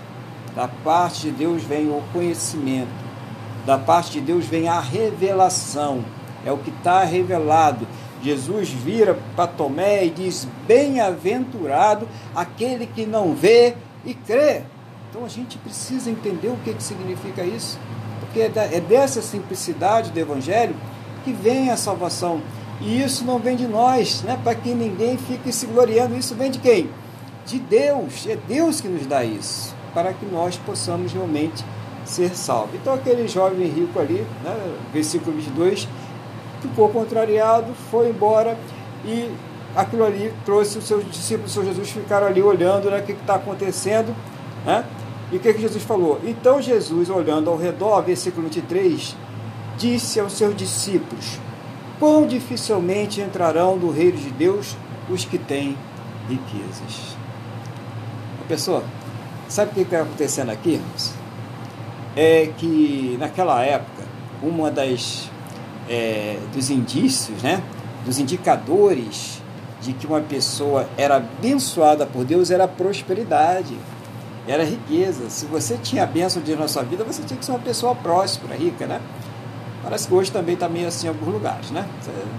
Da 0.54 0.66
parte 0.66 1.22
de 1.22 1.30
Deus 1.30 1.62
vem 1.62 1.88
o 1.88 2.02
conhecimento, 2.12 2.88
da 3.64 3.78
parte 3.78 4.12
de 4.12 4.20
Deus 4.20 4.46
vem 4.46 4.68
a 4.68 4.80
revelação, 4.80 6.04
é 6.44 6.50
o 6.50 6.58
que 6.58 6.70
está 6.70 7.04
revelado. 7.04 7.86
Jesus 8.20 8.70
vira 8.70 9.16
para 9.36 9.46
Tomé 9.46 10.04
e 10.04 10.10
diz: 10.10 10.48
Bem-aventurado 10.66 12.08
aquele 12.34 12.86
que 12.86 13.06
não 13.06 13.34
vê 13.34 13.76
e 14.04 14.12
crê. 14.12 14.62
Então 15.08 15.24
a 15.24 15.28
gente 15.28 15.56
precisa 15.58 16.10
entender 16.10 16.48
o 16.48 16.56
que, 16.64 16.74
que 16.74 16.82
significa 16.82 17.44
isso 17.44 17.78
porque 18.28 18.40
é, 18.40 18.76
é 18.76 18.80
dessa 18.80 19.20
simplicidade 19.22 20.10
do 20.10 20.18
Evangelho 20.18 20.74
que 21.24 21.32
vem 21.32 21.70
a 21.70 21.76
salvação. 21.76 22.40
E 22.80 23.02
isso 23.02 23.24
não 23.24 23.38
vem 23.38 23.56
de 23.56 23.66
nós, 23.66 24.22
né? 24.22 24.38
para 24.42 24.54
que 24.54 24.72
ninguém 24.72 25.18
fique 25.18 25.52
se 25.52 25.66
gloriando. 25.66 26.16
Isso 26.16 26.34
vem 26.34 26.50
de 26.50 26.58
quem? 26.58 26.90
De 27.44 27.58
Deus. 27.58 28.26
É 28.26 28.36
Deus 28.36 28.80
que 28.80 28.88
nos 28.88 29.06
dá 29.06 29.24
isso, 29.24 29.74
para 29.92 30.12
que 30.12 30.24
nós 30.26 30.56
possamos 30.56 31.12
realmente 31.12 31.64
ser 32.04 32.34
salvos. 32.36 32.76
Então, 32.76 32.94
aquele 32.94 33.26
jovem 33.26 33.66
rico 33.66 33.98
ali, 33.98 34.24
né? 34.44 34.74
versículo 34.92 35.36
22, 35.36 35.88
ficou 36.62 36.88
contrariado, 36.88 37.72
foi 37.90 38.08
embora 38.08 38.56
e 39.04 39.30
aquilo 39.74 40.04
ali 40.04 40.32
trouxe 40.44 40.78
os 40.78 40.84
seus 40.84 41.04
discípulos, 41.04 41.50
o 41.50 41.54
Senhor 41.54 41.66
Jesus, 41.66 41.90
ficaram 41.90 42.26
ali 42.26 42.42
olhando 42.42 42.90
né, 42.90 42.98
o 42.98 43.02
que 43.02 43.12
está 43.12 43.34
acontecendo. 43.34 44.14
Né? 44.64 44.84
E 45.30 45.36
o 45.36 45.40
que, 45.40 45.52
que 45.52 45.60
Jesus 45.60 45.82
falou? 45.82 46.20
Então 46.24 46.60
Jesus, 46.60 47.10
olhando 47.10 47.50
ao 47.50 47.56
redor, 47.56 48.02
versículo 48.02 48.44
23, 48.44 49.14
disse 49.76 50.18
aos 50.18 50.32
seus 50.32 50.56
discípulos: 50.56 51.38
Quão 51.98 52.26
dificilmente 52.26 53.20
entrarão 53.20 53.76
no 53.76 53.90
reino 53.90 54.16
de 54.16 54.30
Deus 54.30 54.76
os 55.10 55.24
que 55.24 55.38
têm 55.38 55.76
riquezas. 56.28 57.16
Pessoa, 58.46 58.82
sabe 59.48 59.72
o 59.72 59.74
que 59.74 59.80
está 59.80 60.02
acontecendo 60.02 60.50
aqui, 60.50 60.74
irmãos? 60.74 61.12
É 62.16 62.50
que 62.56 63.16
naquela 63.18 63.62
época, 63.62 64.04
uma 64.42 64.70
das 64.70 65.30
é, 65.88 66.38
dos 66.54 66.70
indícios, 66.70 67.42
né, 67.42 67.62
dos 68.04 68.18
indicadores 68.18 69.42
de 69.80 69.92
que 69.92 70.06
uma 70.06 70.20
pessoa 70.20 70.88
era 70.96 71.16
abençoada 71.16 72.06
por 72.06 72.24
Deus 72.24 72.50
era 72.50 72.64
a 72.64 72.68
prosperidade 72.68 73.76
era 74.50 74.64
riqueza. 74.64 75.28
Se 75.28 75.46
você 75.46 75.76
tinha 75.76 76.04
a 76.04 76.06
bênção 76.06 76.40
de 76.42 76.56
na 76.56 76.68
sua 76.68 76.82
vida, 76.82 77.04
você 77.04 77.22
tinha 77.22 77.38
que 77.38 77.44
ser 77.44 77.52
uma 77.52 77.60
pessoa 77.60 77.94
próspera, 77.94 78.56
rica, 78.56 78.86
né? 78.86 79.00
Parece 79.82 80.08
que 80.08 80.14
hoje 80.14 80.32
também 80.32 80.54
está 80.54 80.68
meio 80.68 80.88
assim 80.88 81.06
em 81.06 81.10
alguns 81.10 81.32
lugares, 81.32 81.70
né? 81.70 81.86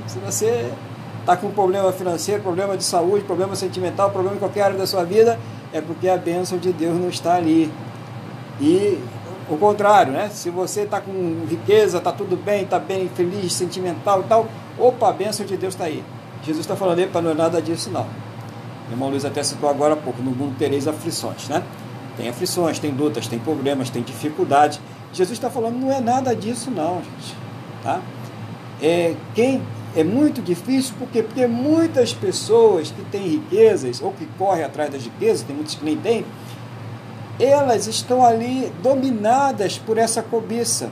Se 0.07 0.19
você 0.19 0.71
está 1.19 1.37
com 1.37 1.51
problema 1.51 1.91
financeiro, 1.91 2.41
problema 2.41 2.75
de 2.75 2.83
saúde, 2.83 3.23
problema 3.23 3.55
sentimental, 3.55 4.09
problema 4.09 4.35
em 4.35 4.39
qualquer 4.39 4.63
área 4.63 4.77
da 4.77 4.87
sua 4.87 5.03
vida, 5.03 5.39
é 5.71 5.79
porque 5.79 6.09
a 6.09 6.17
bênção 6.17 6.57
de 6.57 6.73
Deus 6.73 6.99
não 6.99 7.09
está 7.09 7.35
ali. 7.35 7.71
E 8.59 8.99
o 9.49 9.57
contrário, 9.57 10.11
né? 10.11 10.29
Se 10.29 10.49
você 10.49 10.81
está 10.81 10.99
com 10.99 11.45
riqueza, 11.47 11.99
está 11.99 12.11
tudo 12.11 12.35
bem, 12.35 12.63
está 12.63 12.79
bem, 12.79 13.09
feliz, 13.09 13.53
sentimental 13.53 14.21
e 14.21 14.23
tal, 14.23 14.47
opa, 14.77 15.09
a 15.09 15.13
bênção 15.13 15.45
de 15.45 15.55
Deus 15.55 15.73
está 15.73 15.85
aí. 15.85 16.03
Jesus 16.43 16.65
está 16.65 16.75
falando 16.75 16.99
aí 16.99 17.07
para 17.07 17.21
não 17.21 17.31
é 17.31 17.33
nada 17.33 17.61
disso, 17.61 17.89
não. 17.89 18.05
O 18.87 18.91
irmão 18.91 19.09
Luiz 19.09 19.25
até 19.25 19.43
citou 19.43 19.69
agora 19.69 19.93
há 19.93 19.97
pouco, 19.97 20.21
no 20.21 20.31
mundo 20.31 20.55
tereis 20.57 20.87
aflições, 20.87 21.47
né? 21.47 21.63
Tem 22.19 22.27
aflições, 22.27 22.77
tem 22.79 22.91
lutas, 22.91 23.29
tem 23.29 23.39
problemas, 23.39 23.89
tem 23.89 24.03
dificuldade. 24.03 24.81
Jesus 25.13 25.37
está 25.37 25.49
falando, 25.49 25.77
não 25.77 25.89
é 25.89 26.01
nada 26.01 26.35
disso 26.35 26.69
não, 26.69 26.95
gente. 26.95 27.33
Tá? 27.81 28.01
É, 28.81 29.15
quem 29.33 29.61
é 29.95 30.03
muito 30.03 30.41
difícil 30.41 30.95
porque 30.99 31.23
porque 31.23 31.47
muitas 31.47 32.13
pessoas 32.13 32.91
que 32.91 33.01
têm 33.05 33.25
riquezas 33.25 34.01
ou 34.01 34.11
que 34.11 34.25
correm 34.37 34.65
atrás 34.65 34.91
das 34.91 35.01
riquezas, 35.01 35.43
tem 35.43 35.55
muitos 35.55 35.75
que 35.75 35.85
nem 35.85 35.95
têm, 35.95 36.25
elas 37.39 37.87
estão 37.87 38.25
ali 38.25 38.69
dominadas 38.83 39.77
por 39.77 39.97
essa 39.97 40.21
cobiça. 40.21 40.89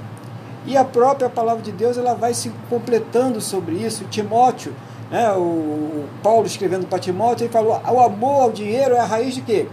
E 0.66 0.78
a 0.78 0.86
própria 0.86 1.30
palavra 1.30 1.62
de 1.62 1.74
Deus 1.74 1.98
ela 1.98 2.14
vai 2.14 2.34
se 2.34 2.54
completando 2.70 3.42
sobre 3.42 3.76
isso. 3.76 4.06
Timóteo, 4.06 4.74
né, 5.12 5.30
o, 5.34 6.06
Paulo 6.24 6.48
escrevendo 6.48 6.88
para 6.88 7.00
Timóteo, 7.00 7.44
ele 7.44 7.52
falou: 7.52 7.82
o 7.86 8.00
amor 8.00 8.44
ao 8.44 8.52
dinheiro 8.54 8.96
é 8.96 9.00
a 9.00 9.06
raiz 9.06 9.36
de 9.36 9.42
quê? 9.42 9.68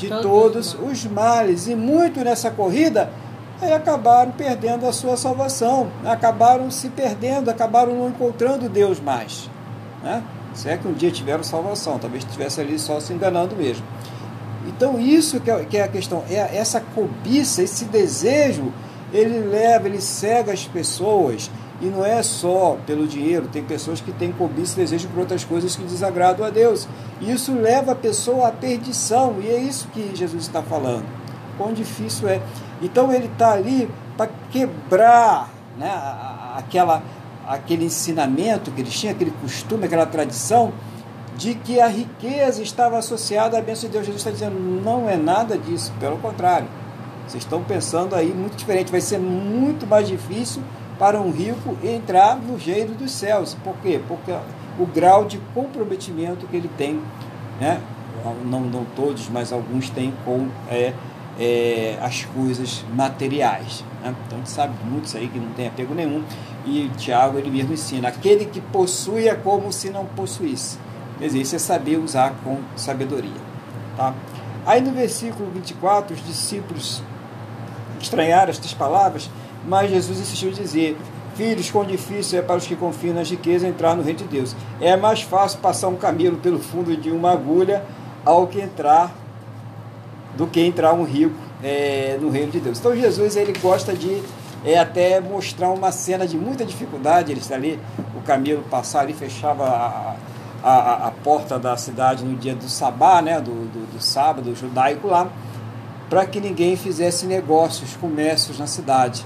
De 0.00 0.22
todos, 0.22 0.72
todos 0.72 0.90
os 0.90 1.04
males. 1.06 1.66
E 1.68 1.74
muito 1.74 2.20
nessa 2.24 2.50
corrida 2.50 3.10
aí 3.60 3.72
acabaram 3.72 4.32
perdendo 4.32 4.86
a 4.86 4.92
sua 4.92 5.16
salvação, 5.16 5.90
acabaram 6.04 6.70
se 6.70 6.88
perdendo, 6.88 7.50
acabaram 7.50 7.94
não 7.94 8.08
encontrando 8.08 8.68
Deus 8.68 8.98
mais. 9.00 9.50
Né? 10.02 10.22
Se 10.54 10.68
é 10.68 10.76
que 10.76 10.88
um 10.88 10.92
dia 10.92 11.10
tiveram 11.10 11.44
salvação, 11.44 11.98
talvez 11.98 12.24
estivesse 12.24 12.60
ali 12.60 12.78
só 12.78 12.98
se 13.00 13.12
enganando 13.12 13.54
mesmo. 13.54 13.84
Então, 14.66 15.00
isso 15.00 15.40
que 15.40 15.50
é, 15.50 15.64
que 15.64 15.76
é 15.76 15.84
a 15.84 15.88
questão, 15.88 16.24
é 16.28 16.56
essa 16.56 16.80
cobiça, 16.80 17.62
esse 17.62 17.84
desejo, 17.84 18.72
ele 19.12 19.40
leva, 19.40 19.88
ele 19.88 20.00
cega 20.00 20.52
as 20.52 20.64
pessoas. 20.64 21.50
E 21.80 21.86
não 21.86 22.04
é 22.04 22.22
só 22.22 22.76
pelo 22.86 23.06
dinheiro, 23.06 23.48
tem 23.50 23.64
pessoas 23.64 24.00
que 24.00 24.12
têm 24.12 24.30
cobiça 24.32 24.78
e 24.78 24.84
desejo 24.84 25.08
por 25.08 25.20
outras 25.20 25.44
coisas 25.44 25.74
que 25.74 25.82
desagradam 25.82 26.44
a 26.44 26.50
Deus. 26.50 26.86
E 27.20 27.30
isso 27.30 27.54
leva 27.54 27.92
a 27.92 27.94
pessoa 27.94 28.48
à 28.48 28.52
perdição, 28.52 29.36
e 29.40 29.48
é 29.48 29.58
isso 29.58 29.88
que 29.88 30.14
Jesus 30.14 30.42
está 30.42 30.62
falando. 30.62 31.04
Quão 31.56 31.72
difícil 31.72 32.28
é. 32.28 32.42
Então 32.82 33.10
ele 33.10 33.26
está 33.26 33.52
ali 33.52 33.90
para 34.14 34.30
quebrar 34.50 35.50
né, 35.78 35.90
aquela, 36.56 37.02
aquele 37.46 37.86
ensinamento 37.86 38.70
que 38.70 38.82
eles 38.82 38.92
tinham, 38.92 39.14
aquele 39.14 39.32
costume, 39.42 39.86
aquela 39.86 40.06
tradição 40.06 40.72
de 41.36 41.54
que 41.54 41.80
a 41.80 41.86
riqueza 41.86 42.62
estava 42.62 42.98
associada 42.98 43.56
à 43.56 43.62
bênção 43.62 43.88
de 43.88 43.94
Deus. 43.94 44.04
Jesus 44.04 44.20
está 44.20 44.30
dizendo, 44.30 44.60
não 44.60 45.08
é 45.08 45.16
nada 45.16 45.56
disso, 45.56 45.90
pelo 45.98 46.18
contrário. 46.18 46.68
Vocês 47.26 47.42
estão 47.42 47.62
pensando 47.62 48.14
aí 48.14 48.34
muito 48.34 48.56
diferente. 48.56 48.90
Vai 48.92 49.00
ser 49.00 49.18
muito 49.18 49.86
mais 49.86 50.06
difícil 50.06 50.62
para 51.00 51.18
um 51.18 51.32
rico 51.32 51.78
entrar 51.82 52.36
no 52.36 52.56
reino 52.56 52.94
dos 52.94 53.10
céus. 53.10 53.56
Por 53.64 53.74
quê? 53.78 53.98
Porque 54.06 54.30
o 54.78 54.84
grau 54.84 55.24
de 55.24 55.38
comprometimento 55.54 56.46
que 56.46 56.54
ele 56.54 56.70
tem, 56.76 57.00
né? 57.58 57.80
não, 58.44 58.60
não 58.60 58.84
todos, 58.94 59.30
mas 59.30 59.50
alguns 59.50 59.88
têm 59.88 60.12
com 60.26 60.48
é, 60.68 60.92
é, 61.38 61.98
as 62.02 62.26
coisas 62.26 62.84
materiais. 62.94 63.82
Né? 64.02 64.14
Então 64.26 64.36
a 64.36 64.40
gente 64.40 64.50
sabe 64.50 64.74
muitos 64.84 65.16
aí 65.16 65.26
que 65.26 65.38
não 65.38 65.50
tem 65.52 65.68
apego 65.68 65.94
nenhum. 65.94 66.22
E 66.66 66.90
Tiago 66.98 67.38
ele 67.38 67.50
mesmo 67.50 67.72
ensina: 67.72 68.08
aquele 68.08 68.44
que 68.44 68.60
possui 68.60 69.26
é 69.26 69.34
como 69.34 69.72
se 69.72 69.88
não 69.88 70.04
possuísse. 70.04 70.78
Quer 71.18 71.26
dizer, 71.28 71.40
isso 71.40 71.56
é 71.56 71.58
saber 71.58 71.96
usar 71.96 72.34
com 72.44 72.58
sabedoria. 72.76 73.40
Tá? 73.96 74.12
Aí 74.66 74.82
no 74.82 74.92
versículo 74.92 75.50
24, 75.50 76.14
os 76.14 76.22
discípulos 76.22 77.02
estranharam 77.98 78.50
estas 78.50 78.74
palavras, 78.74 79.30
mas 79.66 79.90
Jesus 79.90 80.20
insistiu 80.20 80.50
em 80.50 80.52
dizer: 80.52 80.96
Filhos, 81.34 81.70
quão 81.70 81.84
difícil 81.84 82.38
é 82.38 82.42
para 82.42 82.56
os 82.56 82.66
que 82.66 82.76
confiam 82.76 83.14
nas 83.14 83.30
riquezas 83.30 83.68
entrar 83.68 83.94
no 83.94 84.02
reino 84.02 84.18
de 84.18 84.24
Deus. 84.24 84.54
É 84.80 84.96
mais 84.96 85.22
fácil 85.22 85.58
passar 85.60 85.88
um 85.88 85.96
camelo 85.96 86.36
pelo 86.36 86.58
fundo 86.58 86.96
de 86.96 87.10
uma 87.10 87.32
agulha 87.32 87.82
ao 88.24 88.46
que 88.46 88.60
entrar 88.60 89.14
do 90.36 90.46
que 90.46 90.60
entrar 90.60 90.92
um 90.92 91.04
rico 91.04 91.34
é, 91.62 92.18
no 92.20 92.30
reino 92.30 92.52
de 92.52 92.60
Deus. 92.60 92.78
Então 92.78 92.94
Jesus 92.94 93.36
ele 93.36 93.52
gosta 93.58 93.94
de 93.94 94.22
é, 94.64 94.78
até 94.78 95.20
mostrar 95.20 95.70
uma 95.70 95.92
cena 95.92 96.26
de 96.26 96.36
muita 96.36 96.64
dificuldade. 96.64 97.32
Ele 97.32 97.40
está 97.40 97.54
ali, 97.54 97.78
o 98.16 98.20
camelo 98.22 98.62
passar 98.70 99.00
ali, 99.00 99.12
fechava 99.12 99.64
a, 99.64 100.16
a, 100.62 101.06
a 101.08 101.10
porta 101.10 101.58
da 101.58 101.76
cidade 101.76 102.24
no 102.24 102.36
dia 102.36 102.54
do 102.54 102.68
sabá, 102.68 103.22
né, 103.22 103.40
do, 103.40 103.50
do, 103.50 103.92
do 103.94 104.02
sábado 104.02 104.54
judaico 104.54 105.08
lá, 105.08 105.28
para 106.08 106.26
que 106.26 106.40
ninguém 106.40 106.76
fizesse 106.76 107.26
negócios, 107.26 107.96
comércios 107.96 108.58
na 108.58 108.66
cidade. 108.66 109.24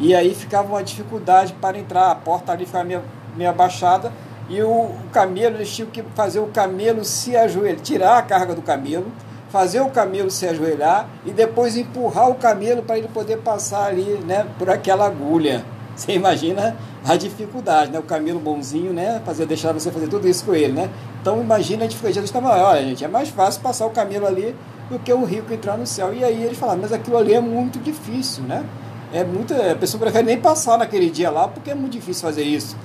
E 0.00 0.14
aí 0.14 0.34
ficava 0.34 0.66
uma 0.66 0.82
dificuldade 0.82 1.52
para 1.60 1.78
entrar, 1.78 2.10
a 2.10 2.14
porta 2.14 2.52
ali 2.52 2.66
ficava 2.66 2.84
meio, 2.84 3.02
meio 3.36 3.50
abaixada 3.50 4.10
e 4.48 4.60
o, 4.62 4.68
o 4.68 5.10
camelo, 5.12 5.56
eles 5.56 5.72
tinham 5.72 5.88
que 5.88 6.02
fazer 6.16 6.40
o 6.40 6.46
camelo 6.46 7.04
se 7.04 7.36
ajoelhar, 7.36 7.80
tirar 7.80 8.18
a 8.18 8.22
carga 8.22 8.52
do 8.52 8.62
camelo, 8.62 9.06
fazer 9.48 9.80
o 9.80 9.90
camelo 9.90 10.28
se 10.28 10.44
ajoelhar 10.48 11.08
e 11.24 11.30
depois 11.30 11.76
empurrar 11.76 12.28
o 12.28 12.34
camelo 12.34 12.82
para 12.82 12.98
ele 12.98 13.06
poder 13.06 13.36
passar 13.38 13.86
ali, 13.86 14.18
né, 14.26 14.46
por 14.58 14.68
aquela 14.68 15.06
agulha. 15.06 15.64
Você 15.94 16.12
imagina 16.12 16.76
a 17.06 17.14
dificuldade, 17.14 17.92
né? 17.92 17.98
O 17.98 18.02
camelo 18.02 18.40
bonzinho, 18.40 18.90
né? 18.90 19.20
Fazer, 19.26 19.44
deixar 19.44 19.72
você 19.72 19.90
fazer 19.90 20.08
tudo 20.08 20.26
isso 20.26 20.46
com 20.46 20.54
ele, 20.54 20.72
né? 20.72 20.88
Então 21.20 21.38
imagina 21.42 21.84
a 21.84 21.86
dificuldade. 21.86 22.14
Jesus 22.14 22.30
estava, 22.30 22.56
olha 22.64 22.82
gente, 22.82 23.04
é 23.04 23.08
mais 23.08 23.28
fácil 23.28 23.60
passar 23.60 23.84
o 23.84 23.90
camelo 23.90 24.26
ali 24.26 24.56
do 24.88 24.98
que 24.98 25.12
o 25.12 25.24
rico 25.24 25.52
entrar 25.52 25.76
no 25.76 25.86
céu. 25.86 26.14
E 26.14 26.24
aí 26.24 26.42
ele 26.42 26.54
fala, 26.54 26.74
mas 26.74 26.90
aquilo 26.90 27.18
ali 27.18 27.34
é 27.34 27.40
muito 27.40 27.78
difícil, 27.78 28.44
né? 28.44 28.64
É 29.12 29.24
muito, 29.24 29.52
a 29.54 29.74
pessoa 29.74 30.00
prefere 30.00 30.24
nem 30.24 30.40
passar 30.40 30.78
naquele 30.78 31.10
dia 31.10 31.30
lá 31.30 31.48
porque 31.48 31.70
é 31.70 31.74
muito 31.74 31.92
difícil 31.92 32.22
fazer 32.22 32.44
isso. 32.44 32.76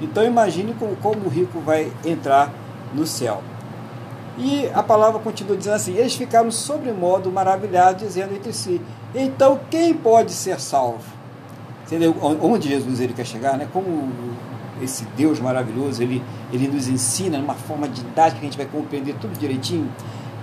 Então 0.00 0.24
imagine 0.24 0.74
como, 0.78 0.96
como 0.96 1.26
o 1.26 1.28
rico 1.28 1.60
vai 1.60 1.90
entrar 2.04 2.52
no 2.94 3.06
céu. 3.06 3.42
E 4.38 4.68
a 4.74 4.82
palavra 4.82 5.20
continua 5.20 5.56
dizendo 5.56 5.74
assim: 5.74 5.94
eles 5.94 6.14
ficaram 6.14 6.50
sobremodo 6.50 7.30
maravilhados, 7.30 8.02
dizendo 8.02 8.34
entre 8.34 8.52
si: 8.52 8.80
então 9.14 9.60
quem 9.70 9.92
pode 9.92 10.32
ser 10.32 10.58
salvo? 10.60 11.04
Entendeu? 11.86 12.14
Onde 12.20 12.68
Jesus 12.68 13.00
ele 13.00 13.12
quer 13.12 13.26
chegar, 13.26 13.58
né? 13.58 13.68
Como 13.72 14.10
esse 14.80 15.04
Deus 15.16 15.40
maravilhoso, 15.40 16.02
ele, 16.02 16.22
ele 16.52 16.68
nos 16.68 16.88
ensina 16.88 17.36
numa 17.36 17.54
forma 17.54 17.88
didática 17.88 18.40
que 18.40 18.46
a 18.46 18.48
gente 18.48 18.56
vai 18.56 18.66
compreender 18.66 19.14
tudo 19.20 19.38
direitinho. 19.38 19.90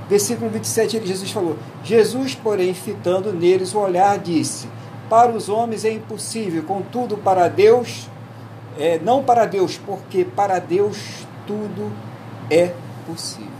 Versículo 0.10 0.50
27, 0.50 1.06
Jesus 1.06 1.32
falou: 1.32 1.58
Jesus, 1.84 2.36
porém, 2.36 2.74
fitando 2.74 3.34
neles 3.34 3.74
o 3.74 3.80
olhar, 3.80 4.18
disse: 4.20 4.68
Para 5.10 5.32
os 5.32 5.48
homens 5.48 5.86
é 5.86 5.92
impossível, 5.92 6.64
contudo, 6.64 7.18
para 7.18 7.48
Deus, 7.48 8.10
é, 8.78 9.00
não 9.00 9.24
para 9.24 9.46
Deus, 9.46 9.78
porque 9.78 10.26
para 10.26 10.60
Deus 10.60 11.26
tudo 11.46 11.92
é 12.50 12.74
possível. 13.06 13.52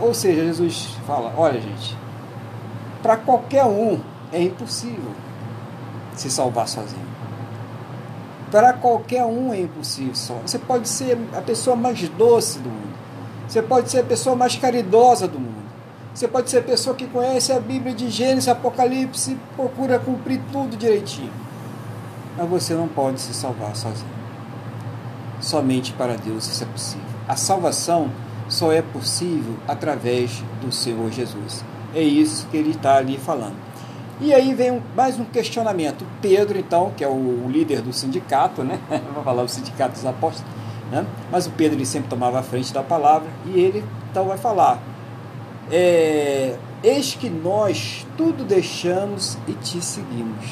Ou 0.00 0.12
seja, 0.12 0.44
Jesus 0.44 0.96
fala: 1.06 1.32
olha, 1.36 1.60
gente, 1.60 1.96
para 3.02 3.16
qualquer 3.16 3.64
um 3.64 4.00
é 4.32 4.42
impossível 4.42 5.12
se 6.14 6.30
salvar 6.30 6.68
sozinho. 6.68 7.12
Para 8.50 8.74
qualquer 8.74 9.24
um 9.24 9.52
é 9.52 9.60
impossível 9.60 10.14
só. 10.14 10.34
Você 10.44 10.58
pode 10.58 10.88
ser 10.88 11.18
a 11.34 11.40
pessoa 11.40 11.74
mais 11.74 12.06
doce 12.10 12.58
do 12.58 12.68
mundo. 12.68 12.92
Você 13.48 13.62
pode 13.62 13.90
ser 13.90 14.00
a 14.00 14.04
pessoa 14.04 14.36
mais 14.36 14.56
caridosa 14.56 15.26
do 15.26 15.40
mundo. 15.40 15.61
Você 16.14 16.28
pode 16.28 16.50
ser 16.50 16.62
pessoa 16.62 16.94
que 16.94 17.06
conhece 17.06 17.52
a 17.52 17.60
Bíblia 17.60 17.94
de 17.94 18.10
Gênesis, 18.10 18.48
Apocalipse, 18.48 19.38
procura 19.56 19.98
cumprir 19.98 20.40
tudo 20.52 20.76
direitinho. 20.76 21.32
Mas 22.36 22.48
você 22.48 22.74
não 22.74 22.86
pode 22.86 23.20
se 23.20 23.32
salvar 23.32 23.74
sozinho. 23.74 24.10
Somente 25.40 25.92
para 25.92 26.16
Deus 26.16 26.46
isso 26.46 26.62
é 26.62 26.66
possível. 26.66 27.06
A 27.26 27.34
salvação 27.34 28.10
só 28.48 28.70
é 28.70 28.82
possível 28.82 29.54
através 29.66 30.44
do 30.60 30.70
Senhor 30.70 31.10
Jesus. 31.10 31.64
É 31.94 32.02
isso 32.02 32.46
que 32.48 32.56
ele 32.56 32.70
está 32.70 32.96
ali 32.96 33.16
falando. 33.16 33.56
E 34.20 34.32
aí 34.32 34.54
vem 34.54 34.82
mais 34.94 35.18
um 35.18 35.24
questionamento. 35.24 36.06
Pedro, 36.20 36.58
então, 36.58 36.92
que 36.96 37.02
é 37.02 37.08
o, 37.08 37.48
líder 37.48 37.80
do 37.80 37.92
sindicato, 37.92 38.62
né? 38.62 38.78
Vou 39.14 39.24
falar 39.24 39.42
o 39.42 39.48
sindicato 39.48 39.94
dos 39.94 40.06
apóstolos, 40.06 40.50
né? 40.90 41.04
Mas 41.30 41.46
o 41.46 41.50
Pedro 41.50 41.76
ele 41.76 41.86
sempre 41.86 42.08
tomava 42.08 42.38
a 42.38 42.42
frente 42.42 42.72
da 42.72 42.82
palavra 42.82 43.28
e 43.46 43.58
ele 43.58 43.84
então 44.10 44.26
vai 44.26 44.38
falar: 44.38 44.80
é, 45.72 46.54
Eis 46.82 47.14
que 47.14 47.30
nós 47.30 48.04
tudo 48.16 48.44
deixamos 48.44 49.38
e 49.46 49.52
te 49.52 49.80
seguimos. 49.80 50.46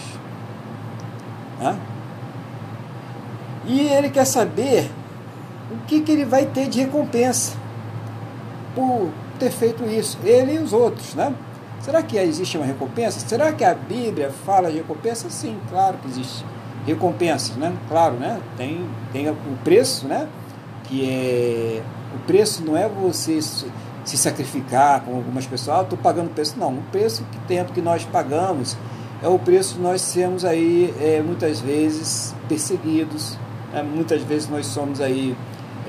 Né? 1.58 1.76
E 3.66 3.80
ele 3.80 4.10
quer 4.10 4.24
saber 4.24 4.88
o 5.72 5.86
que, 5.86 6.00
que 6.00 6.12
ele 6.12 6.24
vai 6.24 6.46
ter 6.46 6.68
de 6.68 6.80
recompensa 6.80 7.56
por 8.74 9.10
ter 9.40 9.50
feito 9.50 9.84
isso, 9.84 10.18
ele 10.22 10.54
e 10.54 10.58
os 10.58 10.72
outros, 10.72 11.14
né? 11.14 11.34
Será 11.80 12.02
que 12.02 12.16
existe 12.16 12.56
uma 12.56 12.66
recompensa? 12.66 13.26
Será 13.26 13.52
que 13.52 13.64
a 13.64 13.74
Bíblia 13.74 14.30
fala 14.44 14.70
de 14.70 14.78
recompensa? 14.78 15.28
Sim, 15.30 15.58
claro 15.68 15.98
que 15.98 16.08
existe 16.08 16.44
recompensas, 16.86 17.56
né? 17.56 17.72
Claro, 17.88 18.14
né? 18.14 18.40
Tem, 18.56 18.84
tem 19.12 19.28
o 19.28 19.36
preço, 19.64 20.06
né? 20.06 20.28
Que 20.84 21.08
é 21.08 21.82
o 22.14 22.18
preço 22.26 22.64
não 22.64 22.76
é 22.76 22.88
você 22.88 23.40
se 24.10 24.18
sacrificar 24.18 25.02
com 25.02 25.14
algumas 25.14 25.46
pessoas, 25.46 25.78
ah, 25.78 25.82
estou 25.82 25.96
pagando 25.96 26.30
preço. 26.30 26.58
Não, 26.58 26.74
o 26.74 26.82
preço 26.90 27.24
que 27.30 27.38
tempo 27.46 27.72
que 27.72 27.80
nós 27.80 28.04
pagamos 28.04 28.76
é 29.22 29.28
o 29.28 29.38
preço 29.38 29.74
de 29.74 29.80
nós 29.80 30.00
sermos 30.02 30.44
aí 30.44 30.92
é, 31.00 31.22
muitas 31.22 31.60
vezes 31.60 32.34
perseguidos, 32.48 33.38
né? 33.72 33.82
muitas 33.82 34.20
vezes 34.22 34.48
nós 34.48 34.66
somos 34.66 35.00
aí 35.00 35.36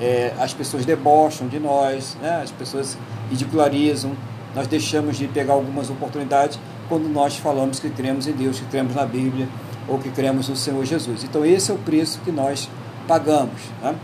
é, 0.00 0.32
as 0.38 0.54
pessoas 0.54 0.84
debocham 0.84 1.48
de 1.48 1.58
nós, 1.58 2.16
né? 2.22 2.40
as 2.42 2.52
pessoas 2.52 2.96
ridicularizam, 3.28 4.12
nós 4.54 4.68
deixamos 4.68 5.16
de 5.16 5.26
pegar 5.26 5.54
algumas 5.54 5.90
oportunidades 5.90 6.60
quando 6.88 7.08
nós 7.08 7.36
falamos 7.36 7.80
que 7.80 7.90
cremos 7.90 8.28
em 8.28 8.32
Deus, 8.32 8.60
que 8.60 8.66
cremos 8.66 8.94
na 8.94 9.04
Bíblia 9.04 9.48
ou 9.88 9.98
que 9.98 10.10
cremos 10.10 10.48
no 10.48 10.54
Senhor 10.54 10.84
Jesus. 10.84 11.24
Então, 11.24 11.44
esse 11.44 11.72
é 11.72 11.74
o 11.74 11.78
preço 11.78 12.20
que 12.24 12.30
nós 12.30 12.68
pagamos. 13.08 13.60
Né? 13.82 13.96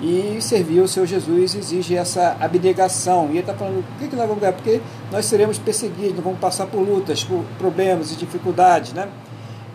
E 0.00 0.38
servir 0.40 0.80
o 0.80 0.88
Senhor 0.88 1.06
Jesus 1.06 1.54
exige 1.54 1.94
essa 1.94 2.36
abnegação. 2.40 3.26
E 3.26 3.32
ele 3.32 3.40
está 3.40 3.54
falando: 3.54 3.80
o 3.80 3.98
que, 3.98 4.08
que 4.08 4.16
nós 4.16 4.26
vamos 4.26 4.40
ganhar? 4.40 4.54
Porque 4.54 4.80
nós 5.12 5.26
seremos 5.26 5.58
perseguidos, 5.58 6.22
vamos 6.24 6.38
passar 6.38 6.66
por 6.66 6.80
lutas, 6.80 7.22
por 7.22 7.44
problemas 7.58 8.10
e 8.12 8.16
dificuldades. 8.16 8.92
Né? 8.92 9.08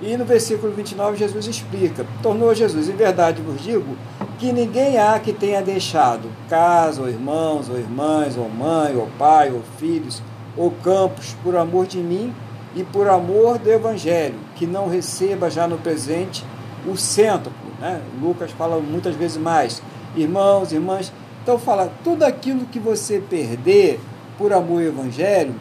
E 0.01 0.17
no 0.17 0.25
versículo 0.25 0.73
29 0.73 1.17
Jesus 1.17 1.47
explica: 1.47 2.05
Tornou 2.23 2.53
Jesus, 2.55 2.89
em 2.89 2.95
verdade 2.95 3.41
vos 3.41 3.61
digo, 3.61 3.95
que 4.39 4.51
ninguém 4.51 4.97
há 4.97 5.19
que 5.19 5.31
tenha 5.31 5.61
deixado 5.61 6.29
casa, 6.49 7.01
ou 7.01 7.09
irmãos, 7.09 7.69
ou 7.69 7.77
irmãs, 7.77 8.35
ou 8.35 8.49
mãe, 8.49 8.95
ou 8.95 9.07
pai, 9.19 9.51
ou 9.51 9.61
filhos, 9.77 10.21
ou 10.57 10.71
campos, 10.71 11.35
por 11.43 11.55
amor 11.55 11.85
de 11.85 11.99
mim 11.99 12.33
e 12.75 12.83
por 12.83 13.07
amor 13.07 13.57
do 13.57 13.71
Evangelho, 13.71 14.35
que 14.55 14.65
não 14.65 14.89
receba 14.89 15.49
já 15.49 15.67
no 15.67 15.77
presente 15.77 16.43
o 16.85 16.97
cêntuplo. 16.97 17.53
Né? 17.79 18.01
Lucas 18.21 18.51
fala 18.51 18.79
muitas 18.79 19.15
vezes 19.15 19.37
mais. 19.37 19.81
Irmãos, 20.15 20.71
irmãs. 20.71 21.11
Então 21.43 21.59
fala, 21.59 21.91
tudo 22.03 22.23
aquilo 22.23 22.65
que 22.65 22.79
você 22.79 23.19
perder 23.19 23.99
por 24.37 24.51
amor 24.51 24.81
ao 24.81 24.87
Evangelho, 24.87 25.53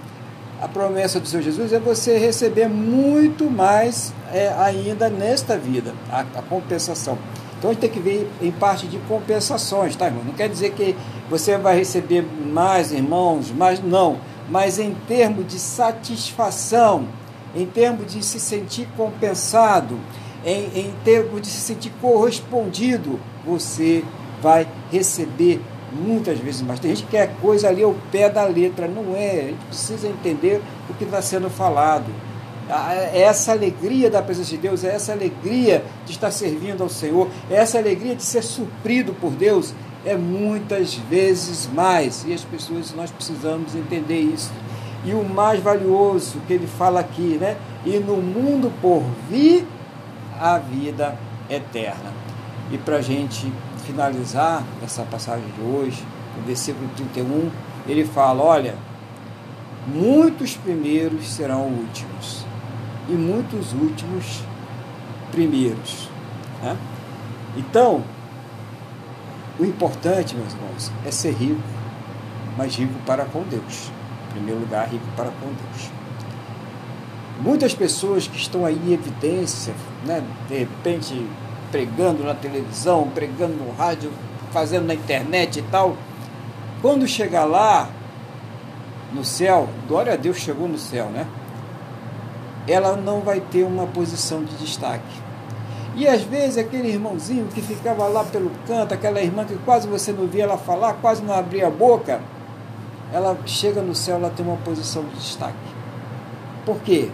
a 0.61 0.69
promessa 0.69 1.21
do 1.21 1.27
Senhor 1.29 1.43
Jesus 1.43 1.73
é 1.73 1.79
você 1.79 2.17
receber 2.17 2.69
muito 2.69 3.51
mais 3.51 4.15
é, 4.33 4.49
ainda 4.59 5.11
nesta 5.11 5.59
vida, 5.59 5.93
a, 6.11 6.21
a, 6.21 6.43
compensação. 6.43 7.19
Então 7.59 7.71
a 7.71 7.73
gente 7.75 7.81
tem 7.83 7.91
que 7.91 8.01
ver 8.01 8.31
em 8.41 8.51
parte 8.51 8.87
de 8.87 8.99
compensações, 9.01 9.97
tá, 9.97 10.07
irmão? 10.07 10.25
Não 10.25 10.33
quer 10.33 10.49
dizer 10.49 10.71
que 10.73 10.97
você 11.29 11.59
vai 11.59 11.77
receber 11.77 12.23
mais 12.23 12.93
irmãos, 12.93 13.51
mais 13.51 13.83
não, 13.83 14.19
mas 14.49 14.79
em 14.79 14.95
termos 15.07 15.47
de 15.47 15.59
satisfação, 15.59 17.09
em 17.55 17.67
termos 17.67 18.13
de 18.13 18.23
se 18.23 18.41
sentir 18.41 18.89
compensado, 18.97 19.99
em, 20.45 20.65
em 20.75 20.95
termos 21.05 21.43
de 21.43 21.49
se 21.49 21.61
sentir 21.61 21.93
correspondido, 22.01 23.19
você 23.45 24.05
vai 24.45 24.69
receber 24.93 25.63
muitas 25.91 26.39
vezes 26.39 26.61
mais. 26.61 26.79
Tem 26.79 26.95
gente 26.95 27.07
que 27.07 27.13
quer 27.13 27.35
coisa 27.41 27.67
ali 27.69 27.83
ao 27.83 27.95
pé 28.13 28.29
da 28.29 28.45
letra, 28.45 28.87
não 28.87 29.17
é. 29.17 29.31
A 29.31 29.49
gente 29.49 29.65
precisa 29.69 30.07
entender 30.07 30.61
o 30.91 30.93
que 30.93 31.05
está 31.05 31.23
sendo 31.23 31.49
falado. 31.49 32.13
É 32.69 33.23
essa 33.23 33.53
alegria 33.53 34.11
da 34.11 34.23
presença 34.23 34.51
de 34.51 34.59
Deus, 34.59 34.85
é 34.85 34.95
essa 34.95 35.13
alegria 35.13 35.83
de 36.05 36.13
estar 36.13 36.31
servindo 36.31 36.83
ao 36.83 36.89
Senhor, 36.89 37.29
é 37.51 37.57
essa 37.57 37.79
alegria 37.79 38.15
de 38.15 38.23
ser 38.23 38.43
suprido 38.43 39.13
por 39.15 39.33
Deus, 39.33 39.75
é 40.05 40.15
muitas 40.15 40.95
vezes 40.95 41.69
mais. 41.73 42.25
E 42.27 42.35
as 42.35 42.45
pessoas, 42.45 42.95
nós 42.95 43.11
precisamos 43.11 43.75
entender 43.75 44.21
isso. 44.21 44.51
E 45.07 45.13
o 45.13 45.25
mais 45.25 45.61
valioso 45.61 46.39
que 46.47 46.53
ele 46.53 46.67
fala 46.67 47.01
aqui, 47.01 47.39
né? 47.41 47.57
E 47.85 47.99
no 47.99 48.17
mundo 48.17 48.73
por 48.81 49.03
vir 49.31 49.67
a 50.39 50.59
vida 50.59 51.19
eterna. 51.49 52.13
E 52.73 52.79
para 52.79 52.97
a 52.97 53.03
gente 53.03 53.53
finalizar 53.85 54.63
essa 54.83 55.03
passagem 55.03 55.47
de 55.57 55.61
hoje, 55.61 56.05
no 56.37 56.43
versículo 56.45 56.89
31, 56.97 57.51
ele 57.87 58.05
fala: 58.05 58.43
Olha, 58.43 58.75
muitos 59.87 60.57
primeiros 60.57 61.29
serão 61.29 61.67
últimos, 61.67 62.45
e 63.09 63.13
muitos 63.13 63.73
últimos 63.73 64.43
primeiros. 65.31 66.09
Né? 66.63 66.77
Então, 67.57 68.03
o 69.59 69.65
importante, 69.65 70.35
meus 70.35 70.53
irmãos, 70.53 70.91
é 71.07 71.11
ser 71.11 71.33
rico, 71.33 71.63
mas 72.57 72.75
rico 72.75 72.95
para 73.07 73.25
com 73.25 73.43
Deus. 73.43 73.91
Em 74.29 74.33
primeiro 74.33 74.61
lugar, 74.61 74.89
rico 74.89 75.07
para 75.17 75.31
com 75.31 75.47
Deus. 75.47 75.91
Muitas 77.41 77.75
pessoas 77.75 78.27
que 78.27 78.37
estão 78.37 78.65
aí 78.65 78.81
em 78.87 78.93
evidência, 78.93 79.75
né, 80.07 80.25
de 80.49 80.59
repente 80.59 81.27
pregando 81.75 82.23
na 82.23 82.35
televisão, 82.35 83.11
pregando 83.13 83.55
no 83.55 83.73
rádio, 83.73 84.13
fazendo 84.53 84.87
na 84.87 84.95
internet 84.95 85.59
e 85.59 85.63
tal, 85.63 85.97
quando 86.81 87.05
chegar 87.09 87.45
lá 87.45 87.89
no 89.13 89.25
céu, 89.25 89.69
glória 89.89 90.13
a 90.13 90.17
Deus 90.17 90.37
chegou 90.37 90.69
no 90.69 90.79
céu, 90.79 91.07
né? 91.07 91.27
Ela 92.69 92.95
não 92.95 93.23
vai 93.23 93.41
ter 93.41 93.65
uma 93.65 93.89
posição 93.89 94.45
de 94.45 94.55
destaque. 94.55 95.21
E 95.97 96.07
às 96.07 96.23
vezes 96.23 96.59
aquele 96.59 96.87
irmãozinho 96.91 97.49
que 97.53 97.61
ficava 97.61 98.07
lá 98.07 98.23
pelo 98.23 98.53
canto, 98.69 98.95
aquela 98.95 99.21
irmã 99.21 99.45
que 99.45 99.57
quase 99.65 99.89
você 99.89 100.13
não 100.13 100.29
via 100.29 100.45
ela 100.45 100.57
falar, 100.57 100.93
quase 100.95 101.25
não 101.25 101.35
abria 101.35 101.67
a 101.67 101.71
boca, 101.71 102.21
ela 103.13 103.37
chega 103.47 103.83
no 103.83 103.97
céu, 103.97 104.15
ela 104.15 104.31
tem 104.31 104.47
uma 104.47 104.59
posição 104.59 105.03
de 105.07 105.17
destaque. 105.17 105.57
Por 106.65 106.79
quê? 106.83 107.11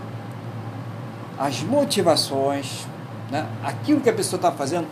As 1.39 1.63
motivações, 1.63 2.87
né? 3.31 3.47
aquilo 3.63 4.01
que 4.01 4.11
a 4.11 4.13
pessoa 4.13 4.39
está 4.39 4.51
fazendo, 4.51 4.87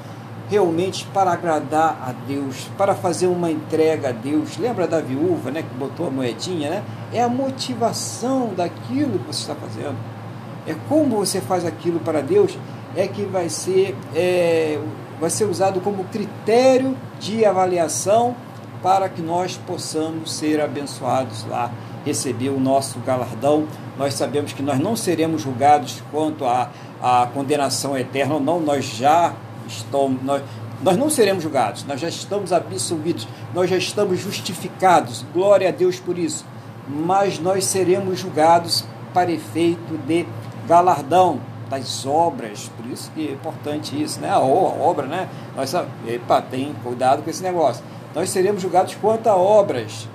realmente 0.50 1.06
para 1.12 1.32
agradar 1.32 1.98
a 2.02 2.12
Deus, 2.26 2.70
para 2.78 2.94
fazer 2.94 3.26
uma 3.26 3.50
entrega 3.50 4.08
a 4.08 4.12
Deus. 4.12 4.56
Lembra 4.56 4.86
da 4.86 5.00
viúva, 5.00 5.50
né, 5.50 5.62
que 5.62 5.74
botou 5.74 6.06
a 6.06 6.10
moedinha, 6.10 6.70
né? 6.70 6.82
É 7.12 7.22
a 7.22 7.28
motivação 7.28 8.54
daquilo 8.56 9.18
que 9.18 9.26
você 9.26 9.40
está 9.42 9.54
fazendo. 9.54 9.96
É 10.66 10.74
como 10.88 11.16
você 11.16 11.40
faz 11.40 11.66
aquilo 11.66 12.00
para 12.00 12.22
Deus 12.22 12.56
é 12.96 13.06
que 13.06 13.24
vai 13.24 13.48
ser, 13.48 13.96
é, 14.14 14.78
vai 15.20 15.30
ser 15.30 15.44
usado 15.44 15.80
como 15.80 16.04
critério 16.04 16.96
de 17.20 17.44
avaliação 17.44 18.34
para 18.82 19.08
que 19.08 19.20
nós 19.20 19.56
possamos 19.66 20.32
ser 20.32 20.60
abençoados 20.60 21.44
lá, 21.46 21.70
receber 22.04 22.50
o 22.50 22.60
nosso 22.60 22.98
galardão. 23.00 23.66
Nós 23.96 24.14
sabemos 24.14 24.52
que 24.52 24.62
nós 24.62 24.78
não 24.78 24.96
seremos 24.96 25.42
julgados 25.42 26.02
quanto 26.10 26.44
à, 26.44 26.70
à 27.02 27.28
condenação 27.32 27.96
eterna 27.96 28.34
ou 28.34 28.40
não, 28.40 28.60
nós 28.60 28.84
já 28.84 29.34
estamos, 29.66 30.22
nós, 30.22 30.42
nós 30.82 30.96
não 30.96 31.10
seremos 31.10 31.42
julgados, 31.42 31.84
nós 31.84 32.00
já 32.00 32.08
estamos 32.08 32.52
absolvidos, 32.52 33.26
nós 33.54 33.70
já 33.70 33.76
estamos 33.76 34.18
justificados, 34.18 35.24
glória 35.32 35.68
a 35.68 35.72
Deus 35.72 35.98
por 35.98 36.18
isso, 36.18 36.44
mas 36.88 37.38
nós 37.38 37.64
seremos 37.64 38.18
julgados 38.18 38.84
para 39.12 39.30
efeito 39.30 39.98
de 40.06 40.26
galardão, 40.66 41.40
das 41.68 42.06
obras, 42.06 42.70
por 42.76 42.86
isso 42.86 43.10
que 43.14 43.28
é 43.28 43.32
importante 43.32 44.00
isso, 44.00 44.20
né? 44.20 44.30
A 44.30 44.40
obra, 44.40 45.06
né? 45.06 45.28
Nós 45.54 45.74
epa, 46.06 46.40
tem 46.40 46.74
cuidado 46.82 47.22
com 47.22 47.30
esse 47.30 47.42
negócio. 47.42 47.84
Nós 48.14 48.30
seremos 48.30 48.62
julgados 48.62 48.94
quanto 48.94 49.26
a 49.28 49.36
obras 49.36 50.08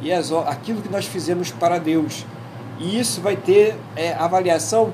e 0.00 0.12
as, 0.12 0.32
aquilo 0.32 0.82
que 0.82 0.88
nós 0.88 1.06
fizemos 1.06 1.50
para 1.50 1.78
Deus. 1.78 2.24
E 2.78 2.98
isso 2.98 3.20
vai 3.20 3.36
ter 3.36 3.76
é, 3.94 4.12
avaliação 4.14 4.92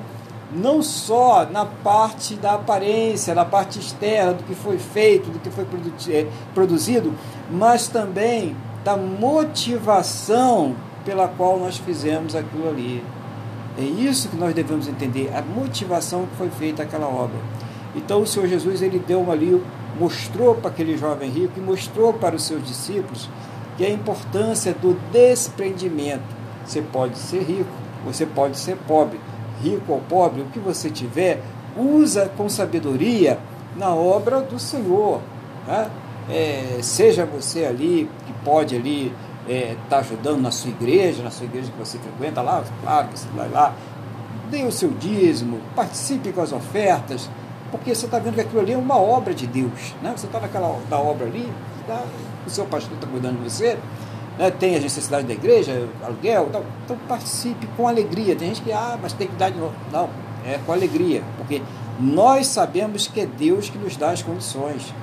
não 0.55 0.81
só 0.81 1.45
na 1.45 1.65
parte 1.65 2.35
da 2.35 2.53
aparência, 2.53 3.33
na 3.33 3.45
parte 3.45 3.79
externa, 3.79 4.33
do 4.33 4.43
que 4.43 4.55
foi 4.55 4.77
feito, 4.77 5.29
do 5.29 5.39
que 5.39 5.49
foi 5.49 5.65
é, 6.09 6.27
produzido, 6.53 7.13
mas 7.49 7.87
também 7.87 8.55
da 8.83 8.97
motivação 8.97 10.75
pela 11.05 11.27
qual 11.27 11.59
nós 11.59 11.77
fizemos 11.77 12.35
aquilo 12.35 12.69
ali. 12.69 13.03
É 13.77 13.81
isso 13.81 14.29
que 14.29 14.35
nós 14.35 14.53
devemos 14.53 14.87
entender, 14.87 15.31
a 15.35 15.41
motivação 15.41 16.25
que 16.27 16.35
foi 16.35 16.49
feita 16.49 16.83
aquela 16.83 17.07
obra. 17.07 17.39
Então 17.95 18.21
o 18.21 18.27
Senhor 18.27 18.47
Jesus 18.47 18.81
ele 18.81 18.99
deu 18.99 19.31
ali, 19.31 19.61
mostrou 19.99 20.55
para 20.55 20.69
aquele 20.69 20.97
jovem 20.97 21.29
rico 21.29 21.53
e 21.57 21.61
mostrou 21.61 22.13
para 22.13 22.35
os 22.35 22.43
seus 22.43 22.65
discípulos 22.65 23.29
que 23.77 23.85
a 23.85 23.89
importância 23.89 24.73
do 24.73 24.99
desprendimento. 25.11 26.23
Você 26.65 26.81
pode 26.81 27.17
ser 27.17 27.41
rico, 27.43 27.71
você 28.05 28.25
pode 28.25 28.57
ser 28.57 28.77
pobre, 28.87 29.19
rico 29.63 29.93
ou 29.93 30.01
pobre, 30.01 30.41
o 30.41 30.45
que 30.45 30.59
você 30.59 30.89
tiver, 30.89 31.41
usa 31.77 32.29
com 32.37 32.49
sabedoria 32.49 33.39
na 33.75 33.93
obra 33.93 34.41
do 34.41 34.59
Senhor. 34.59 35.21
Né? 35.67 35.89
É, 36.29 36.79
seja 36.81 37.25
você 37.25 37.65
ali 37.65 38.09
que 38.25 38.33
pode 38.45 38.75
ali 38.75 39.13
está 39.45 39.53
é, 39.53 39.75
tá 39.89 39.97
ajudando 39.99 40.41
na 40.41 40.51
sua 40.51 40.69
igreja, 40.69 41.21
na 41.21 41.31
sua 41.31 41.45
igreja 41.45 41.69
que 41.71 41.77
você 41.77 41.97
frequenta 41.97 42.41
lá, 42.41 42.63
claro 42.81 43.07
que 43.09 43.19
você 43.19 43.27
vai 43.35 43.49
lá, 43.49 43.73
dê 44.49 44.63
o 44.63 44.71
seu 44.71 44.89
dízimo, 44.89 45.59
participe 45.75 46.31
com 46.31 46.41
as 46.41 46.53
ofertas, 46.53 47.29
porque 47.71 47.93
você 47.93 48.05
está 48.05 48.19
vendo 48.19 48.35
que 48.35 48.41
aquilo 48.41 48.61
ali 48.61 48.73
é 48.73 48.77
uma 48.77 48.97
obra 48.97 49.33
de 49.33 49.47
Deus. 49.47 49.93
Né? 50.01 50.13
Você 50.15 50.27
está 50.27 50.39
naquela 50.39 50.79
da 50.89 50.97
obra 50.97 51.25
ali, 51.25 51.51
tá, 51.87 52.03
o 52.45 52.49
seu 52.49 52.65
pastor 52.65 52.93
está 52.93 53.07
cuidando 53.07 53.37
de 53.39 53.49
você, 53.49 53.77
né? 54.37 54.51
tem 54.51 54.75
as 54.75 54.83
necessidades 54.83 55.27
da 55.27 55.33
igreja, 55.33 55.87
aluguel, 56.03 56.49
tal, 56.51 56.63
então 56.83 56.97
participe 57.07 57.67
com 57.77 57.87
alegria. 57.87 58.35
Tem 58.35 58.49
gente 58.49 58.61
que, 58.61 58.71
ah, 58.71 58.97
mas 59.01 59.13
tem 59.13 59.27
que 59.27 59.35
dar 59.35 59.49
de 59.49 59.57
novo. 59.57 59.73
Não, 59.91 60.09
é 60.45 60.59
com 60.65 60.71
alegria, 60.73 61.23
porque 61.37 61.61
nós 61.99 62.47
sabemos 62.47 63.07
que 63.07 63.21
é 63.21 63.25
Deus 63.25 63.69
que 63.69 63.77
nos 63.77 63.95
dá 63.95 64.11
as 64.11 64.21
condições. 64.21 64.93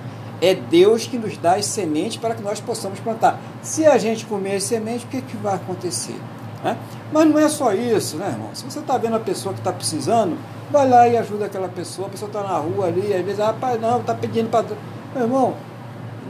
É 0.42 0.54
Deus 0.54 1.06
que 1.06 1.18
nos 1.18 1.36
dá 1.36 1.56
as 1.56 1.66
sementes 1.66 2.16
para 2.16 2.34
que 2.34 2.42
nós 2.42 2.60
possamos 2.60 2.98
plantar. 2.98 3.38
Se 3.62 3.84
a 3.84 3.98
gente 3.98 4.24
comer 4.24 4.56
as 4.56 4.64
sementes, 4.64 5.04
o 5.04 5.06
que, 5.06 5.20
que 5.20 5.36
vai 5.36 5.54
acontecer? 5.54 6.18
Né? 6.64 6.76
Mas 7.12 7.28
não 7.28 7.38
é 7.38 7.48
só 7.48 7.72
isso, 7.74 8.16
né, 8.16 8.28
irmão? 8.28 8.48
Se 8.54 8.64
você 8.64 8.78
está 8.78 8.96
vendo 8.96 9.16
a 9.16 9.20
pessoa 9.20 9.52
que 9.52 9.60
está 9.60 9.72
precisando, 9.72 10.38
vai 10.70 10.88
lá 10.88 11.06
e 11.08 11.16
ajuda 11.16 11.46
aquela 11.46 11.68
pessoa. 11.68 12.08
A 12.08 12.10
pessoa 12.10 12.28
está 12.28 12.42
na 12.42 12.56
rua 12.56 12.86
ali, 12.86 13.12
às 13.12 13.24
vezes, 13.24 13.40
ah, 13.40 13.52
pai, 13.52 13.78
não, 13.78 14.00
está 14.00 14.14
pedindo 14.14 14.48
para. 14.48 14.64
Meu 15.14 15.24
irmão, 15.24 15.54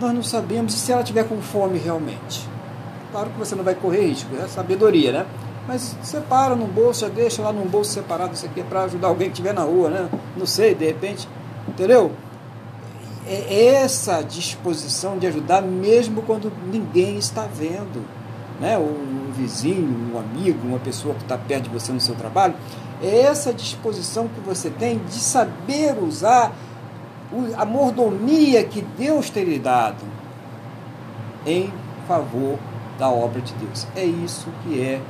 nós 0.01 0.13
não 0.13 0.23
sabemos 0.23 0.75
se 0.75 0.91
ela 0.91 1.03
tiver 1.03 1.25
com 1.29 1.41
fome 1.41 1.79
realmente. 1.79 2.49
Claro 3.13 3.31
que 3.31 3.39
você 3.39 3.55
não 3.55 3.65
vai 3.65 3.75
correr 3.75 4.07
risco, 4.07 4.29
é 4.37 4.47
sabedoria, 4.47 5.13
né? 5.13 5.27
Mas 5.67 5.97
separa 6.03 6.55
num 6.55 6.67
bolso, 6.67 7.01
já 7.01 7.09
deixa 7.09 7.43
lá 7.43 7.53
num 7.53 7.67
bolso 7.67 7.93
separado 7.93 8.35
isso 8.35 8.47
aqui 8.47 8.61
é 8.61 8.65
para 8.65 8.85
ajudar 8.85 9.09
alguém 9.09 9.29
que 9.29 9.35
estiver 9.35 9.53
na 9.53 9.63
rua, 9.63 9.91
né? 9.91 10.09
Não 10.37 10.47
sei, 10.47 10.75
de 10.75 10.87
repente, 10.87 11.29
entendeu? 11.69 12.13
é 13.31 13.75
essa 13.75 14.23
disposição 14.23 15.17
de 15.17 15.27
ajudar 15.27 15.63
mesmo 15.63 16.23
quando 16.23 16.53
ninguém 16.71 17.17
está 17.17 17.43
vendo. 17.47 18.05
Né? 18.59 18.77
Um 18.77 19.31
vizinho, 19.33 20.13
um 20.13 20.19
amigo, 20.19 20.67
uma 20.67 20.79
pessoa 20.81 21.15
que 21.15 21.23
está 21.23 21.39
perto 21.39 21.65
de 21.65 21.71
você 21.71 21.93
no 21.93 22.01
seu 22.01 22.15
trabalho, 22.15 22.55
é 23.01 23.21
essa 23.21 23.55
disposição 23.55 24.29
que 24.29 24.41
você 24.41 24.69
tem 24.69 24.99
de 24.99 25.15
saber 25.15 25.97
usar 26.03 26.53
a 27.57 27.65
mordomia 27.65 28.65
que 28.65 28.83
Deus 28.83 29.31
tem 29.31 29.45
lhe 29.45 29.59
dado 29.59 30.05
em 31.47 31.73
favor 32.09 32.59
da 33.01 33.09
obra 33.09 33.41
de 33.41 33.53
Deus. 33.55 33.87
É 33.97 34.05
isso 34.05 34.47
que 34.63 34.81
é, 34.81 35.01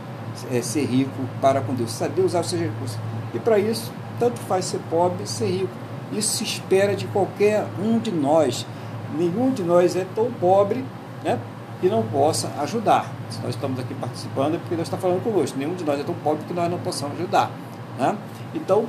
é 0.51 0.63
ser 0.63 0.85
rico 0.87 1.11
para 1.43 1.61
com 1.61 1.75
Deus, 1.75 1.91
saber 1.91 2.23
usar 2.23 2.41
os 2.41 2.49
seus 2.49 2.63
recursos. 2.63 2.99
E 3.35 3.39
para 3.39 3.59
isso, 3.59 3.93
tanto 4.19 4.39
faz 4.41 4.65
ser 4.65 4.81
pobre, 4.89 5.27
ser 5.27 5.51
rico. 5.51 5.73
Isso 6.13 6.39
se 6.39 6.45
espera 6.45 6.95
de 6.95 7.07
qualquer 7.09 7.67
um 7.83 7.99
de 7.99 8.11
nós. 8.11 8.65
Nenhum 9.19 9.51
de 9.53 9.63
nós 9.63 9.97
é 9.97 10.07
tão 10.15 10.31
pobre 10.31 10.85
né, 11.25 11.39
que 11.81 11.89
não 11.89 12.03
possa 12.03 12.49
ajudar. 12.61 13.11
Se 13.29 13.41
nós 13.41 13.55
estamos 13.55 13.79
aqui 13.79 13.95
participando 13.95 14.55
é 14.55 14.59
porque 14.59 14.77
Deus 14.77 14.87
está 14.87 14.97
falando 14.97 15.23
conosco. 15.23 15.59
Nenhum 15.59 15.75
de 15.75 15.85
nós 15.85 16.01
é 16.01 16.05
tão 16.05 16.15
pobre 16.15 16.45
que 16.47 16.55
nós 16.55 16.71
não 16.71 16.79
possamos 16.79 17.19
ajudar. 17.19 17.51
Né? 17.99 18.17
Então, 18.55 18.87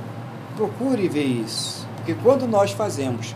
procure 0.55 1.07
ver 1.07 1.23
isso. 1.23 1.87
Porque 1.97 2.15
quando 2.15 2.47
nós 2.47 2.71
fazemos, 2.71 3.35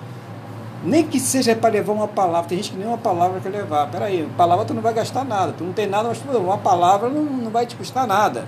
nem 0.84 1.04
que 1.04 1.20
seja 1.20 1.56
para 1.56 1.72
levar 1.72 1.94
uma 1.94 2.08
palavra, 2.08 2.50
tem 2.50 2.58
gente 2.58 2.72
que 2.72 2.78
nem 2.78 2.88
uma 2.88 2.98
palavra 2.98 3.40
quer 3.40 3.50
levar. 3.50 3.90
Peraí, 3.90 4.28
palavra 4.38 4.66
tu 4.66 4.74
não 4.74 4.82
vai 4.82 4.94
gastar 4.94 5.24
nada, 5.24 5.54
tu 5.54 5.64
não 5.64 5.74
tem 5.74 5.88
nada, 5.88 6.10
mas 6.10 6.22
uma 6.36 6.58
palavra 6.58 7.10
não, 7.10 7.24
não 7.24 7.52
vai 7.52 7.66
te 7.66 7.76
custar 7.76 8.06
nada. 8.06 8.46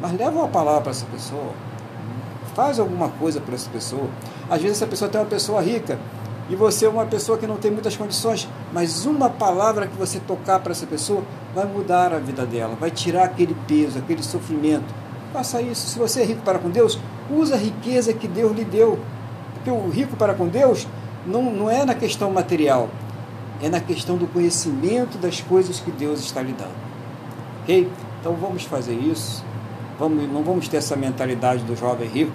Mas 0.00 0.12
leva 0.12 0.38
uma 0.38 0.48
palavra 0.48 0.82
para 0.82 0.90
essa 0.90 1.06
pessoa. 1.06 1.52
Faz 2.54 2.78
alguma 2.78 3.08
coisa 3.08 3.40
para 3.40 3.54
essa 3.54 3.68
pessoa. 3.70 4.08
Às 4.48 4.62
vezes 4.62 4.78
essa 4.78 4.86
pessoa 4.86 5.10
tem 5.10 5.20
uma 5.20 5.26
pessoa 5.26 5.60
rica 5.60 5.98
e 6.48 6.54
você 6.54 6.86
é 6.86 6.88
uma 6.88 7.04
pessoa 7.04 7.36
que 7.36 7.46
não 7.46 7.56
tem 7.56 7.70
muitas 7.70 7.96
condições, 7.96 8.48
mas 8.72 9.04
uma 9.04 9.28
palavra 9.28 9.88
que 9.88 9.96
você 9.96 10.20
tocar 10.20 10.60
para 10.60 10.70
essa 10.70 10.86
pessoa 10.86 11.22
vai 11.52 11.66
mudar 11.66 12.12
a 12.14 12.18
vida 12.18 12.46
dela, 12.46 12.76
vai 12.78 12.90
tirar 12.90 13.24
aquele 13.24 13.56
peso, 13.66 13.98
aquele 13.98 14.22
sofrimento. 14.22 14.94
Faça 15.32 15.60
isso. 15.60 15.88
Se 15.88 15.98
você 15.98 16.22
é 16.22 16.24
rico 16.24 16.42
para 16.42 16.58
com 16.58 16.70
Deus, 16.70 16.98
usa 17.30 17.56
a 17.56 17.58
riqueza 17.58 18.12
que 18.12 18.28
Deus 18.28 18.56
lhe 18.56 18.64
deu. 18.64 18.98
Porque 19.54 19.70
o 19.70 19.88
rico 19.90 20.16
para 20.16 20.34
com 20.34 20.46
Deus 20.46 20.86
não, 21.26 21.42
não 21.42 21.70
é 21.70 21.84
na 21.84 21.94
questão 21.94 22.30
material, 22.30 22.88
é 23.62 23.68
na 23.68 23.80
questão 23.80 24.16
do 24.16 24.26
conhecimento 24.26 25.18
das 25.18 25.40
coisas 25.40 25.80
que 25.80 25.90
Deus 25.90 26.20
está 26.20 26.42
lhe 26.42 26.52
dando. 26.52 26.76
Ok? 27.62 27.90
Então 28.20 28.34
vamos 28.34 28.64
fazer 28.64 28.94
isso. 28.94 29.44
Vamos, 29.98 30.30
não 30.30 30.42
vamos 30.42 30.68
ter 30.68 30.76
essa 30.76 30.94
mentalidade 30.94 31.62
do 31.62 31.74
jovem 31.74 32.08
rico. 32.08 32.32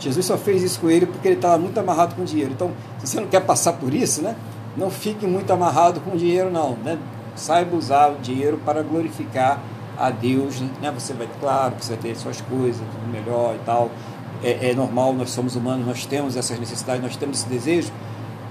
Jesus 0.00 0.26
só 0.26 0.36
fez 0.36 0.62
isso 0.62 0.80
com 0.80 0.90
ele 0.90 1.06
porque 1.06 1.28
ele 1.28 1.36
estava 1.36 1.58
muito 1.58 1.78
amarrado 1.78 2.14
com 2.14 2.24
dinheiro. 2.24 2.52
Então, 2.52 2.72
se 2.98 3.06
você 3.06 3.20
não 3.20 3.28
quer 3.28 3.40
passar 3.40 3.74
por 3.74 3.92
isso, 3.92 4.22
né? 4.22 4.36
Não 4.76 4.90
fique 4.90 5.26
muito 5.26 5.52
amarrado 5.52 6.00
com 6.00 6.16
dinheiro, 6.16 6.50
não. 6.50 6.76
Né? 6.84 6.98
Saiba 7.34 7.76
usar 7.76 8.08
o 8.08 8.16
dinheiro 8.16 8.60
para 8.64 8.82
glorificar 8.82 9.60
a 9.98 10.10
Deus. 10.10 10.60
Né? 10.60 10.92
Você 10.92 11.12
vai, 11.12 11.28
claro, 11.40 11.74
você 11.78 11.94
vai 11.94 12.02
ter 12.02 12.16
suas 12.16 12.40
coisas, 12.40 12.80
tudo 12.80 13.12
melhor 13.12 13.56
e 13.56 13.64
tal. 13.64 13.90
É, 14.42 14.70
é 14.70 14.74
normal, 14.74 15.12
nós 15.14 15.30
somos 15.30 15.56
humanos, 15.56 15.84
nós 15.84 16.06
temos 16.06 16.36
essas 16.36 16.58
necessidades, 16.60 17.02
nós 17.02 17.16
temos 17.16 17.40
esse 17.40 17.48
desejo, 17.48 17.92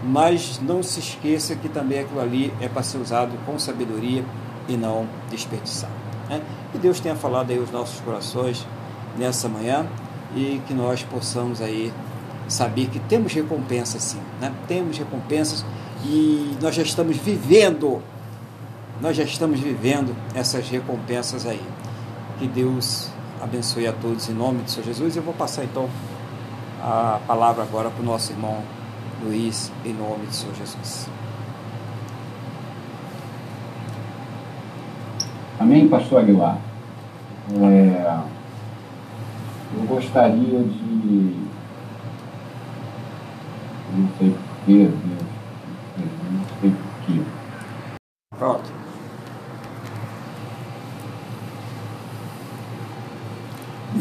mas 0.04 0.60
não 0.62 0.84
se 0.84 1.00
esqueça 1.00 1.56
que 1.56 1.68
também 1.68 2.00
aquilo 2.00 2.20
ali 2.20 2.54
é 2.62 2.68
para 2.68 2.84
ser 2.84 2.98
usado 2.98 3.38
com 3.46 3.58
sabedoria 3.58 4.24
e 4.68 4.78
não 4.78 5.08
desperdiçado. 5.30 5.94
Né? 6.30 6.42
Que 6.72 6.78
Deus 6.78 7.00
tenha 7.00 7.16
falado 7.16 7.52
aí 7.52 7.58
aos 7.58 7.72
nossos 7.72 8.00
corações 8.02 8.66
nessa 9.18 9.48
manhã 9.48 9.88
e 10.36 10.62
que 10.68 10.74
nós 10.74 11.04
possamos 11.04 11.62
aí 11.62 11.92
saber 12.48 12.88
que 12.88 13.00
temos 13.00 13.34
recompensa 13.34 14.00
sim, 14.00 14.20
né? 14.40 14.54
temos 14.68 14.98
recompensas 14.98 15.66
e 16.06 16.56
nós 16.62 16.76
já 16.76 16.84
estamos 16.84 17.18
vivendo, 17.18 18.02
nós 19.02 19.16
já 19.18 19.24
estamos 19.24 19.60
vivendo 19.60 20.16
essas 20.36 20.70
recompensas 20.70 21.46
aí. 21.46 21.64
Que 22.38 22.48
Deus 22.48 23.10
abençoe 23.42 23.88
a 23.88 23.94
todos 23.94 24.30
em 24.30 24.34
nome 24.34 24.64
de 24.64 24.72
Senhor 24.72 24.86
Jesus. 24.86 25.16
Eu 25.16 25.24
vou 25.24 25.34
passar 25.34 25.64
então 25.64 25.90
a 26.82 27.20
palavra 27.26 27.64
agora 27.64 27.90
para 27.90 28.02
o 28.02 28.06
nosso 28.06 28.32
irmão 28.32 28.62
Luiz, 29.24 29.72
em 29.84 29.94
nome 29.94 30.28
de 30.28 30.36
Senhor 30.36 30.54
Jesus. 30.56 31.10
Amém, 35.60 35.88
pastor 35.88 36.20
Aguilar? 36.22 36.60
É, 37.52 38.22
eu 39.76 39.84
gostaria 39.88 40.64
de. 40.64 41.48
Não 43.96 44.10
sei 44.20 44.30
porquê, 44.32 44.90
não 46.32 46.46
sei 46.62 46.72
porquê. 46.72 47.22
Pronto. 48.38 48.72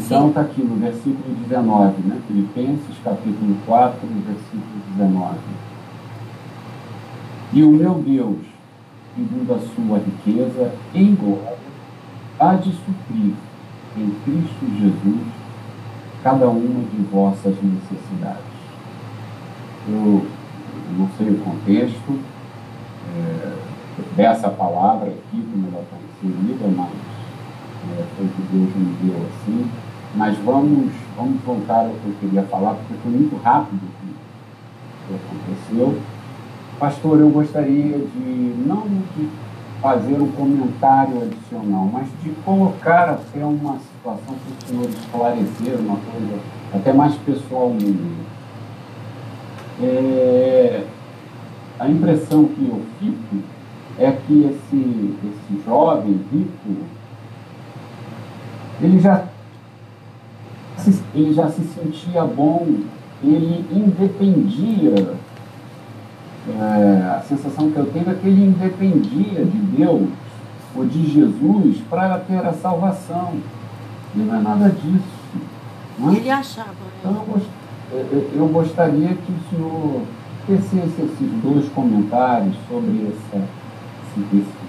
Então 0.07 0.29
está 0.29 0.39
aqui 0.39 0.61
no 0.61 0.77
versículo 0.77 1.35
19, 1.49 2.01
né? 2.07 2.21
Filipenses 2.27 2.95
capítulo 3.03 3.57
4, 3.65 3.99
versículo 4.25 4.81
19. 4.95 5.37
E 7.51 7.61
o 7.61 7.71
meu 7.73 7.95
Deus, 7.95 8.37
segundo 9.13 9.53
a 9.53 9.59
sua 9.59 9.97
riqueza 9.97 10.73
em 10.95 11.13
glória, 11.13 11.57
há 12.39 12.53
de 12.53 12.71
suprir 12.71 13.33
em 13.97 14.09
Cristo 14.23 14.79
Jesus 14.79 15.27
cada 16.23 16.47
uma 16.47 16.85
de 16.85 17.03
vossas 17.11 17.57
necessidades. 17.61 18.45
Eu 19.89 20.25
não 20.97 21.09
sei 21.17 21.31
o 21.31 21.37
contexto 21.39 22.17
é, 23.13 23.57
dessa 24.15 24.47
palavra 24.47 25.09
aqui, 25.09 25.45
como 25.51 25.67
ela 25.67 25.83
está 25.83 25.97
inserida, 25.97 26.65
mas 26.77 26.91
é, 27.91 28.05
foi 28.15 28.27
que 28.27 28.41
Deus 28.53 28.73
me 28.73 28.95
deu 29.01 29.27
assim. 29.27 29.69
Mas 30.15 30.37
vamos, 30.39 30.91
vamos 31.15 31.41
voltar 31.43 31.85
ao 31.85 31.89
que 31.89 32.07
eu 32.07 32.15
queria 32.19 32.43
falar, 32.43 32.75
porque 32.75 32.93
foi 33.03 33.11
muito 33.11 33.41
rápido 33.43 33.81
o 33.83 35.07
que 35.07 35.15
aconteceu. 35.15 35.99
Pastor, 36.79 37.19
eu 37.19 37.29
gostaria 37.29 37.97
de 37.97 38.53
não 38.65 38.87
de 39.15 39.29
fazer 39.81 40.19
um 40.21 40.31
comentário 40.31 41.21
adicional, 41.21 41.89
mas 41.91 42.07
de 42.23 42.29
colocar 42.43 43.09
até 43.09 43.43
uma 43.43 43.77
situação 43.79 44.35
para 44.35 44.53
o 44.53 44.67
senhor 44.67 44.89
esclarecer 44.89 45.79
uma 45.79 45.97
coisa 45.97 46.39
até 46.73 46.93
mais 46.93 47.15
pessoal. 47.15 47.73
É, 49.81 50.83
a 51.79 51.87
impressão 51.87 52.45
que 52.45 52.67
eu 52.67 52.81
fico 52.99 53.43
é 53.99 54.11
que 54.11 54.43
esse, 54.45 55.15
esse 55.23 55.63
jovem 55.63 56.19
rico, 56.31 56.83
ele 58.81 58.99
já, 58.99 59.25
ele 61.13 61.33
já 61.33 61.49
se 61.49 61.61
sentia 61.63 62.23
bom, 62.23 62.67
ele 63.23 63.65
independia 63.71 65.15
é, 66.49 67.17
a 67.17 67.21
sensação 67.21 67.69
que 67.71 67.77
eu 67.77 67.85
tenho 67.87 68.09
é 68.09 68.13
que 68.13 68.27
ele 68.27 68.45
independia 68.45 69.43
de 69.43 69.57
Deus 69.77 70.09
ou 70.75 70.85
de 70.85 71.11
Jesus 71.11 71.77
para 71.89 72.19
ter 72.19 72.45
a 72.45 72.53
salvação. 72.53 73.33
E 74.15 74.19
não 74.19 74.35
é 74.35 74.41
nada 74.41 74.69
disso. 74.69 75.17
Não 75.99 76.11
é? 76.11 76.17
Ele 76.17 76.29
achava. 76.29 76.69
Né? 76.69 76.75
Então 76.99 77.25
eu, 77.91 78.29
eu, 78.35 78.47
gostaria 78.47 79.09
que 79.09 79.31
o 79.31 79.49
senhor 79.49 80.01
tecesse 80.45 81.01
esses 81.01 81.41
dois 81.41 81.67
comentários 81.69 82.55
sobre 82.69 83.07
essa, 83.07 83.37
esse, 83.37 84.37
esse 84.37 84.67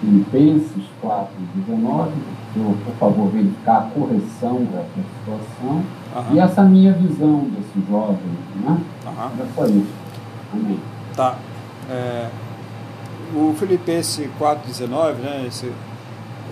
Filipenses 0.00 0.84
4, 1.00 1.28
19, 1.66 2.10
eu, 2.54 2.76
por 2.84 2.94
favor, 2.96 3.30
verificar 3.30 3.78
a 3.78 3.82
correção 3.82 4.64
dessa 4.64 5.08
situação 5.18 5.76
uhum. 6.14 6.34
e 6.34 6.38
essa 6.38 6.62
minha 6.62 6.92
visão 6.92 7.46
desse 7.48 7.86
jovem, 7.88 8.18
né? 8.56 8.78
Uhum. 9.06 9.30
Era 9.38 9.48
só 9.54 9.66
isso. 9.66 9.92
Amém. 10.52 10.78
Tá. 11.16 11.36
É, 11.90 12.28
o 13.34 13.54
Filipenses 13.58 14.28
4,19, 14.38 15.14
né? 15.14 15.44
Esse, 15.48 15.72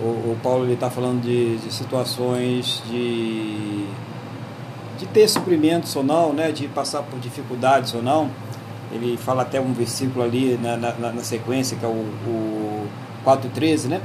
o, 0.01 0.31
o 0.31 0.37
Paulo 0.41 0.71
está 0.71 0.89
falando 0.89 1.21
de, 1.21 1.57
de 1.57 1.71
situações 1.71 2.81
de, 2.89 3.85
de 4.97 5.05
ter 5.05 5.27
suprimentos 5.27 5.95
ou 5.95 6.03
não, 6.03 6.33
né? 6.33 6.51
De 6.51 6.67
passar 6.67 7.03
por 7.03 7.19
dificuldades 7.19 7.93
ou 7.93 8.01
não. 8.01 8.29
Ele 8.91 9.15
fala 9.17 9.43
até 9.43 9.61
um 9.61 9.71
versículo 9.71 10.25
ali 10.25 10.59
na, 10.61 10.75
na, 10.75 10.91
na 10.93 11.23
sequência, 11.23 11.77
que 11.77 11.85
é 11.85 11.87
o, 11.87 11.91
o 11.91 12.87
4,13, 13.23 13.87
né? 13.87 14.01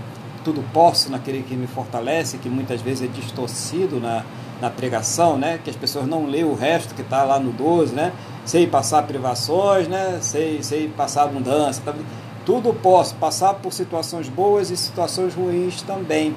Tudo 0.46 0.62
posso 0.72 1.10
naquele 1.10 1.42
que 1.42 1.56
me 1.56 1.66
fortalece, 1.66 2.38
que 2.38 2.48
muitas 2.48 2.80
vezes 2.80 3.02
é 3.02 3.12
distorcido 3.12 3.98
na, 3.98 4.24
na 4.60 4.70
pregação, 4.70 5.36
né? 5.36 5.58
Que 5.58 5.68
as 5.68 5.74
pessoas 5.74 6.06
não 6.06 6.24
lêem 6.24 6.44
o 6.44 6.54
resto 6.54 6.94
que 6.94 7.02
está 7.02 7.24
lá 7.24 7.40
no 7.40 7.50
12, 7.50 7.92
né? 7.92 8.12
Sei 8.44 8.64
passar 8.64 9.02
privações, 9.02 9.88
né? 9.88 10.20
Sei, 10.20 10.62
sei 10.62 10.86
passar 10.86 11.24
abundância. 11.24 11.82
Tá? 11.84 11.92
Tudo 12.44 12.72
posso 12.72 13.16
passar 13.16 13.54
por 13.54 13.72
situações 13.72 14.28
boas 14.28 14.70
e 14.70 14.76
situações 14.76 15.34
ruins 15.34 15.82
também. 15.82 16.32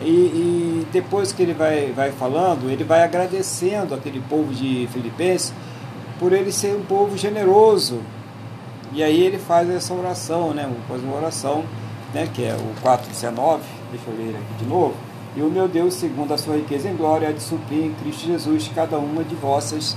E, 0.00 0.06
e, 0.06 0.86
depois 0.90 1.30
que 1.30 1.42
ele 1.42 1.52
vai, 1.52 1.92
vai 1.92 2.12
falando, 2.12 2.70
ele 2.70 2.82
vai 2.82 3.02
agradecendo 3.02 3.94
aquele 3.94 4.22
povo 4.22 4.54
de 4.54 4.88
Filipenses 4.90 5.52
por 6.18 6.32
ele 6.32 6.50
ser 6.50 6.74
um 6.74 6.82
povo 6.82 7.14
generoso. 7.18 8.00
E 8.90 9.02
aí 9.02 9.22
ele 9.22 9.36
faz 9.36 9.68
essa 9.68 9.92
oração, 9.92 10.54
né? 10.54 10.66
Faz 10.88 11.04
uma 11.04 11.14
oração 11.14 11.62
né, 12.14 12.28
que 12.32 12.44
é 12.44 12.54
o 12.54 12.86
4,19, 12.86 13.58
deixa 13.90 14.08
eu 14.08 14.16
ler 14.16 14.36
aqui 14.36 14.64
de 14.64 14.66
novo. 14.66 14.94
E 15.36 15.42
o 15.42 15.50
meu 15.50 15.66
Deus, 15.66 15.94
segundo 15.94 16.32
a 16.32 16.38
sua 16.38 16.54
riqueza 16.54 16.88
em 16.88 16.96
glória, 16.96 17.28
há 17.28 17.32
de 17.32 17.42
suprir 17.42 17.84
em 17.84 17.94
Cristo 17.94 18.24
Jesus 18.24 18.70
cada 18.72 18.96
uma 18.98 19.24
de 19.24 19.34
vossas 19.34 19.96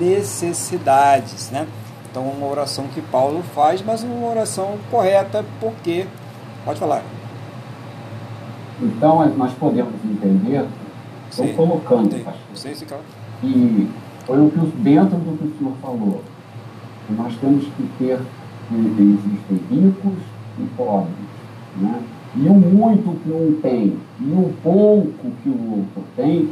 necessidades. 0.00 1.50
Né? 1.50 1.66
Então, 2.08 2.22
uma 2.22 2.46
oração 2.46 2.86
que 2.94 3.02
Paulo 3.02 3.42
faz, 3.54 3.82
mas 3.82 4.04
uma 4.04 4.28
oração 4.28 4.78
correta, 4.88 5.44
porque. 5.60 6.06
Pode 6.64 6.78
falar. 6.78 7.02
Então, 8.80 9.28
nós 9.36 9.52
podemos 9.54 9.94
entender, 10.04 10.64
estou 11.28 11.48
colocando, 11.54 12.24
pastor, 12.24 12.34
sim, 12.54 12.74
sim, 12.74 12.86
claro. 12.86 13.02
que 13.40 13.88
foi 14.24 14.40
o 14.40 14.50
que 14.50 14.58
dentro 14.76 15.16
do 15.18 15.36
que 15.36 15.44
o 15.44 15.58
senhor 15.58 15.74
falou. 15.82 16.22
Nós 17.10 17.34
temos 17.38 17.64
que 17.64 17.88
ter, 17.98 18.20
existem 18.70 19.58
ricos 19.70 20.22
e 20.58 20.64
pobres. 20.76 21.27
Né? 21.80 22.02
E 22.36 22.48
o 22.48 22.54
muito 22.54 23.18
que 23.22 23.30
um 23.30 23.58
tem 23.60 23.96
e 24.20 24.32
o 24.32 24.52
pouco 24.62 25.30
que 25.42 25.48
o 25.48 25.78
outro 25.78 26.04
tem 26.14 26.50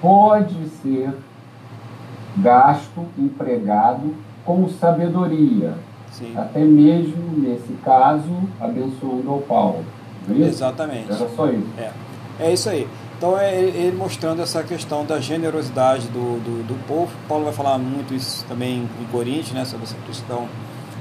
pode 0.00 0.68
ser 0.82 1.12
gasto, 2.36 3.06
empregado 3.18 4.14
com 4.44 4.68
sabedoria. 4.68 5.74
Sim. 6.10 6.32
Até 6.36 6.60
mesmo, 6.64 7.38
nesse 7.38 7.72
caso, 7.84 8.30
abençoando 8.60 9.30
ao 9.30 9.40
Paulo. 9.40 9.84
É 10.28 10.32
Exatamente. 10.32 11.10
Era 11.10 11.28
só 11.28 11.50
isso. 11.50 11.66
É, 11.76 11.90
é 12.40 12.52
isso 12.52 12.68
aí. 12.68 12.86
Então 13.16 13.36
é 13.36 13.52
ele 13.60 13.96
mostrando 13.96 14.40
essa 14.40 14.62
questão 14.62 15.04
da 15.04 15.18
generosidade 15.18 16.06
do, 16.08 16.38
do, 16.38 16.66
do, 16.68 16.86
povo. 16.86 17.10
Paulo 17.26 17.44
vai 17.44 17.52
falar 17.52 17.76
muito 17.76 18.14
isso 18.14 18.44
também 18.46 18.88
em 19.00 19.04
Coríntios, 19.10 19.52
né, 19.52 19.64
sobre 19.64 19.84
essa 19.84 19.96
questão 20.06 20.46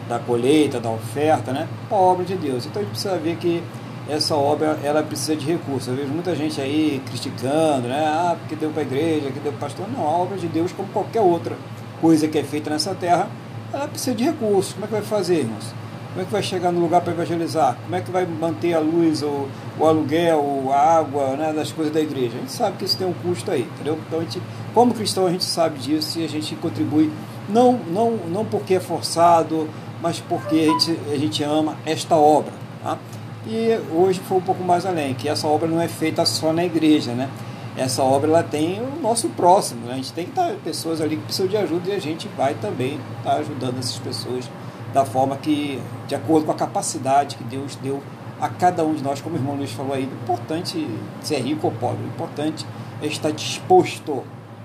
da 0.08 0.20
colheita, 0.20 0.80
da 0.80 0.90
oferta, 0.90 1.52
né, 1.52 1.68
a 1.90 1.96
obra 1.96 2.26
de 2.26 2.36
Deus. 2.36 2.66
Então 2.66 2.82
a 2.82 2.86
gente 2.86 2.92
precisa 2.92 3.18
ver 3.18 3.36
que 3.38 3.64
essa 4.10 4.36
obra 4.36 4.80
ela 4.84 5.04
precisa 5.04 5.36
de 5.36 5.46
recursos. 5.46 5.88
Eu 5.88 5.96
vejo 5.96 6.10
muita 6.10 6.36
gente 6.36 6.60
aí 6.62 7.02
criticando, 7.06 7.88
né, 7.88 8.06
ah, 8.06 8.36
porque 8.40 8.56
deu 8.56 8.70
para 8.70 8.82
a 8.82 8.86
igreja, 8.86 9.32
que 9.32 9.40
deu 9.40 9.52
para 9.52 9.58
o 9.58 9.70
pastor. 9.70 9.88
Não, 9.90 10.02
a 10.02 10.10
obra 10.10 10.38
de 10.38 10.48
Deus, 10.48 10.72
como 10.72 10.88
qualquer 10.90 11.22
outra 11.22 11.56
coisa 12.00 12.28
que 12.28 12.38
é 12.38 12.44
feita 12.44 12.70
nessa 12.70 12.96
terra, 12.96 13.28
ela 13.74 13.88
precisa 13.88 14.16
de 14.16 14.24
recursos. 14.24 14.74
Como 14.74 14.86
é 14.86 14.88
que 14.88 14.94
vai 14.94 15.04
fazer, 15.04 15.40
irmãos? 15.40 15.74
Como 16.10 16.22
é 16.22 16.26
que 16.26 16.32
vai 16.32 16.42
chegar 16.42 16.72
no 16.72 16.80
lugar 16.80 17.02
para 17.02 17.14
evangelizar? 17.14 17.78
Como 17.84 17.96
é 17.96 18.02
que 18.02 18.10
vai 18.10 18.26
manter 18.26 18.74
a 18.74 18.80
luz, 18.80 19.22
o, 19.22 19.48
o 19.78 19.86
aluguel, 19.86 20.72
a 20.72 20.98
água, 20.98 21.36
né, 21.36 21.54
das 21.54 21.72
coisas 21.72 21.94
da 21.94 22.00
igreja? 22.02 22.38
A 22.38 22.40
gente 22.40 22.52
sabe 22.52 22.78
que 22.78 22.86
isso 22.86 22.98
tem 22.98 23.06
um 23.06 23.14
custo 23.14 23.52
aí, 23.52 23.70
entendeu? 23.76 24.00
Então, 24.08 24.20
a 24.20 24.24
gente, 24.24 24.42
como 24.74 24.94
cristão, 24.94 25.28
a 25.28 25.30
gente 25.30 25.44
sabe 25.44 25.78
disso 25.78 26.20
e 26.20 26.26
a 26.26 26.28
gente 26.28 26.56
contribui, 26.56 27.12
não, 27.48 27.74
não, 27.74 28.12
não 28.32 28.46
porque 28.46 28.76
é 28.76 28.80
forçado, 28.80 29.70
mas 30.02 30.20
porque 30.20 30.56
a 30.56 30.80
gente, 30.80 31.00
a 31.12 31.18
gente 31.18 31.44
ama 31.44 31.76
esta 31.86 32.16
obra. 32.16 32.54
Tá? 32.84 32.98
E 33.46 33.80
hoje 33.94 34.20
foi 34.20 34.38
um 34.38 34.42
pouco 34.42 34.64
mais 34.64 34.86
além, 34.86 35.14
que 35.14 35.30
essa 35.30 35.48
obra 35.48 35.68
não 35.68 35.82
é 35.82 35.88
feita 35.88 36.26
só 36.26 36.52
na 36.52 36.66
igreja, 36.66 37.14
né? 37.14 37.30
Essa 37.78 38.04
obra 38.04 38.30
ela 38.30 38.44
tem 38.44 38.82
o 38.82 39.00
nosso 39.02 39.30
próximo, 39.30 39.86
né? 39.86 39.94
a 39.94 39.96
gente 39.98 40.12
tem 40.12 40.26
que 40.26 40.32
estar 40.32 40.52
pessoas 40.64 41.00
ali 41.00 41.16
que 41.16 41.24
precisam 41.24 41.48
de 41.48 41.56
ajuda 41.56 41.90
e 41.90 41.94
a 41.94 42.00
gente 42.00 42.28
vai 42.36 42.56
também 42.56 43.00
estar 43.20 43.36
ajudando 43.36 43.78
essas 43.78 44.00
pessoas 44.00 44.50
da 44.94 45.06
forma 45.06 45.38
que, 45.38 45.80
de 46.08 46.16
acordo 46.16 46.48
com 46.48 46.52
a 46.52 46.56
capacidade 46.56 47.36
que 47.36 47.44
Deus 47.44 47.76
deu 47.76 48.02
a 48.40 48.50
cada 48.50 48.84
um 48.84 48.94
de 48.94 49.04
nós, 49.04 49.22
como 49.22 49.36
o 49.36 49.40
irmão 49.40 49.56
Luiz 49.56 49.72
falou 49.72 49.94
aí, 49.94 50.06
o 50.06 50.14
importante 50.24 50.88
ser 51.22 51.40
rico 51.40 51.68
ou 51.68 51.74
pobre, 51.74 52.04
o 52.04 52.08
importante 52.08 52.66
é 53.02 53.08
estar 53.08 53.32
disposto, 53.32 54.24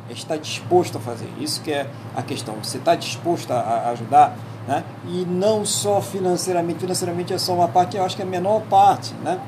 é 0.09 0.13
estar 0.13 0.37
disposto 0.37 0.97
a 0.97 1.01
fazer. 1.01 1.29
Isso 1.39 1.63
que 1.63 1.73
é 1.73 1.89
a 2.15 2.23
questão. 2.23 2.55
Você 2.63 2.79
está 2.79 2.95
disposto 2.95 3.51
a 3.51 3.91
ajudar, 3.91 4.37
né? 4.67 4.85
E 5.09 5.25
não 5.25 5.65
só 5.65 6.01
financeiramente, 6.01 6.81
financeiramente 6.81 7.33
é 7.33 7.39
só 7.39 7.55
uma 7.55 7.69
parte, 7.69 7.97
eu 7.97 8.05
acho 8.05 8.17
que 8.17 8.23
é 8.23 8.25
a 8.25 8.29
menor 8.29 8.63
parte, 8.63 9.15
né? 9.23 9.41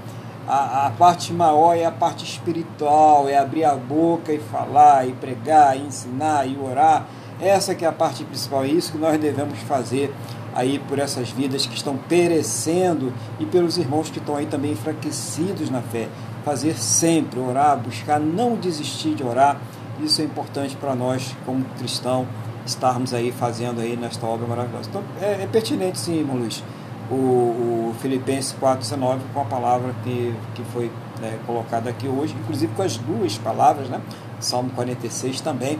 A, 0.46 0.86
a 0.86 0.90
parte 0.90 1.32
maior 1.32 1.74
é 1.74 1.84
a 1.84 1.90
parte 1.90 2.24
espiritual, 2.24 3.28
é 3.28 3.38
abrir 3.38 3.64
a 3.64 3.74
boca 3.74 4.32
e 4.32 4.38
falar, 4.38 5.08
e 5.08 5.12
pregar, 5.12 5.76
e 5.76 5.82
ensinar, 5.82 6.46
e 6.46 6.58
orar. 6.58 7.06
Essa 7.40 7.74
que 7.74 7.84
é 7.84 7.88
a 7.88 7.92
parte 7.92 8.24
principal, 8.24 8.64
é 8.64 8.68
isso 8.68 8.92
que 8.92 8.98
nós 8.98 9.18
devemos 9.18 9.58
fazer 9.60 10.14
aí 10.54 10.78
por 10.78 10.98
essas 10.98 11.30
vidas 11.30 11.66
que 11.66 11.74
estão 11.74 11.96
perecendo 11.96 13.12
e 13.40 13.46
pelos 13.46 13.76
irmãos 13.76 14.08
que 14.08 14.18
estão 14.18 14.36
aí 14.36 14.46
também 14.46 14.72
enfraquecidos 14.72 15.68
na 15.70 15.80
fé. 15.80 16.08
Fazer 16.44 16.76
sempre, 16.76 17.40
orar, 17.40 17.76
buscar, 17.78 18.20
não 18.20 18.54
desistir 18.54 19.14
de 19.14 19.24
orar. 19.24 19.58
Isso 20.00 20.20
é 20.20 20.24
importante 20.24 20.76
para 20.76 20.94
nós 20.94 21.34
como 21.44 21.64
cristãos 21.78 22.26
estarmos 22.66 23.12
aí 23.12 23.32
fazendo 23.32 23.80
aí 23.80 23.96
nesta 23.96 24.26
obra 24.26 24.46
maravilhosa. 24.46 24.88
Então 24.88 25.02
é, 25.20 25.42
é 25.42 25.48
pertinente 25.50 25.98
sim, 25.98 26.18
irmão 26.18 26.36
Luiz, 26.36 26.62
o, 27.10 27.14
o 27.14 27.94
Filipenses 28.00 28.54
4,19 28.60 29.18
com 29.32 29.40
a 29.40 29.44
palavra 29.44 29.94
que, 30.02 30.34
que 30.54 30.62
foi 30.72 30.90
né, 31.20 31.38
colocada 31.46 31.90
aqui 31.90 32.08
hoje, 32.08 32.34
inclusive 32.40 32.72
com 32.74 32.82
as 32.82 32.96
duas 32.96 33.38
palavras, 33.38 33.88
né? 33.88 34.00
Salmo 34.40 34.70
46 34.70 35.40
também, 35.40 35.78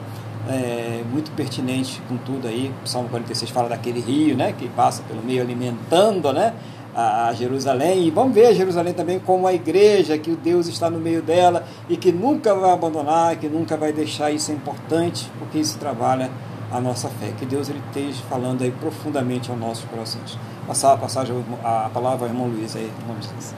é, 0.48 1.02
muito 1.10 1.30
pertinente 1.32 2.00
com 2.08 2.16
tudo 2.16 2.48
aí. 2.48 2.72
Salmo 2.84 3.08
46 3.08 3.50
fala 3.50 3.68
daquele 3.68 4.00
rio, 4.00 4.36
né? 4.36 4.52
Que 4.52 4.68
passa 4.68 5.02
pelo 5.02 5.22
meio 5.22 5.42
alimentando, 5.42 6.32
né? 6.32 6.54
A, 6.94 7.28
a 7.28 7.34
Jerusalém. 7.34 8.06
E 8.06 8.10
vamos 8.10 8.34
ver 8.34 8.46
a 8.46 8.54
Jerusalém 8.54 8.94
também 8.94 9.18
como 9.18 9.46
a 9.46 9.52
igreja, 9.52 10.16
que 10.16 10.30
o 10.30 10.36
Deus 10.36 10.66
está 10.66 10.88
no 10.88 11.00
meio 11.00 11.22
dela 11.22 11.64
e 11.88 11.96
que 11.96 12.12
nunca 12.12 12.54
vai 12.54 12.70
abandonar, 12.70 13.36
que 13.36 13.48
nunca 13.48 13.76
vai 13.76 13.92
deixar 13.92 14.30
isso 14.30 14.52
é 14.52 14.54
importante, 14.54 15.30
porque 15.38 15.58
isso 15.58 15.78
trabalha 15.78 16.30
a 16.74 16.80
nossa 16.80 17.08
fé. 17.08 17.32
Que 17.38 17.46
Deus 17.46 17.70
ele 17.70 17.80
esteja 17.86 18.20
falando 18.28 18.62
aí 18.62 18.72
profundamente 18.72 19.48
aos 19.50 19.60
nossos 19.60 19.84
corações. 19.84 20.36
Passar 20.66 20.94
a 20.94 20.96
passagem, 20.96 21.36
a 21.62 21.88
palavra 21.94 22.26
ao 22.26 22.32
irmão 22.32 22.48
Luiz 22.48 22.74
aí, 22.74 22.90
de 23.20 23.28
Deus. 23.28 23.54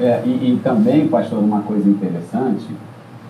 É, 0.00 0.22
e, 0.24 0.52
e, 0.52 0.60
também, 0.64 1.06
pastor, 1.06 1.38
uma 1.38 1.60
coisa 1.60 1.88
interessante 1.88 2.66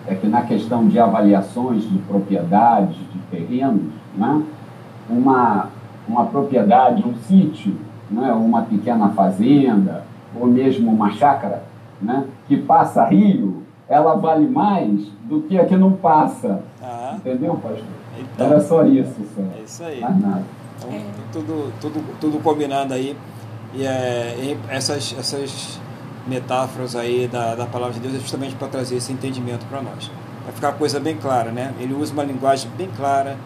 é 0.07 0.15
que 0.15 0.25
na 0.27 0.43
questão 0.43 0.87
de 0.87 0.97
avaliações 0.97 1.83
de 1.83 1.97
propriedades, 1.99 2.95
de 2.95 3.19
terrenos, 3.29 3.91
né, 4.15 4.41
uma, 5.09 5.67
uma 6.07 6.25
propriedade, 6.25 7.03
um 7.05 7.13
sítio, 7.27 7.75
né, 8.09 8.31
uma 8.31 8.61
pequena 8.61 9.09
fazenda, 9.09 10.05
ou 10.33 10.47
mesmo 10.47 10.89
uma 10.89 11.11
chácara, 11.11 11.63
né, 12.01 12.25
que 12.47 12.55
passa 12.55 13.05
rio, 13.05 13.63
ela 13.89 14.15
vale 14.15 14.47
mais 14.47 15.11
do 15.25 15.41
que 15.41 15.59
a 15.59 15.65
que 15.65 15.75
não 15.75 15.91
passa. 15.91 16.63
Ah. 16.81 17.15
Entendeu, 17.17 17.55
pastor? 17.55 18.00
Então, 18.21 18.47
Era 18.47 18.61
só 18.61 18.85
isso, 18.85 19.15
só. 19.35 19.41
É 19.41 19.63
isso 19.63 19.83
aí. 19.83 20.01
Mais 20.01 20.21
nada. 20.21 20.43
Então, 20.77 20.91
é. 20.91 21.03
tudo, 21.31 21.73
tudo, 21.79 22.19
tudo 22.19 22.39
combinando 22.39 22.93
aí. 22.93 23.15
E 23.73 23.85
é, 23.85 24.57
essas, 24.69 25.15
essas 25.17 25.79
metáforas 26.27 26.95
aí 26.95 27.27
da, 27.27 27.55
da 27.55 27.65
palavra 27.65 27.93
de 27.93 27.99
Deus 27.99 28.15
é 28.15 28.19
justamente 28.19 28.55
para 28.55 28.67
trazer 28.67 28.97
esse 28.97 29.11
entendimento 29.11 29.65
para 29.65 29.81
nós. 29.81 30.11
Vai 30.43 30.53
ficar 30.53 30.69
a 30.69 30.73
coisa 30.73 30.99
bem 30.99 31.17
clara, 31.17 31.51
né? 31.51 31.73
Ele 31.79 31.93
usa 31.93 32.13
uma 32.13 32.23
linguagem 32.23 32.69
bem 32.77 32.89
clara. 32.95 33.37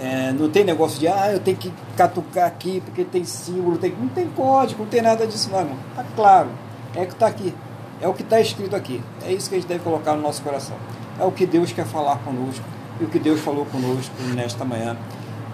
É, 0.00 0.32
não 0.32 0.48
tem 0.48 0.64
negócio 0.64 0.98
de, 0.98 1.06
ah, 1.08 1.30
eu 1.32 1.40
tenho 1.40 1.56
que 1.56 1.70
catucar 1.94 2.46
aqui 2.46 2.80
porque 2.80 3.04
tem 3.04 3.22
símbolo, 3.22 3.76
tem... 3.76 3.94
não 4.00 4.08
tem 4.08 4.26
código, 4.28 4.82
não 4.82 4.88
tem 4.88 5.02
nada 5.02 5.26
disso, 5.26 5.50
não, 5.50 5.58
irmão. 5.58 5.76
Está 5.90 6.04
claro. 6.16 6.48
É 6.94 7.02
o 7.02 7.06
que 7.06 7.12
está 7.12 7.26
aqui. 7.26 7.54
É 8.00 8.08
o 8.08 8.14
que 8.14 8.22
está 8.22 8.40
escrito 8.40 8.74
aqui. 8.74 9.02
É 9.22 9.30
isso 9.30 9.48
que 9.50 9.56
a 9.56 9.58
gente 9.58 9.68
deve 9.68 9.84
colocar 9.84 10.14
no 10.14 10.22
nosso 10.22 10.42
coração. 10.42 10.76
É 11.18 11.24
o 11.24 11.30
que 11.30 11.44
Deus 11.44 11.70
quer 11.70 11.84
falar 11.84 12.16
conosco 12.18 12.64
e 13.00 13.04
o 13.04 13.08
que 13.08 13.18
Deus 13.18 13.40
falou 13.40 13.64
conosco 13.64 14.14
nesta 14.34 14.64
manhã, 14.64 14.96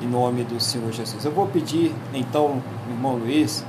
em 0.02 0.06
nome 0.06 0.42
do 0.42 0.58
Senhor 0.60 0.90
Jesus. 0.92 1.24
Eu 1.24 1.30
vou 1.30 1.46
pedir, 1.46 1.94
então, 2.12 2.60
irmão 2.90 3.16
Luiz, 3.16 3.64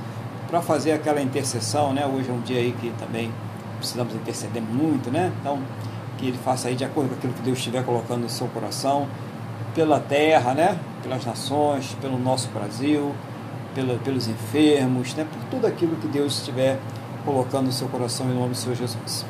para 0.48 0.60
fazer 0.60 0.92
aquela 0.92 1.22
intercessão, 1.22 1.92
né? 1.92 2.06
Hoje 2.06 2.28
é 2.28 2.32
um 2.32 2.40
dia 2.40 2.58
aí 2.58 2.74
que 2.80 2.90
também 2.98 3.30
precisamos 3.78 4.14
interceder 4.14 4.62
muito, 4.62 5.10
né? 5.10 5.32
Então, 5.40 5.60
que 6.16 6.26
ele 6.26 6.38
faça 6.38 6.68
aí 6.68 6.74
de 6.74 6.84
acordo 6.84 7.10
com 7.10 7.14
aquilo 7.14 7.32
que 7.32 7.42
Deus 7.42 7.58
estiver 7.58 7.84
colocando 7.84 8.22
no 8.22 8.28
seu 8.28 8.48
coração, 8.48 9.06
pela 9.74 10.00
terra, 10.00 10.54
né? 10.54 10.78
Pelas 11.02 11.24
nações, 11.24 11.96
pelo 12.00 12.18
nosso 12.18 12.48
Brasil, 12.48 13.14
pelos 14.02 14.26
enfermos, 14.26 15.14
né? 15.14 15.24
Por 15.30 15.44
tudo 15.50 15.66
aquilo 15.66 15.94
que 15.96 16.08
Deus 16.08 16.38
estiver 16.38 16.78
colocando 17.24 17.66
no 17.66 17.72
seu 17.72 17.88
coração 17.88 18.26
em 18.26 18.34
nome 18.34 18.50
do 18.50 18.56
Senhor 18.56 18.74
Jesus. 18.74 19.24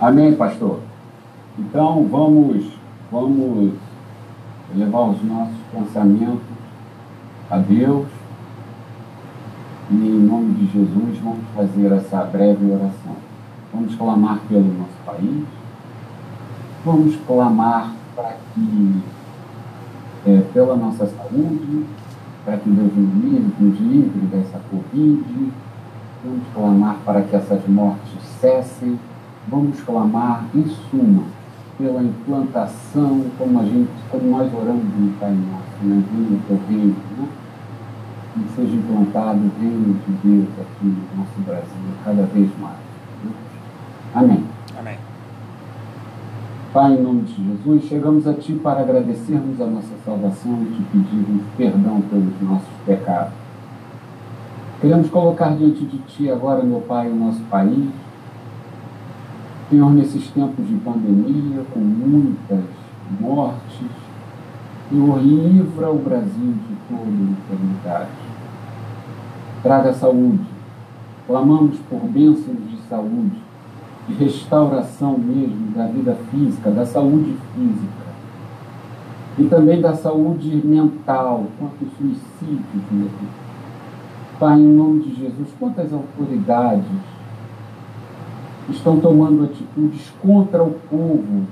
Amém, 0.00 0.34
pastor. 0.34 0.80
Então 1.58 2.06
vamos, 2.10 2.66
vamos 3.10 3.72
levar 4.74 5.04
os 5.04 5.24
nossos 5.24 5.56
pensamentos 5.72 6.40
a 7.50 7.56
Deus. 7.56 8.06
E 9.90 9.94
em 9.94 10.20
nome 10.20 10.52
de 10.54 10.66
Jesus 10.66 11.18
vamos 11.18 11.44
fazer 11.54 11.92
essa 11.92 12.24
breve 12.24 12.70
oração. 12.70 13.16
Vamos 13.72 13.94
clamar 13.94 14.38
pelo 14.48 14.64
nosso 14.64 14.96
país, 15.04 15.44
vamos 16.84 17.16
clamar 17.26 17.92
para 18.14 18.36
que, 18.54 19.02
é, 20.26 20.40
pela 20.52 20.76
nossa 20.76 21.06
saúde, 21.06 21.86
para 22.44 22.56
que 22.58 22.68
Deus 22.68 22.92
nos 22.94 23.24
livre, 23.24 23.52
nos 23.58 23.80
livre 23.80 24.26
dessa 24.26 24.60
Covid, 24.70 25.52
vamos 26.24 26.42
clamar 26.54 26.96
para 27.04 27.22
que 27.22 27.34
essas 27.34 27.66
mortes 27.66 28.22
cessem, 28.40 28.98
vamos 29.48 29.80
clamar, 29.80 30.44
em 30.54 30.64
suma, 30.64 31.24
pela 31.78 32.02
implantação, 32.02 33.24
como, 33.38 33.60
a 33.60 33.64
gente, 33.64 33.90
como 34.10 34.30
nós 34.30 34.52
oramos 34.52 34.84
no 34.84 35.12
Pai 35.18 35.30
Nosso, 35.30 35.84
né? 35.84 36.02
Vindo 36.10 36.36
o 36.36 36.46
teu 36.46 36.60
reino, 36.68 36.96
né? 37.18 37.28
e 38.36 38.54
seja 38.54 38.74
implantado 38.74 39.38
o 39.38 39.60
reino 39.60 39.98
de 40.06 40.12
Deus 40.22 40.48
aqui 40.60 40.84
no 40.84 41.18
nosso 41.18 41.40
Brasil 41.40 41.94
cada 42.04 42.22
vez 42.24 42.50
mais. 42.60 42.76
Amém. 44.14 44.44
Amém. 44.78 44.98
Pai, 46.72 46.94
em 46.94 47.02
nome 47.02 47.22
de 47.22 47.34
Jesus, 47.42 47.84
chegamos 47.84 48.26
a 48.26 48.34
Ti 48.34 48.52
para 48.62 48.80
agradecermos 48.80 49.60
a 49.60 49.66
nossa 49.66 49.94
salvação 50.04 50.62
e 50.62 50.74
te 50.74 50.82
pedirmos 50.82 51.42
perdão 51.56 52.00
pelos 52.02 52.40
nossos 52.42 52.68
pecados. 52.84 53.32
Queremos 54.80 55.08
colocar 55.08 55.56
diante 55.56 55.84
de 55.86 55.98
Ti 55.98 56.30
agora, 56.30 56.62
meu 56.62 56.80
Pai, 56.82 57.10
o 57.10 57.16
nosso 57.16 57.40
país. 57.44 57.88
Senhor, 59.68 59.90
nesses 59.90 60.30
tempos 60.30 60.64
de 60.68 60.74
pandemia, 60.76 61.64
com 61.74 61.80
muitas 61.80 62.62
mortes, 63.18 63.88
Senhor, 64.88 65.18
livra 65.18 65.90
o 65.90 65.98
Brasil 65.98 66.54
de 66.68 66.76
toda 66.88 67.10
enfermidade. 67.10 68.10
Traga 69.64 69.92
saúde. 69.92 70.46
Clamamos 71.26 71.76
por 71.90 71.98
bênçãos 72.02 72.58
de 72.70 72.76
saúde, 72.88 73.42
de 74.06 74.14
restauração 74.14 75.18
mesmo 75.18 75.72
da 75.74 75.88
vida 75.88 76.16
física, 76.30 76.70
da 76.70 76.86
saúde 76.86 77.36
física. 77.52 78.06
E 79.36 79.44
também 79.46 79.80
da 79.80 79.94
saúde 79.94 80.64
mental, 80.64 81.46
quanto 81.58 81.90
suicídio, 81.96 82.64
Deus. 82.88 83.10
Pai, 84.38 84.60
em 84.60 84.76
nome 84.76 85.00
de 85.00 85.14
Jesus, 85.16 85.48
quantas 85.58 85.92
autoridades 85.92 86.86
estão 88.68 88.98
tomando 88.98 89.44
atitudes 89.44 90.12
contra 90.20 90.62
o 90.62 90.72
povo 90.90 91.46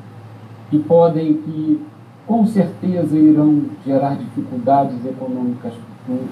que 0.70 0.78
podem, 0.78 1.34
que 1.34 1.80
com 2.26 2.46
certeza 2.46 3.16
irão 3.16 3.64
gerar 3.84 4.16
dificuldades 4.16 5.04
econômicas 5.04 5.72
futuras, 5.74 6.30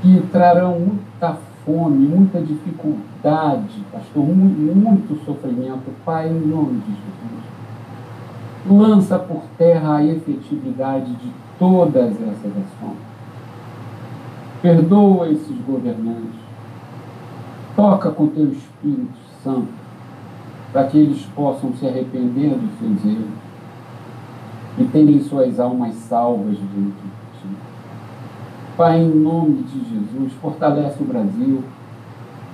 que 0.00 0.22
trarão 0.32 0.78
muita 0.78 1.36
fome, 1.64 2.06
muita 2.06 2.40
dificuldade, 2.40 3.84
pastor, 3.92 4.24
muito, 4.24 4.76
muito 4.76 5.24
sofrimento. 5.24 5.92
Pai, 6.04 6.28
em 6.28 6.46
nome 6.46 6.80
de 6.80 6.92
Jesus, 6.92 7.46
lança 8.68 9.18
por 9.18 9.42
terra 9.58 9.96
a 9.96 10.04
efetividade 10.04 11.12
de 11.16 11.32
todas 11.58 12.12
essas 12.12 12.52
ações. 12.52 13.06
Perdoa 14.62 15.28
esses 15.28 15.56
governantes. 15.66 16.46
Toca 17.74 18.10
com 18.10 18.28
teu 18.28 18.48
Espírito 18.52 19.25
Para 20.72 20.84
que 20.84 20.98
eles 20.98 21.22
possam 21.34 21.72
se 21.74 21.86
arrepender 21.86 22.50
dos 22.50 22.78
seus 22.78 23.04
erros 23.04 23.46
e 24.78 24.84
terem 24.84 25.20
suas 25.20 25.58
almas 25.58 25.94
salvas 25.94 26.56
diante 26.56 26.74
de 26.74 27.40
ti. 27.40 27.48
Pai, 28.76 29.00
em 29.00 29.08
nome 29.08 29.62
de 29.62 29.78
Jesus, 29.78 30.32
fortalece 30.34 31.02
o 31.02 31.06
Brasil. 31.06 31.62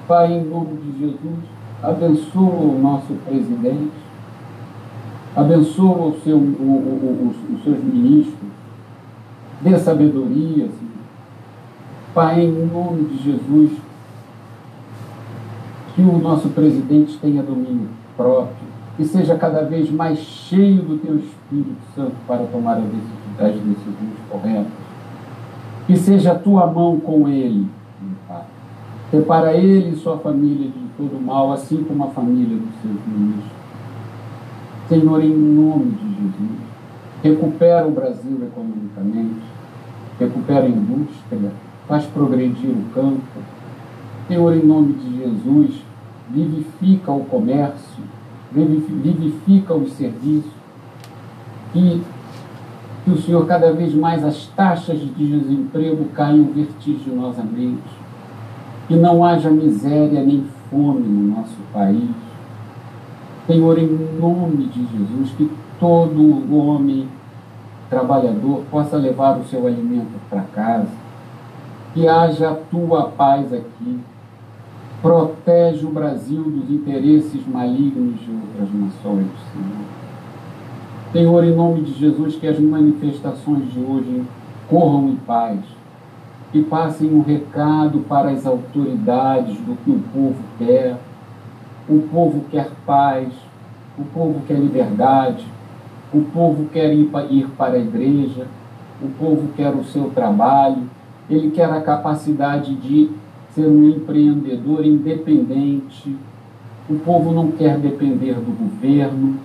Pai, 0.06 0.32
em 0.32 0.44
nome 0.44 0.76
de 0.76 1.00
Jesus, 1.00 1.38
abençoa 1.82 2.42
o 2.42 2.78
nosso 2.80 3.12
presidente, 3.26 3.90
abençoa 5.34 6.08
o 6.08 6.20
seu, 6.22 6.36
o, 6.36 6.40
o, 6.40 7.34
os 7.54 7.64
seus 7.64 7.82
ministros, 7.82 8.50
dê 9.62 9.76
sabedoria, 9.78 10.66
Senhor. 10.66 10.92
Pai, 12.14 12.42
em 12.42 12.66
nome 12.66 13.04
de 13.04 13.24
Jesus, 13.24 13.72
que 15.94 16.02
o 16.02 16.18
nosso 16.18 16.48
presidente 16.50 17.18
tenha 17.18 17.42
domínio 17.42 17.88
próprio, 18.16 18.72
e 18.98 19.04
seja 19.04 19.36
cada 19.36 19.62
vez 19.62 19.90
mais 19.90 20.18
cheio 20.18 20.82
do 20.82 20.98
teu 20.98 21.16
Espírito 21.16 21.80
Santo 21.94 22.14
para 22.26 22.44
tomar 22.44 22.76
as 22.76 22.84
decisões 22.84 24.18
corretas. 24.30 24.72
Que 25.86 25.96
seja 25.96 26.32
a 26.32 26.38
tua 26.38 26.66
mão 26.66 27.00
com 27.00 27.28
ele, 27.28 27.66
meu 28.00 28.16
Pai. 28.28 28.44
Prepara 29.10 29.54
ele 29.54 29.90
e 29.90 29.96
sua 29.96 30.18
família 30.18 30.68
de 30.68 30.80
todo 30.96 31.20
mal, 31.20 31.52
assim 31.52 31.82
como 31.84 32.04
a 32.04 32.08
família 32.08 32.56
dos 32.56 32.74
seus 32.80 33.06
ministros. 33.06 33.52
Senhor, 34.88 35.22
em 35.22 35.34
nome 35.34 35.90
de 35.92 36.08
Jesus, 36.14 36.60
recupera 37.22 37.86
o 37.86 37.90
Brasil 37.90 38.38
economicamente, 38.42 39.42
recupera 40.18 40.66
a 40.66 40.68
indústria, 40.68 41.52
faz 41.88 42.04
progredir 42.06 42.70
o 42.70 42.84
campo. 42.94 43.22
Senhor, 44.28 44.54
em 44.54 44.64
nome 44.64 44.94
de 44.94 45.18
Jesus, 45.18 45.81
vivifica 46.32 47.12
o 47.12 47.24
comércio, 47.26 48.02
vivifica 48.50 49.74
os 49.74 49.92
serviços, 49.92 50.50
e 51.74 52.02
que 53.04 53.10
o 53.10 53.20
Senhor, 53.20 53.46
cada 53.46 53.72
vez 53.72 53.94
mais, 53.94 54.24
as 54.24 54.46
taxas 54.48 55.00
de 55.00 55.08
desemprego 55.08 56.04
caiam 56.14 56.44
vertiginosamente, 56.46 57.82
que 58.88 58.94
não 58.94 59.24
haja 59.24 59.50
miséria 59.50 60.22
nem 60.22 60.44
fome 60.70 61.02
no 61.02 61.36
nosso 61.36 61.56
país. 61.72 62.10
Senhor, 63.46 63.78
em 63.78 63.88
nome 64.20 64.66
de 64.66 64.86
Jesus, 64.86 65.30
que 65.36 65.50
todo 65.80 66.56
homem 66.56 67.08
trabalhador 67.90 68.62
possa 68.70 68.96
levar 68.96 69.38
o 69.38 69.44
seu 69.44 69.66
alimento 69.66 70.18
para 70.30 70.42
casa, 70.54 70.88
que 71.92 72.08
haja 72.08 72.50
a 72.50 72.54
tua 72.54 73.08
paz 73.08 73.52
aqui, 73.52 73.98
Protege 75.02 75.84
o 75.84 75.90
Brasil 75.90 76.44
dos 76.44 76.70
interesses 76.70 77.44
malignos 77.44 78.20
de 78.20 78.30
outras 78.30 78.72
nações, 78.72 79.26
Senhor. 79.52 79.84
Senhor, 81.10 81.42
em 81.42 81.56
nome 81.56 81.80
de 81.82 81.92
Jesus, 81.94 82.36
que 82.36 82.46
as 82.46 82.56
manifestações 82.60 83.72
de 83.72 83.80
hoje 83.80 84.22
corram 84.70 85.08
em 85.08 85.16
paz, 85.16 85.58
que 86.52 86.62
passem 86.62 87.12
um 87.12 87.20
recado 87.20 87.98
para 88.08 88.30
as 88.30 88.46
autoridades 88.46 89.56
do 89.56 89.76
que 89.84 89.90
o 89.90 90.00
povo 90.14 90.38
quer. 90.56 90.96
O 91.88 92.02
povo 92.02 92.44
quer 92.48 92.70
paz, 92.86 93.26
o 93.98 94.04
povo 94.04 94.40
quer 94.46 94.54
liberdade, 94.54 95.44
o 96.14 96.20
povo 96.32 96.66
quer 96.66 96.94
ir 96.94 97.10
para 97.58 97.74
a 97.74 97.78
igreja, 97.78 98.46
o 99.02 99.08
povo 99.18 99.48
quer 99.56 99.74
o 99.74 99.82
seu 99.82 100.10
trabalho, 100.10 100.88
ele 101.28 101.50
quer 101.50 101.68
a 101.68 101.80
capacidade 101.80 102.76
de 102.76 103.10
ser 103.54 103.66
um 103.66 103.88
empreendedor 103.88 104.84
independente. 104.84 106.16
O 106.88 106.98
povo 106.98 107.32
não 107.32 107.52
quer 107.52 107.78
depender 107.78 108.34
do 108.34 108.56
governo, 108.58 109.36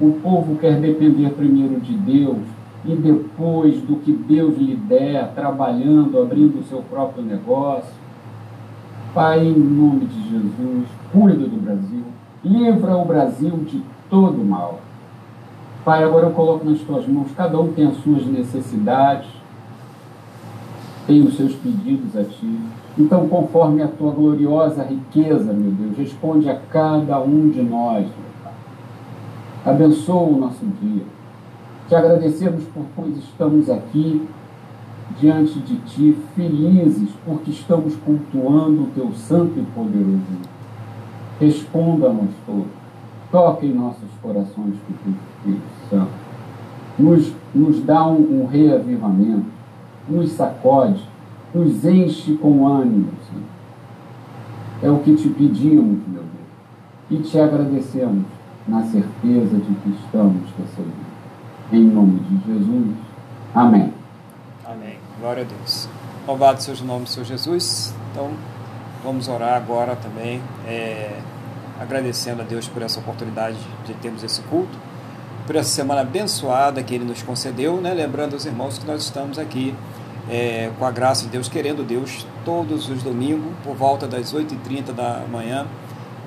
o 0.00 0.12
povo 0.22 0.56
quer 0.56 0.80
depender 0.80 1.30
primeiro 1.30 1.78
de 1.80 1.92
Deus 1.94 2.38
e 2.84 2.94
depois 2.94 3.80
do 3.82 3.96
que 3.96 4.12
Deus 4.12 4.56
lhe 4.56 4.74
der, 4.74 5.32
trabalhando, 5.34 6.20
abrindo 6.20 6.60
o 6.60 6.64
seu 6.64 6.82
próprio 6.82 7.22
negócio. 7.22 7.92
Pai, 9.12 9.44
em 9.46 9.58
nome 9.58 10.06
de 10.06 10.30
Jesus, 10.30 10.88
cuida 11.12 11.44
do 11.44 11.60
Brasil, 11.60 12.04
livra 12.44 12.96
o 12.96 13.04
Brasil 13.04 13.50
de 13.66 13.82
todo 14.08 14.42
mal. 14.42 14.80
Pai, 15.84 16.04
agora 16.04 16.26
eu 16.26 16.32
coloco 16.32 16.64
nas 16.64 16.80
tuas 16.80 17.06
mãos, 17.06 17.28
cada 17.36 17.60
um 17.60 17.72
tem 17.72 17.86
as 17.86 17.96
suas 17.98 18.24
necessidades, 18.26 19.28
tem 21.06 21.22
os 21.22 21.36
seus 21.36 21.54
pedidos 21.54 22.16
a 22.16 22.24
ti. 22.24 22.58
Então, 22.98 23.28
conforme 23.28 23.82
a 23.82 23.88
tua 23.88 24.12
gloriosa 24.12 24.82
riqueza, 24.82 25.52
meu 25.52 25.70
Deus, 25.70 25.96
responde 25.96 26.48
a 26.48 26.56
cada 26.70 27.20
um 27.20 27.48
de 27.48 27.62
nós, 27.62 28.02
meu 28.02 28.30
Pai. 28.42 28.52
Abençoa 29.64 30.28
o 30.28 30.38
nosso 30.38 30.66
dia. 30.82 31.04
Te 31.88 31.94
agradecemos 31.94 32.64
por 32.74 32.84
pois 32.96 33.16
estamos 33.16 33.70
aqui 33.70 34.26
diante 35.18 35.58
de 35.60 35.76
Ti, 35.78 36.16
felizes 36.34 37.10
porque 37.24 37.50
estamos 37.50 37.94
cultuando 37.96 38.82
o 38.82 38.86
Teu 38.94 39.12
santo 39.12 39.58
e 39.58 39.62
poderoso. 39.74 40.20
Responda-nos 41.40 42.30
todos. 42.44 42.80
Toque 43.30 43.66
em 43.66 43.72
nossos 43.72 44.10
corações 44.20 44.54
com 44.56 44.62
o 44.62 44.70
Espírito 44.70 45.62
Santo. 45.88 46.10
Nos, 46.98 47.32
nos 47.54 47.80
dá 47.84 48.06
um, 48.06 48.42
um 48.42 48.46
reavivamento. 48.46 49.46
Nos 50.08 50.32
sacode 50.32 51.00
nos 51.54 51.84
enche 51.84 52.36
com 52.36 52.66
ânimo. 52.66 53.12
É 54.82 54.90
o 54.90 54.98
que 55.00 55.14
te 55.14 55.28
pedimos, 55.28 56.00
meu 56.08 56.22
Deus, 56.22 57.10
e 57.10 57.16
te 57.18 57.38
agradecemos 57.38 58.24
na 58.66 58.82
certeza 58.82 59.56
de 59.56 59.74
que 59.74 59.90
estamos 59.90 60.42
recebendo. 60.58 61.10
Em 61.72 61.84
nome 61.84 62.20
de 62.20 62.46
Jesus. 62.46 62.96
Amém. 63.54 63.92
Amém. 64.64 64.96
Glória 65.20 65.42
a 65.42 65.46
Deus. 65.46 65.88
Louvado 66.26 66.62
seja 66.62 66.82
o 66.82 66.86
nome 66.86 67.04
do 67.04 67.10
Senhor 67.10 67.26
Jesus. 67.26 67.94
Então, 68.10 68.30
vamos 69.04 69.28
orar 69.28 69.54
agora 69.54 69.96
também, 69.96 70.40
é, 70.66 71.18
agradecendo 71.80 72.42
a 72.42 72.44
Deus 72.44 72.68
por 72.68 72.82
essa 72.82 73.00
oportunidade 73.00 73.58
de 73.86 73.94
termos 73.94 74.22
esse 74.22 74.40
culto, 74.42 74.78
por 75.46 75.56
essa 75.56 75.70
semana 75.70 76.02
abençoada 76.02 76.82
que 76.82 76.94
Ele 76.94 77.04
nos 77.04 77.22
concedeu, 77.22 77.80
né? 77.80 77.92
lembrando 77.92 78.34
aos 78.34 78.46
irmãos 78.46 78.78
que 78.78 78.86
nós 78.86 79.02
estamos 79.02 79.38
aqui 79.38 79.74
é, 80.30 80.70
com 80.78 80.86
a 80.86 80.92
graça 80.92 81.24
de 81.24 81.30
Deus, 81.30 81.48
querendo 81.48 81.84
Deus, 81.84 82.24
todos 82.44 82.88
os 82.88 83.02
domingos, 83.02 83.52
por 83.64 83.74
volta 83.74 84.06
das 84.06 84.32
8h30 84.32 84.92
da 84.92 85.24
manhã, 85.30 85.66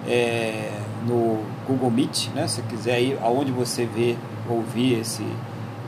é, 0.05 0.71
no 1.07 1.39
Google 1.65 1.89
Meet, 1.89 2.27
né? 2.35 2.45
Se 2.47 2.61
quiser 2.63 3.01
ir 3.01 3.17
aonde 3.23 3.51
você 3.51 3.85
vê, 3.85 4.17
ouvir 4.49 4.99
esse, 4.99 5.25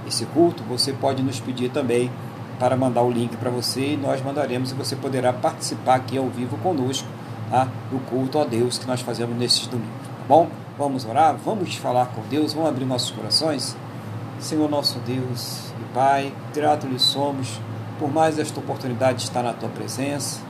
esse 0.07 0.25
culto, 0.27 0.63
você 0.63 0.93
pode 0.93 1.21
nos 1.21 1.41
pedir 1.41 1.69
também 1.69 2.09
para 2.57 2.77
mandar 2.77 3.01
o 3.01 3.11
link 3.11 3.35
para 3.35 3.49
você 3.49 3.93
e 3.93 3.97
nós 3.97 4.21
mandaremos 4.21 4.71
e 4.71 4.75
você 4.75 4.95
poderá 4.95 5.33
participar 5.33 5.95
aqui 5.95 6.17
ao 6.17 6.29
vivo 6.29 6.57
conosco 6.59 7.07
tá? 7.51 7.67
do 7.91 7.99
culto 8.09 8.39
a 8.39 8.45
Deus 8.45 8.77
que 8.77 8.87
nós 8.87 9.01
fazemos 9.01 9.37
nesses 9.37 9.67
domingos. 9.67 9.93
Tá 10.05 10.23
bom? 10.25 10.47
Vamos 10.77 11.05
orar, 11.05 11.35
vamos 11.35 11.75
falar 11.75 12.05
com 12.07 12.21
Deus, 12.29 12.53
vamos 12.53 12.69
abrir 12.69 12.85
nossos 12.85 13.11
corações. 13.11 13.75
Senhor 14.39 14.69
nosso 14.69 14.99
Deus 14.99 15.73
e 15.81 15.93
Pai, 15.93 16.33
grato 16.53 16.87
lhe 16.87 16.99
somos 16.99 17.59
por 17.99 18.11
mais 18.11 18.37
esta 18.39 18.59
oportunidade 18.59 19.19
de 19.19 19.23
estar 19.25 19.43
na 19.43 19.53
tua 19.53 19.69
presença, 19.69 20.41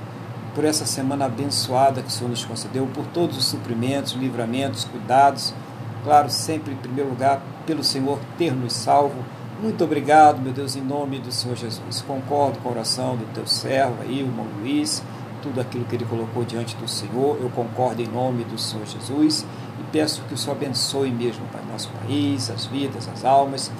por 0.54 0.64
essa 0.64 0.86
semana 0.86 1.26
abençoada 1.26 2.02
que 2.02 2.08
o 2.08 2.12
Senhor 2.12 2.30
nos 2.30 2.46
concedeu, 2.46 2.88
por 2.88 3.06
todos 3.08 3.38
os 3.38 3.46
suprimentos, 3.46 4.14
livramentos, 4.14 4.86
cuidados, 4.86 5.54
claro, 6.04 6.30
sempre 6.30 6.74
em 6.74 6.78
primeiro 6.78 7.10
lugar 7.10 7.42
pelo 7.66 7.84
Senhor 7.84 8.20
ter 8.38 8.54
nos 8.54 8.74
salvo. 8.74 9.24
Muito 9.62 9.84
obrigado, 9.84 10.42
meu 10.42 10.54
Deus, 10.54 10.76
em 10.76 10.82
nome 10.82 11.20
do 11.20 11.32
Senhor 11.32 11.56
Jesus. 11.56 12.02
Concordo 12.02 12.60
com 12.60 12.70
a 12.70 12.72
oração 12.72 13.18
do 13.18 13.26
teu 13.34 13.46
servo 13.46 14.02
aí, 14.02 14.24
o 14.24 14.28
irmão 14.28 14.48
Luiz, 14.60 15.04
tudo 15.42 15.62
aquilo 15.62 15.86
que 15.86 15.96
ele 15.96 16.06
colocou 16.06 16.44
diante 16.44 16.76
do 16.76 16.88
Senhor, 16.88 17.38
eu 17.40 17.50
concordo 17.50 18.02
em 18.02 18.08
nome 18.08 18.44
do 18.44 18.58
Senhor 18.58 18.86
Jesus 18.86 19.46
e 19.80 19.84
peço 19.92 20.22
que 20.24 20.34
o 20.34 20.38
Senhor 20.38 20.56
abençoe 20.56 21.12
mesmo 21.12 21.46
para 21.52 21.62
nosso 21.64 21.90
país, 21.90 22.50
as 22.50 22.66
vidas, 22.66 23.08
as 23.08 23.24
almas. 23.24 23.72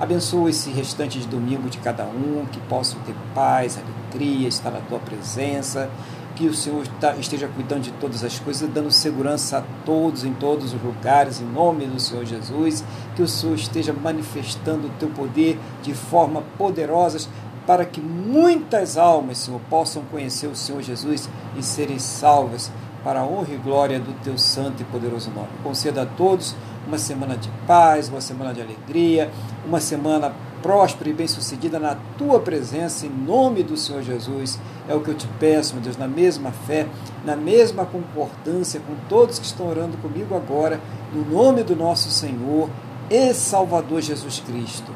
Abençoa 0.00 0.48
esse 0.48 0.70
restante 0.70 1.18
de 1.18 1.26
domingo 1.26 1.68
de 1.68 1.78
cada 1.78 2.04
um, 2.04 2.46
que 2.52 2.60
possam 2.60 3.00
ter 3.00 3.14
paz, 3.34 3.76
alegria, 3.76 4.46
estar 4.46 4.70
na 4.70 4.78
tua 4.80 5.00
presença, 5.00 5.90
que 6.36 6.46
o 6.46 6.54
Senhor 6.54 6.86
tá, 7.00 7.16
esteja 7.16 7.48
cuidando 7.48 7.82
de 7.82 7.90
todas 7.92 8.22
as 8.22 8.38
coisas, 8.38 8.70
dando 8.70 8.92
segurança 8.92 9.58
a 9.58 9.62
todos, 9.84 10.22
em 10.22 10.32
todos 10.34 10.72
os 10.72 10.80
lugares, 10.80 11.40
em 11.40 11.44
nome 11.44 11.84
do 11.84 11.98
Senhor 11.98 12.24
Jesus, 12.24 12.84
que 13.16 13.22
o 13.22 13.26
Senhor 13.26 13.56
esteja 13.56 13.92
manifestando 13.92 14.86
o 14.86 14.90
teu 15.00 15.08
poder 15.08 15.58
de 15.82 15.92
forma 15.92 16.42
poderosa 16.56 17.28
para 17.66 17.84
que 17.84 18.00
muitas 18.00 18.96
almas, 18.96 19.38
Senhor, 19.38 19.60
possam 19.68 20.04
conhecer 20.12 20.46
o 20.46 20.54
Senhor 20.54 20.80
Jesus 20.80 21.28
e 21.56 21.62
serem 21.62 21.98
salvas 21.98 22.70
para 23.02 23.20
a 23.20 23.26
honra 23.26 23.54
e 23.54 23.56
glória 23.56 23.98
do 23.98 24.12
teu 24.22 24.38
santo 24.38 24.80
e 24.80 24.84
poderoso 24.84 25.30
nome. 25.30 25.48
Conceda 25.62 26.02
a 26.02 26.06
todos 26.06 26.54
uma 26.88 26.98
semana 26.98 27.36
de 27.36 27.50
paz, 27.66 28.08
uma 28.08 28.20
semana 28.20 28.54
de 28.54 28.62
alegria, 28.62 29.30
uma 29.66 29.78
semana 29.78 30.32
próspera 30.62 31.10
e 31.10 31.12
bem-sucedida 31.12 31.78
na 31.78 31.96
tua 32.16 32.40
presença, 32.40 33.06
em 33.06 33.10
nome 33.10 33.62
do 33.62 33.76
Senhor 33.76 34.02
Jesus. 34.02 34.58
É 34.88 34.94
o 34.94 35.00
que 35.00 35.10
eu 35.10 35.14
te 35.14 35.28
peço, 35.38 35.74
meu 35.74 35.82
Deus, 35.82 35.98
na 35.98 36.08
mesma 36.08 36.50
fé, 36.50 36.86
na 37.24 37.36
mesma 37.36 37.84
concordância 37.84 38.80
com 38.80 38.94
todos 39.06 39.38
que 39.38 39.44
estão 39.44 39.68
orando 39.68 39.98
comigo 39.98 40.34
agora, 40.34 40.80
no 41.12 41.24
nome 41.30 41.62
do 41.62 41.76
nosso 41.76 42.10
Senhor 42.10 42.70
e 43.10 43.34
Salvador 43.34 44.00
Jesus 44.00 44.40
Cristo. 44.40 44.90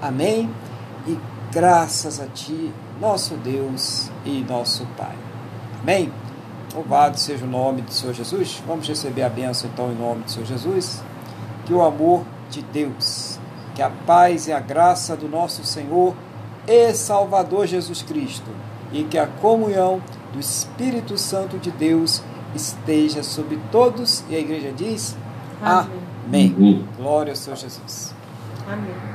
Amém? 0.00 0.50
E 1.06 1.18
graças 1.52 2.20
a 2.20 2.26
Ti, 2.26 2.72
nosso 2.98 3.34
Deus 3.34 4.10
e 4.24 4.42
nosso 4.48 4.86
Pai. 4.96 5.14
Amém? 5.82 6.10
Louvado 6.74 7.20
seja 7.20 7.44
o 7.44 7.48
nome 7.48 7.82
do 7.82 7.92
Senhor 7.92 8.14
Jesus. 8.14 8.62
Vamos 8.66 8.88
receber 8.88 9.22
a 9.22 9.28
bênção 9.28 9.70
então 9.72 9.92
em 9.92 9.94
nome 9.94 10.24
do 10.24 10.30
Senhor 10.30 10.46
Jesus. 10.46 11.02
Que 11.64 11.72
o 11.72 11.82
amor 11.82 12.24
de 12.50 12.62
Deus, 12.62 13.38
que 13.74 13.82
a 13.82 13.90
paz 13.90 14.46
e 14.46 14.52
a 14.52 14.60
graça 14.60 15.16
do 15.16 15.28
nosso 15.28 15.64
Senhor 15.64 16.14
e 16.66 16.92
Salvador 16.92 17.66
Jesus 17.66 18.02
Cristo 18.02 18.50
e 18.92 19.02
que 19.04 19.18
a 19.18 19.26
comunhão 19.26 20.00
do 20.32 20.38
Espírito 20.38 21.18
Santo 21.18 21.58
de 21.58 21.70
Deus 21.70 22.22
esteja 22.54 23.22
sobre 23.22 23.58
todos. 23.70 24.24
E 24.28 24.36
a 24.36 24.38
igreja 24.38 24.72
diz: 24.72 25.16
Amém. 25.60 25.98
Amém. 26.26 26.88
Glória 26.96 27.32
ao 27.32 27.36
Senhor 27.36 27.56
Jesus. 27.56 28.14
Amém. 28.66 29.13